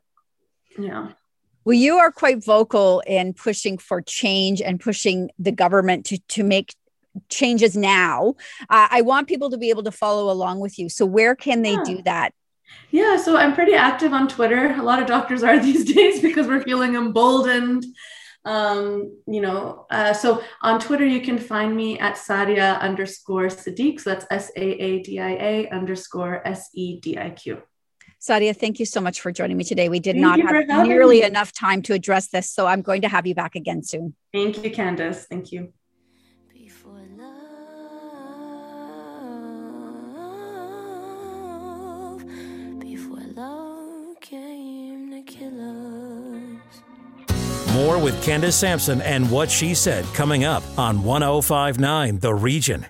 Yeah. 0.78 1.12
Well, 1.64 1.74
you 1.74 1.96
are 1.96 2.10
quite 2.10 2.44
vocal 2.44 3.02
in 3.06 3.34
pushing 3.34 3.78
for 3.78 4.00
change 4.00 4.62
and 4.62 4.80
pushing 4.80 5.30
the 5.38 5.52
government 5.52 6.06
to, 6.06 6.18
to 6.28 6.44
make 6.44 6.74
changes 7.28 7.76
now. 7.76 8.34
Uh, 8.70 8.88
I 8.90 9.02
want 9.02 9.28
people 9.28 9.50
to 9.50 9.58
be 9.58 9.70
able 9.70 9.82
to 9.82 9.90
follow 9.90 10.30
along 10.30 10.60
with 10.60 10.78
you. 10.78 10.88
So, 10.88 11.04
where 11.04 11.34
can 11.34 11.62
they 11.62 11.72
yeah. 11.72 11.84
do 11.84 12.02
that? 12.02 12.32
Yeah, 12.90 13.16
so 13.16 13.36
I'm 13.36 13.54
pretty 13.54 13.74
active 13.74 14.12
on 14.12 14.28
Twitter. 14.28 14.74
A 14.74 14.82
lot 14.82 15.00
of 15.00 15.06
doctors 15.06 15.42
are 15.42 15.58
these 15.62 15.84
days 15.84 16.20
because 16.20 16.46
we're 16.46 16.62
feeling 16.62 16.94
emboldened. 16.94 17.84
Um, 18.44 19.18
you 19.26 19.40
know, 19.40 19.86
uh, 19.90 20.14
so 20.14 20.42
on 20.62 20.80
Twitter, 20.80 21.04
you 21.04 21.20
can 21.20 21.38
find 21.38 21.76
me 21.76 21.98
at 21.98 22.14
Saadia 22.14 22.80
underscore 22.80 23.48
Sediq. 23.48 24.00
So 24.00 24.10
that's 24.10 24.26
S 24.30 24.50
A 24.56 24.62
A 24.62 25.02
D 25.02 25.18
I 25.20 25.30
A 25.30 25.68
underscore 25.70 26.46
S 26.46 26.70
E 26.74 26.98
D 27.00 27.18
I 27.18 27.30
Q. 27.30 27.62
Saadia, 28.20 28.56
thank 28.56 28.80
you 28.80 28.86
so 28.86 29.00
much 29.00 29.20
for 29.20 29.30
joining 29.30 29.56
me 29.56 29.64
today. 29.64 29.88
We 29.88 30.00
did 30.00 30.16
thank 30.16 30.22
not 30.22 30.40
have 30.40 30.86
nearly 30.86 31.20
me. 31.20 31.26
enough 31.26 31.52
time 31.52 31.82
to 31.82 31.92
address 31.94 32.28
this, 32.28 32.50
so 32.50 32.66
I'm 32.66 32.82
going 32.82 33.02
to 33.02 33.08
have 33.08 33.26
you 33.26 33.34
back 33.34 33.54
again 33.54 33.82
soon. 33.84 34.14
Thank 34.32 34.62
you, 34.64 34.70
Candace. 34.70 35.26
Thank 35.26 35.52
you. 35.52 35.72
Before 36.52 37.00
love. 37.16 37.38
Before 42.80 43.22
love 43.36 44.20
came 44.20 45.10
Nikola. 45.10 46.58
More 47.72 47.98
with 47.98 48.20
Candace 48.24 48.56
Sampson 48.56 49.00
and 49.02 49.30
what 49.30 49.48
she 49.48 49.74
said 49.74 50.04
coming 50.06 50.42
up 50.44 50.64
on 50.76 51.04
1059 51.04 52.18
The 52.18 52.34
Region. 52.34 52.86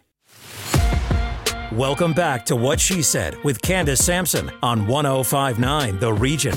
Welcome 1.72 2.14
back 2.14 2.46
to 2.46 2.56
What 2.56 2.80
She 2.80 3.02
Said 3.02 3.36
with 3.44 3.60
Candace 3.60 4.02
Sampson 4.02 4.50
on 4.62 4.86
1059 4.86 5.98
The 5.98 6.10
Region. 6.14 6.54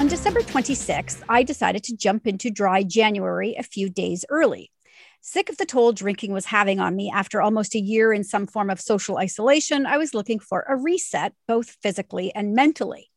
On 0.00 0.08
December 0.08 0.40
26th, 0.40 1.22
I 1.28 1.44
decided 1.44 1.84
to 1.84 1.96
jump 1.96 2.26
into 2.26 2.50
dry 2.50 2.82
January 2.82 3.54
a 3.56 3.62
few 3.62 3.88
days 3.88 4.24
early. 4.28 4.72
Sick 5.24 5.48
of 5.48 5.56
the 5.56 5.64
toll 5.64 5.92
drinking 5.92 6.32
was 6.32 6.46
having 6.46 6.80
on 6.80 6.96
me 6.96 7.08
after 7.08 7.40
almost 7.40 7.76
a 7.76 7.80
year 7.80 8.12
in 8.12 8.24
some 8.24 8.44
form 8.44 8.68
of 8.68 8.80
social 8.80 9.18
isolation, 9.18 9.86
I 9.86 9.96
was 9.96 10.14
looking 10.14 10.40
for 10.40 10.64
a 10.68 10.74
reset, 10.74 11.32
both 11.46 11.76
physically 11.80 12.34
and 12.34 12.54
mentally. 12.54 13.08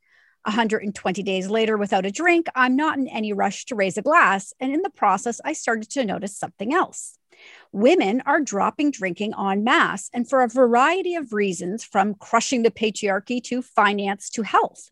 120 0.43 1.23
days 1.23 1.49
later, 1.49 1.77
without 1.77 2.05
a 2.05 2.11
drink, 2.11 2.45
I'm 2.53 2.75
not 2.75 2.99
in 2.99 3.07
any 3.07 3.33
rush 3.33 3.65
to 3.65 3.75
raise 3.75 3.97
a 3.97 4.03
glass. 4.03 4.53
And 4.59 4.71
in 4.71 4.83
the 4.83 4.91
process, 4.91 5.41
I 5.43 5.53
started 5.53 5.89
to 5.89 6.05
notice 6.05 6.37
something 6.37 6.75
else. 6.75 7.17
Women 7.71 8.21
are 8.27 8.39
dropping 8.39 8.91
drinking 8.91 9.33
en 9.35 9.63
masse, 9.63 10.11
and 10.13 10.29
for 10.29 10.43
a 10.43 10.47
variety 10.47 11.15
of 11.15 11.33
reasons, 11.33 11.83
from 11.83 12.13
crushing 12.13 12.61
the 12.61 12.69
patriarchy 12.69 13.41
to 13.45 13.63
finance 13.63 14.29
to 14.29 14.43
health. 14.43 14.91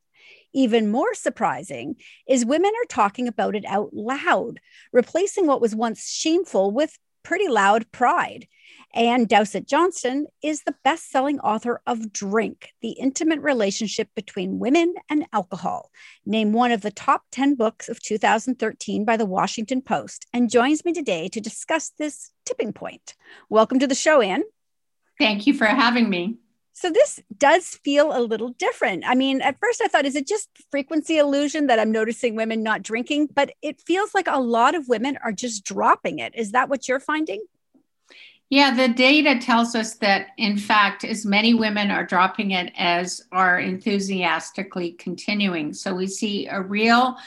Even 0.53 0.91
more 0.91 1.13
surprising 1.13 1.95
is 2.27 2.45
women 2.45 2.71
are 2.71 2.87
talking 2.87 3.27
about 3.27 3.55
it 3.55 3.65
out 3.67 3.93
loud, 3.93 4.59
replacing 4.91 5.47
what 5.47 5.61
was 5.61 5.75
once 5.75 6.09
shameful 6.09 6.71
with 6.71 6.97
pretty 7.23 7.47
loud 7.47 7.91
pride. 7.91 8.47
Ann 8.93 9.25
Dowsett 9.25 9.67
Johnston 9.67 10.27
is 10.43 10.61
the 10.63 10.75
best 10.83 11.09
selling 11.09 11.39
author 11.39 11.81
of 11.87 12.13
Drink, 12.13 12.69
the 12.81 12.91
intimate 12.91 13.39
relationship 13.39 14.09
between 14.15 14.59
women 14.59 14.93
and 15.09 15.25
alcohol, 15.33 15.89
named 16.25 16.53
one 16.53 16.71
of 16.71 16.81
the 16.81 16.91
top 16.91 17.23
10 17.31 17.55
books 17.55 17.89
of 17.89 17.99
2013 17.99 19.03
by 19.03 19.17
the 19.17 19.25
Washington 19.25 19.81
Post, 19.81 20.27
and 20.31 20.51
joins 20.51 20.85
me 20.85 20.93
today 20.93 21.27
to 21.29 21.41
discuss 21.41 21.91
this 21.97 22.31
tipping 22.45 22.71
point. 22.71 23.15
Welcome 23.49 23.79
to 23.79 23.87
the 23.87 23.95
show, 23.95 24.21
Ann. 24.21 24.43
Thank 25.17 25.47
you 25.47 25.55
for 25.55 25.65
having 25.65 26.07
me. 26.07 26.37
So 26.73 26.89
this 26.89 27.21
does 27.37 27.67
feel 27.67 28.17
a 28.17 28.21
little 28.21 28.49
different. 28.49 29.03
I 29.05 29.13
mean, 29.13 29.41
at 29.41 29.59
first 29.59 29.81
I 29.83 29.87
thought, 29.87 30.05
is 30.05 30.15
it 30.15 30.27
just 30.27 30.49
frequency 30.71 31.17
illusion 31.17 31.67
that 31.67 31.79
I'm 31.79 31.91
noticing 31.91 32.35
women 32.35 32.63
not 32.63 32.81
drinking? 32.81 33.29
But 33.33 33.51
it 33.61 33.79
feels 33.79 34.13
like 34.13 34.27
a 34.27 34.39
lot 34.39 34.73
of 34.73 34.87
women 34.87 35.17
are 35.23 35.31
just 35.31 35.63
dropping 35.63 36.19
it. 36.19 36.33
Is 36.35 36.51
that 36.51 36.69
what 36.69 36.87
you're 36.87 36.99
finding? 36.99 37.45
Yeah, 38.49 38.75
the 38.75 38.87
data 38.87 39.39
tells 39.39 39.73
us 39.75 39.95
that, 39.95 40.27
in 40.37 40.57
fact, 40.57 41.03
as 41.03 41.25
many 41.25 41.53
women 41.53 41.89
are 41.89 42.05
dropping 42.05 42.51
it 42.51 42.71
as 42.77 43.21
are 43.31 43.59
enthusiastically 43.59 44.91
continuing. 44.93 45.73
So 45.73 45.95
we 45.95 46.07
see 46.07 46.47
a 46.47 46.61
real 46.61 47.17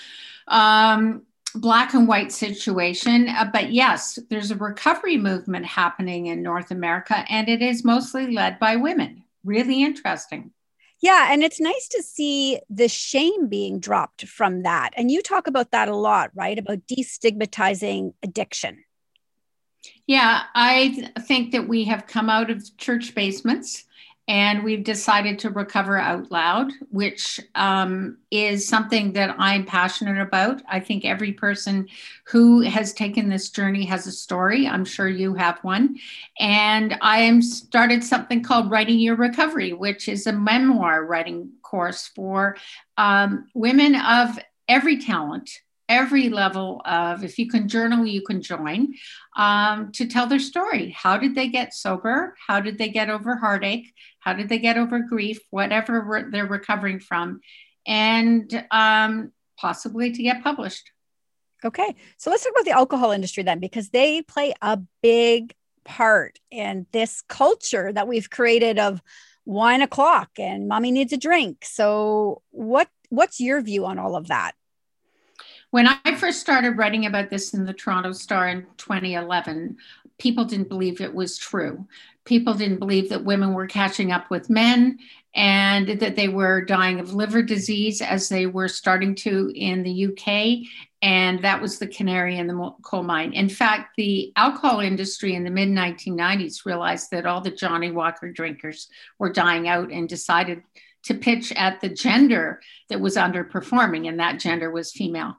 um, 0.49 1.23
black 1.55 1.95
and 1.95 2.07
white 2.07 2.31
situation. 2.31 3.29
Uh, 3.29 3.51
but 3.53 3.73
yes, 3.73 4.19
there's 4.29 4.51
a 4.51 4.57
recovery 4.57 5.17
movement 5.17 5.67
happening 5.67 6.27
in 6.27 6.43
North 6.43 6.71
America, 6.71 7.25
and 7.29 7.49
it 7.49 7.63
is 7.63 7.85
mostly 7.85 8.33
led 8.33 8.59
by 8.59 8.77
women. 8.77 9.25
Really 9.47 9.83
interesting. 9.83 10.51
Yeah, 11.01 11.29
and 11.31 11.43
it's 11.43 11.61
nice 11.61 11.89
to 11.89 12.03
see 12.03 12.59
the 12.69 12.89
shame 12.89 13.49
being 13.49 13.81
dropped 13.81 14.27
from 14.27 14.63
that. 14.65 14.91
And 14.97 15.11
you 15.11 15.23
talk 15.23 15.47
about 15.47 15.71
that 15.71 15.89
a 15.89 15.97
lot, 15.97 16.31
right? 16.35 16.59
About 16.59 16.87
destigmatizing 16.87 18.13
addiction. 18.23 18.85
Yeah, 20.07 20.43
I 20.55 21.13
think 21.21 21.53
that 21.53 21.69
we 21.69 21.85
have 21.85 22.07
come 22.07 22.29
out 22.29 22.51
of 22.51 22.77
church 22.77 23.15
basements 23.15 23.85
and 24.29 24.65
we've 24.65 24.83
decided 24.83 25.39
to 25.39 25.51
recover 25.51 25.99
out 25.99 26.33
loud, 26.33 26.73
which 26.91 27.41
um, 27.55 28.19
is 28.33 28.67
something 28.67 29.13
that 29.13 29.37
I'm 29.39 29.65
passionate 29.65 30.21
about. 30.21 30.63
I 30.69 30.81
think 30.81 31.05
every 31.05 31.33
person 31.33 31.89
who 32.25 32.61
has 32.63 32.93
taken 32.93 33.29
this 33.29 33.51
journey 33.51 33.85
has 33.85 34.07
a 34.09 34.13
story. 34.13 34.67
I'm 34.67 34.85
sure 34.85 35.09
you 35.09 35.35
have 35.35 35.59
one. 35.63 35.97
And 36.41 36.99
I 37.01 37.19
am 37.21 37.41
started 37.41 38.03
something 38.03 38.43
called 38.43 38.71
Writing 38.71 38.99
Your 38.99 39.17
Recovery, 39.17 39.73
which 39.73 40.09
is 40.09 40.27
a 40.27 40.33
memoir 40.33 41.05
writing 41.05 41.53
course 41.63 42.09
for 42.09 42.57
um, 42.97 43.47
women 43.55 43.95
of 43.95 44.39
every 44.69 44.99
talent 44.99 45.61
every 45.89 46.29
level 46.29 46.83
of 46.85 47.25
if 47.25 47.39
you 47.39 47.49
can 47.49 47.69
journal 47.69 48.05
you 48.05 48.23
can 48.23 48.43
join 48.43 48.95
um, 49.37 49.93
to 49.93 50.07
tell 50.07 50.27
their 50.27 50.39
story. 50.39 50.91
How 50.91 51.17
did 51.17 51.35
they 51.35 51.49
get 51.49 51.75
sober? 51.75 52.35
How 52.47 52.61
did 52.61 52.79
they 52.79 52.89
get 52.89 53.11
over 53.11 53.37
heartache? 53.37 53.93
How 54.21 54.33
did 54.33 54.49
they 54.49 54.59
get 54.59 54.77
over 54.77 55.01
grief? 55.01 55.39
Whatever 55.51 56.01
re- 56.01 56.25
they're 56.31 56.47
recovering 56.47 57.01
from 57.01 57.41
and 57.87 58.67
um, 58.71 59.33
possibly 59.57 60.13
to 60.13 60.23
get 60.23 60.43
published. 60.43 60.91
Okay 61.65 61.95
so 62.17 62.31
let's 62.31 62.45
talk 62.45 62.53
about 62.53 62.65
the 62.65 62.77
alcohol 62.77 63.13
industry 63.13 63.43
then 63.43 63.61
because 63.61 63.91
they 63.91 64.23
play 64.23 64.55
a 64.61 64.79
big 65.03 65.55
part 65.85 66.39
in 66.51 66.87
this 66.93 67.23
culture 67.29 67.93
that 67.93 68.09
we've 68.09 68.29
created 68.29 68.79
of 68.79 69.01
wine 69.47 69.81
o'clock 69.81 70.31
and 70.39 70.69
mommy 70.69 70.91
needs 70.91 71.13
a 71.13 71.17
drink. 71.17 71.65
So 71.65 72.43
what 72.51 72.89
what's 73.09 73.41
your 73.41 73.63
view 73.63 73.87
on 73.87 73.99
all 73.99 74.17
of 74.17 74.27
that 74.29 74.53
when 75.77 75.87
I 75.89 76.15
first 76.15 76.41
started 76.41 76.79
writing 76.79 77.05
about 77.05 77.29
this 77.29 77.53
in 77.53 77.67
the 77.67 77.75
Toronto 77.75 78.13
Star 78.13 78.49
in 78.49 78.67
2011, 78.79 79.77
people 80.17 80.47
didn't 80.47 80.71
believe 80.71 81.03
it 81.03 81.15
was 81.15 81.37
true. 81.37 81.87
People 82.25 82.55
didn't 82.55 82.79
believe 82.79 83.11
that 83.11 83.27
women 83.27 83.53
were 83.53 83.67
catching 83.67 84.11
up 84.11 84.31
with 84.31 84.49
men 84.49 84.99
and 85.35 86.01
that 86.01 86.17
they 86.17 86.29
were 86.29 86.65
dying 86.65 86.99
of 86.99 87.13
liver 87.13 87.43
disease 87.43 88.01
as 88.01 88.31
they 88.31 88.47
were 88.47 88.69
starting 88.69 89.15
to 89.17 89.53
in 89.55 89.83
the 89.83 90.07
UK. 90.07 90.67
And 91.03 91.45
that 91.45 91.61
was 91.61 91.79
the 91.79 91.89
canary 91.89 92.39
in 92.39 92.47
the 92.47 92.75
coal 92.81 93.03
mine. 93.03 93.35
In 93.35 93.51
fact, 93.51 93.97
the 93.99 94.33
alcohol 94.35 94.81
industry 94.81 95.35
in 95.35 95.45
the 95.45 95.51
mid 95.51 95.69
1990s 95.69 96.65
realized 96.65 97.11
that 97.11 97.27
all 97.27 97.43
the 97.43 97.51
Johnnie 97.51 97.91
Walker 97.91 98.33
drinkers 98.33 98.89
were 99.19 99.31
dying 99.31 99.69
out 99.69 99.93
and 99.93 100.09
decided 100.09 100.63
to 101.03 101.15
pitch 101.15 101.53
at 101.53 101.83
the 101.83 101.91
gender 101.91 102.61
that 102.89 103.01
was 103.01 103.17
underperforming, 103.17 104.09
and 104.09 104.19
that 104.19 104.41
gender 104.41 104.71
was 104.71 104.91
female. 104.91 105.37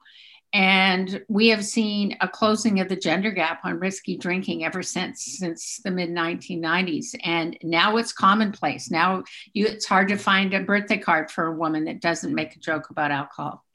And 0.53 1.23
we 1.27 1.49
have 1.49 1.65
seen 1.65 2.17
a 2.21 2.27
closing 2.27 2.79
of 2.79 2.87
the 2.87 2.95
gender 2.95 3.31
gap 3.31 3.59
on 3.63 3.79
risky 3.79 4.17
drinking 4.17 4.63
ever 4.63 4.81
since 4.81 5.37
since 5.39 5.79
the 5.83 5.91
mid 5.91 6.09
1990s. 6.09 7.15
And 7.23 7.57
now 7.61 7.97
it's 7.97 8.13
commonplace. 8.13 8.89
Now 8.89 9.23
you, 9.53 9.67
it's 9.67 9.85
hard 9.85 10.07
to 10.09 10.17
find 10.17 10.53
a 10.53 10.61
birthday 10.61 10.97
card 10.97 11.29
for 11.29 11.47
a 11.47 11.55
woman 11.55 11.85
that 11.85 12.01
doesn't 12.01 12.33
make 12.33 12.55
a 12.55 12.59
joke 12.59 12.89
about 12.89 13.11
alcohol. 13.11 13.65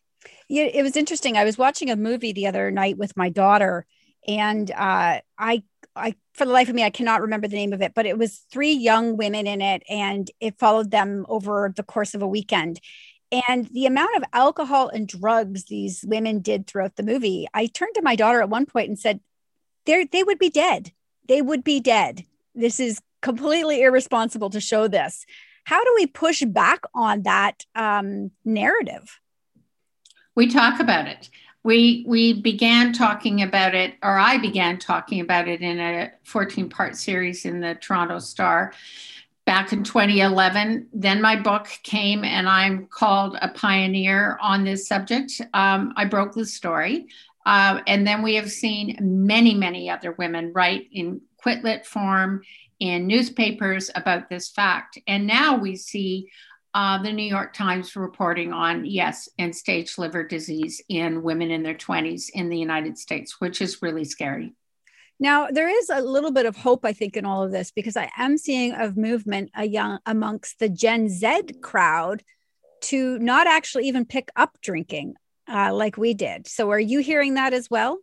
Yeah, 0.49 0.65
it 0.65 0.83
was 0.83 0.97
interesting. 0.97 1.37
I 1.37 1.45
was 1.45 1.59
watching 1.59 1.91
a 1.91 1.97
movie 1.97 2.33
the 2.33 2.47
other 2.47 2.71
night 2.71 2.99
with 2.99 3.17
my 3.17 3.29
daughter, 3.29 3.87
and 4.27 4.71
uh, 4.71 5.21
I 5.39 5.63
I 5.95 6.15
for 6.35 6.45
the 6.45 6.53
life 6.53 6.69
of 6.69 6.75
me 6.75 6.85
I 6.85 6.91
cannot 6.91 7.21
remember 7.21 7.49
the 7.49 7.57
name 7.57 7.73
of 7.73 7.83
it, 7.83 7.93
but 7.95 8.07
it 8.07 8.19
was 8.19 8.45
three 8.51 8.73
young 8.73 9.17
women 9.17 9.47
in 9.47 9.61
it 9.61 9.83
and 9.89 10.31
it 10.41 10.59
followed 10.59 10.91
them 10.91 11.27
over 11.29 11.73
the 11.75 11.83
course 11.83 12.15
of 12.15 12.23
a 12.23 12.27
weekend. 12.27 12.81
And 13.33 13.67
the 13.69 13.87
amount 13.87 14.15
of 14.17 14.25
alcohol 14.35 14.89
and 14.89 15.09
drugs 15.09 15.65
these 15.65 16.05
women 16.07 16.41
did 16.41 16.67
throughout 16.67 16.97
the 16.97 17.03
movie, 17.03 17.49
I 17.55 17.67
turned 17.67 17.95
to 17.95 18.03
my 18.03 18.15
daughter 18.15 18.43
at 18.43 18.51
one 18.51 18.67
point 18.67 18.89
and 18.89 18.99
said, 18.99 19.21
they 19.87 20.05
they 20.05 20.23
would 20.23 20.39
be 20.39 20.51
dead. 20.51 20.93
They 21.27 21.41
would 21.41 21.65
be 21.65 21.81
dead. 21.81 22.27
This 22.55 22.79
is 22.79 23.01
completely 23.23 23.81
irresponsible 23.81 24.51
to 24.51 24.61
show 24.61 24.87
this. 24.87 25.25
How 25.65 25.83
do 25.83 25.93
we 25.95 26.07
push 26.07 26.43
back 26.43 26.83
on 26.95 27.23
that 27.23 27.65
um, 27.75 28.33
narrative? 28.45 29.19
We 30.35 30.49
talk 30.49 30.81
about 30.81 31.07
it. 31.07 31.31
We 31.65 32.05
we 32.07 32.35
began 32.35 32.93
talking 32.93 33.43
about 33.43 33.75
it, 33.75 33.95
or 34.03 34.19
I 34.19 34.39
began 34.39 34.79
talking 34.79 35.21
about 35.21 35.49
it 35.49 35.63
in 35.63 35.79
a 35.79 36.11
14 36.25 36.69
part 36.69 36.97
series 36.97 37.45
in 37.45 37.61
the 37.61 37.77
Toronto 37.77 38.19
Star 38.19 38.73
back 39.45 39.73
in 39.73 39.83
2011. 39.83 40.89
Then 40.93 41.21
my 41.21 41.37
book 41.37 41.69
came, 41.83 42.25
and 42.25 42.49
I'm 42.49 42.87
called 42.87 43.37
a 43.41 43.49
pioneer 43.49 44.39
on 44.41 44.65
this 44.65 44.87
subject. 44.87 45.41
Um, 45.53 45.93
I 45.97 46.05
broke 46.05 46.35
the 46.35 46.47
story. 46.47 47.07
Uh, 47.45 47.81
and 47.87 48.07
then 48.07 48.23
we 48.23 48.37
have 48.37 48.51
seen 48.51 48.97
many, 49.01 49.55
many 49.55 49.91
other 49.91 50.13
women 50.13 50.53
write 50.53 50.89
in 50.93 51.21
quit 51.39 51.65
lit 51.65 51.85
form 51.85 52.43
in 52.79 53.07
newspapers 53.07 53.91
about 53.95 54.29
this 54.29 54.49
fact. 54.49 54.99
And 55.07 55.27
now 55.27 55.57
we 55.57 55.77
see 55.77 56.29
uh, 56.75 57.03
the 57.03 57.13
New 57.13 57.25
York 57.25 57.53
Times 57.53 57.97
reporting 57.97 58.53
on, 58.53 58.85
yes, 58.85 59.29
end 59.39 59.55
stage 59.55 59.99
liver 59.99 60.25
disease 60.25 60.81
in 60.89 61.23
women 61.23 61.51
in 61.51 61.63
their 61.63 61.75
20s 61.75 62.31
in 62.33 62.49
the 62.49 62.59
United 62.59 62.97
States, 62.97 63.41
which 63.41 63.61
is 63.61 63.83
really 63.83 64.05
scary. 64.05 64.55
Now, 65.23 65.47
there 65.47 65.69
is 65.69 65.89
a 65.89 66.03
little 66.03 66.33
bit 66.33 66.47
of 66.47 66.57
hope, 66.57 66.85
I 66.85 66.93
think, 66.93 67.17
in 67.17 67.25
all 67.25 67.45
of 67.45 67.53
this 67.53 67.71
because 67.71 67.97
I 67.97 68.11
am 68.19 68.37
seeing 68.37 68.73
a 68.73 68.91
movement 68.91 69.53
a 69.55 69.65
young, 69.65 70.01
amongst 70.05 70.59
the 70.59 70.69
Gen 70.69 71.09
Z 71.09 71.43
crowd 71.63 72.25
to 72.91 73.21
not 73.21 73.47
actually 73.47 73.87
even 73.87 74.05
pick 74.05 74.31
up 74.35 74.59
drinking 74.61 75.15
uh, 75.49 75.73
like 75.73 75.97
we 75.97 76.13
did. 76.13 76.49
So, 76.49 76.73
are 76.73 76.81
you 76.81 76.99
hearing 76.99 77.35
that 77.35 77.53
as 77.53 77.71
well? 77.71 78.01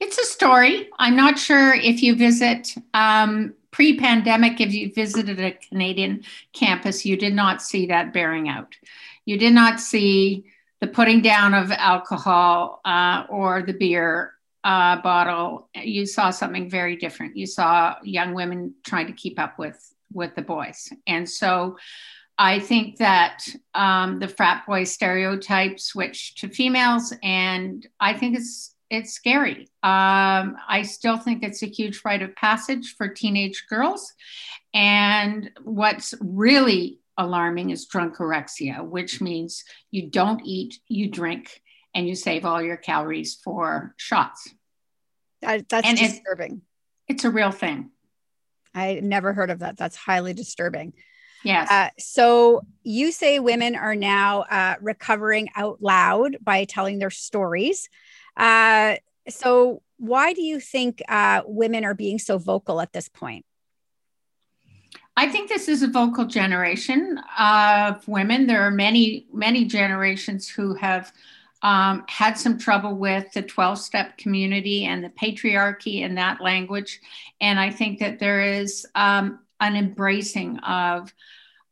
It's 0.00 0.18
a 0.18 0.24
story. 0.24 0.88
I'm 1.00 1.16
not 1.16 1.36
sure 1.36 1.74
if 1.74 2.00
you 2.00 2.14
visit 2.14 2.74
um, 2.94 3.54
pre 3.72 3.98
pandemic, 3.98 4.60
if 4.60 4.72
you 4.72 4.92
visited 4.92 5.40
a 5.40 5.50
Canadian 5.52 6.22
campus, 6.52 7.04
you 7.04 7.16
did 7.16 7.34
not 7.34 7.60
see 7.60 7.86
that 7.86 8.12
bearing 8.12 8.48
out. 8.48 8.76
You 9.24 9.36
did 9.36 9.52
not 9.52 9.80
see 9.80 10.44
the 10.80 10.86
putting 10.86 11.22
down 11.22 11.54
of 11.54 11.72
alcohol 11.72 12.80
uh, 12.84 13.24
or 13.28 13.62
the 13.62 13.72
beer 13.72 14.34
uh, 14.64 15.00
bottle, 15.02 15.68
you 15.74 16.06
saw 16.06 16.30
something 16.30 16.70
very 16.70 16.96
different. 16.96 17.36
You 17.36 17.46
saw 17.46 17.96
young 18.02 18.34
women 18.34 18.74
trying 18.84 19.06
to 19.06 19.12
keep 19.12 19.38
up 19.38 19.58
with 19.58 19.78
with 20.12 20.34
the 20.34 20.42
boys, 20.42 20.90
and 21.06 21.28
so 21.28 21.76
I 22.38 22.58
think 22.58 22.96
that 22.98 23.46
um, 23.74 24.18
the 24.18 24.28
frat 24.28 24.64
boy 24.66 24.84
stereotype 24.84 25.78
switched 25.78 26.38
to 26.38 26.48
females, 26.48 27.12
and 27.22 27.86
I 28.00 28.14
think 28.14 28.36
it's 28.36 28.74
it's 28.90 29.12
scary. 29.12 29.68
Um, 29.82 30.56
I 30.68 30.82
still 30.82 31.18
think 31.18 31.42
it's 31.42 31.62
a 31.62 31.66
huge 31.66 32.00
rite 32.04 32.22
of 32.22 32.34
passage 32.36 32.94
for 32.96 33.08
teenage 33.08 33.66
girls, 33.68 34.12
and 34.72 35.50
what's 35.62 36.14
really 36.20 37.00
alarming 37.16 37.70
is 37.70 37.86
drunkorexia, 37.86 38.84
which 38.84 39.20
means 39.20 39.64
you 39.90 40.10
don't 40.10 40.44
eat, 40.44 40.78
you 40.88 41.08
drink, 41.08 41.62
and 41.94 42.08
you 42.08 42.14
save 42.14 42.44
all 42.44 42.60
your 42.62 42.76
calories 42.76 43.34
for 43.34 43.94
shots. 43.96 44.52
That, 45.42 45.68
that's 45.68 45.86
and 45.86 45.98
disturbing. 45.98 46.62
It's, 47.08 47.16
it's 47.16 47.24
a 47.24 47.30
real 47.30 47.50
thing. 47.50 47.90
I 48.74 49.00
never 49.02 49.32
heard 49.32 49.50
of 49.50 49.60
that. 49.60 49.76
That's 49.76 49.96
highly 49.96 50.32
disturbing. 50.32 50.94
Yes. 51.44 51.70
Uh, 51.70 51.90
so 51.98 52.62
you 52.82 53.12
say 53.12 53.38
women 53.38 53.76
are 53.76 53.94
now 53.94 54.40
uh, 54.42 54.76
recovering 54.80 55.50
out 55.54 55.82
loud 55.82 56.38
by 56.42 56.64
telling 56.64 56.98
their 56.98 57.10
stories. 57.10 57.88
Uh, 58.36 58.96
so 59.28 59.82
why 59.98 60.32
do 60.32 60.42
you 60.42 60.58
think 60.58 61.02
uh, 61.08 61.42
women 61.44 61.84
are 61.84 61.94
being 61.94 62.18
so 62.18 62.38
vocal 62.38 62.80
at 62.80 62.92
this 62.92 63.08
point? 63.08 63.44
I 65.16 65.28
think 65.28 65.48
this 65.48 65.68
is 65.68 65.82
a 65.82 65.86
vocal 65.86 66.24
generation 66.24 67.20
of 67.38 68.06
women. 68.08 68.46
There 68.46 68.62
are 68.62 68.70
many, 68.72 69.26
many 69.32 69.64
generations 69.64 70.48
who 70.48 70.74
have 70.74 71.12
um, 71.64 72.04
had 72.08 72.38
some 72.38 72.58
trouble 72.58 72.94
with 72.94 73.32
the 73.32 73.42
12 73.42 73.78
step 73.78 74.18
community 74.18 74.84
and 74.84 75.02
the 75.02 75.08
patriarchy 75.08 76.02
in 76.02 76.14
that 76.16 76.42
language. 76.42 77.00
And 77.40 77.58
I 77.58 77.70
think 77.70 77.98
that 78.00 78.18
there 78.18 78.42
is 78.42 78.86
um, 78.94 79.40
an 79.60 79.74
embracing 79.74 80.58
of 80.58 81.12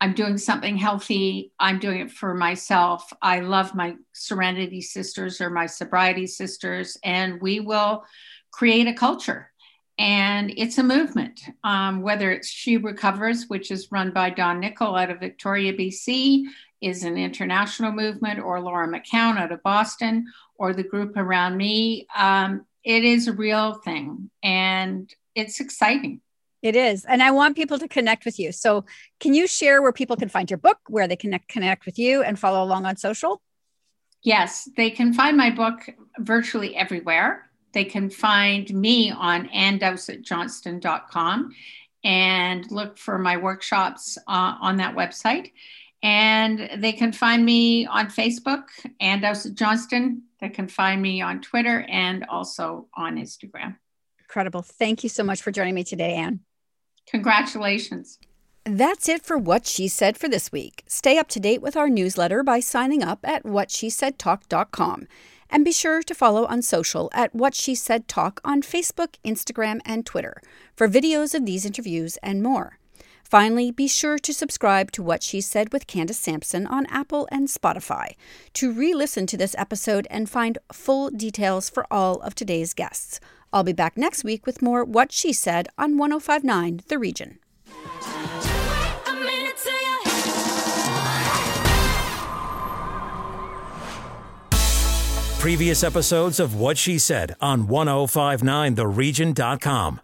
I'm 0.00 0.14
doing 0.14 0.36
something 0.36 0.76
healthy. 0.76 1.52
I'm 1.60 1.78
doing 1.78 2.00
it 2.00 2.10
for 2.10 2.34
myself. 2.34 3.12
I 3.22 3.38
love 3.40 3.74
my 3.74 3.94
Serenity 4.12 4.80
sisters 4.80 5.40
or 5.40 5.48
my 5.48 5.66
sobriety 5.66 6.26
sisters, 6.26 6.98
and 7.04 7.40
we 7.40 7.60
will 7.60 8.04
create 8.50 8.88
a 8.88 8.94
culture. 8.94 9.52
And 9.98 10.52
it's 10.56 10.78
a 10.78 10.82
movement, 10.82 11.42
um, 11.62 12.02
whether 12.02 12.32
it's 12.32 12.48
She 12.48 12.78
Recovers, 12.78 13.44
which 13.46 13.70
is 13.70 13.92
run 13.92 14.10
by 14.10 14.30
Dawn 14.30 14.58
Nickel 14.58 14.96
out 14.96 15.10
of 15.10 15.20
Victoria, 15.20 15.72
BC, 15.72 16.46
is 16.82 17.04
an 17.04 17.16
international 17.16 17.92
movement, 17.92 18.40
or 18.40 18.60
Laura 18.60 18.88
McKowen 18.88 19.38
out 19.38 19.52
of 19.52 19.62
Boston, 19.62 20.26
or 20.56 20.72
the 20.72 20.82
group 20.82 21.16
around 21.16 21.56
me. 21.56 22.08
Um, 22.16 22.66
it 22.84 23.04
is 23.04 23.28
a 23.28 23.32
real 23.32 23.74
thing 23.74 24.28
and 24.42 25.08
it's 25.34 25.60
exciting. 25.60 26.20
It 26.62 26.76
is. 26.76 27.04
And 27.04 27.22
I 27.22 27.32
want 27.32 27.56
people 27.56 27.78
to 27.78 27.88
connect 27.88 28.24
with 28.24 28.38
you. 28.38 28.52
So, 28.52 28.86
can 29.18 29.34
you 29.34 29.48
share 29.48 29.82
where 29.82 29.92
people 29.92 30.14
can 30.16 30.28
find 30.28 30.48
your 30.48 30.58
book, 30.58 30.78
where 30.88 31.08
they 31.08 31.16
can 31.16 31.36
connect 31.48 31.86
with 31.86 31.98
you 31.98 32.22
and 32.22 32.38
follow 32.38 32.62
along 32.62 32.86
on 32.86 32.96
social? 32.96 33.42
Yes, 34.22 34.68
they 34.76 34.90
can 34.90 35.12
find 35.12 35.36
my 35.36 35.50
book 35.50 35.80
virtually 36.18 36.76
everywhere. 36.76 37.50
They 37.72 37.84
can 37.84 38.10
find 38.10 38.72
me 38.72 39.10
on 39.10 39.48
anndowsettjohnston.com 39.48 41.52
and 42.04 42.70
look 42.70 42.96
for 42.98 43.18
my 43.18 43.36
workshops 43.36 44.16
uh, 44.28 44.54
on 44.60 44.76
that 44.76 44.94
website. 44.94 45.50
And 46.02 46.68
they 46.78 46.92
can 46.92 47.12
find 47.12 47.44
me 47.44 47.86
on 47.86 48.06
Facebook, 48.06 48.64
Ann 49.00 49.20
Dowsett 49.20 49.54
Johnston. 49.54 50.22
They 50.40 50.48
can 50.48 50.66
find 50.66 51.00
me 51.00 51.22
on 51.22 51.40
Twitter 51.40 51.86
and 51.88 52.24
also 52.28 52.88
on 52.94 53.16
Instagram. 53.16 53.76
Incredible. 54.18 54.62
Thank 54.62 55.04
you 55.04 55.08
so 55.08 55.22
much 55.22 55.42
for 55.42 55.52
joining 55.52 55.74
me 55.74 55.84
today, 55.84 56.14
Ann. 56.14 56.40
Congratulations. 57.06 58.18
That's 58.64 59.08
it 59.08 59.22
for 59.22 59.36
What 59.36 59.66
She 59.66 59.88
Said 59.88 60.16
for 60.16 60.28
this 60.28 60.52
week. 60.52 60.84
Stay 60.86 61.18
up 61.18 61.28
to 61.28 61.40
date 61.40 61.62
with 61.62 61.76
our 61.76 61.88
newsletter 61.88 62.42
by 62.42 62.60
signing 62.60 63.02
up 63.02 63.20
at 63.24 63.42
whatshesaidtalk.com. 63.42 65.08
And 65.50 65.64
be 65.64 65.72
sure 65.72 66.02
to 66.02 66.14
follow 66.14 66.46
on 66.46 66.62
social 66.62 67.10
at 67.12 67.34
What 67.34 67.54
She 67.54 67.74
Said 67.74 68.08
Talk 68.08 68.40
on 68.44 68.62
Facebook, 68.62 69.16
Instagram, 69.24 69.80
and 69.84 70.06
Twitter 70.06 70.40
for 70.74 70.88
videos 70.88 71.34
of 71.34 71.44
these 71.44 71.66
interviews 71.66 72.16
and 72.22 72.42
more. 72.42 72.78
Finally, 73.32 73.70
be 73.70 73.88
sure 73.88 74.18
to 74.18 74.34
subscribe 74.34 74.92
to 74.92 75.02
What 75.02 75.22
She 75.22 75.40
Said 75.40 75.72
with 75.72 75.86
Candace 75.86 76.18
Sampson 76.18 76.66
on 76.66 76.84
Apple 76.90 77.26
and 77.32 77.48
Spotify 77.48 78.14
to 78.52 78.70
re 78.70 78.92
listen 78.92 79.26
to 79.26 79.38
this 79.38 79.54
episode 79.56 80.06
and 80.10 80.28
find 80.28 80.58
full 80.70 81.08
details 81.08 81.70
for 81.70 81.86
all 81.90 82.20
of 82.20 82.34
today's 82.34 82.74
guests. 82.74 83.20
I'll 83.50 83.64
be 83.64 83.72
back 83.72 83.96
next 83.96 84.22
week 84.22 84.44
with 84.44 84.60
more 84.60 84.84
What 84.84 85.12
She 85.12 85.32
Said 85.32 85.68
on 85.78 85.96
1059 85.96 86.82
The 86.88 86.98
Region. 86.98 87.38
Previous 95.40 95.82
episodes 95.82 96.38
of 96.38 96.54
What 96.54 96.76
She 96.76 96.98
Said 96.98 97.34
on 97.40 97.66
1059theregion.com. 97.66 100.00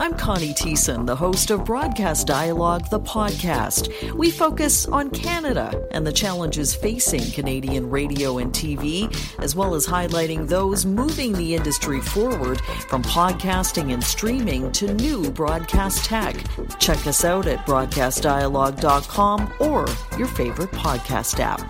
I'm 0.00 0.14
Connie 0.14 0.54
Thiessen, 0.54 1.06
the 1.06 1.14
host 1.16 1.50
of 1.50 1.64
Broadcast 1.64 2.26
Dialogue, 2.26 2.88
the 2.90 3.00
podcast. 3.00 4.12
We 4.14 4.30
focus 4.30 4.86
on 4.86 5.10
Canada 5.10 5.86
and 5.90 6.06
the 6.06 6.12
challenges 6.12 6.74
facing 6.74 7.30
Canadian 7.32 7.90
radio 7.90 8.38
and 8.38 8.52
TV, 8.52 9.14
as 9.40 9.54
well 9.54 9.74
as 9.74 9.86
highlighting 9.86 10.48
those 10.48 10.86
moving 10.86 11.32
the 11.32 11.54
industry 11.54 12.00
forward 12.00 12.60
from 12.88 13.02
podcasting 13.02 13.92
and 13.92 14.02
streaming 14.02 14.72
to 14.72 14.92
new 14.94 15.30
broadcast 15.30 16.04
tech. 16.04 16.36
Check 16.78 17.06
us 17.06 17.24
out 17.24 17.46
at 17.46 17.64
broadcastdialogue.com 17.66 19.52
or 19.60 19.86
your 20.18 20.28
favorite 20.28 20.70
podcast 20.70 21.40
app. 21.40 21.60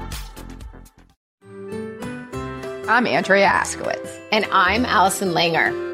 I'm 2.88 3.06
Andrea 3.06 3.48
Askowitz. 3.48 4.20
And 4.30 4.44
I'm 4.52 4.84
Allison 4.84 5.30
Langer. 5.30 5.93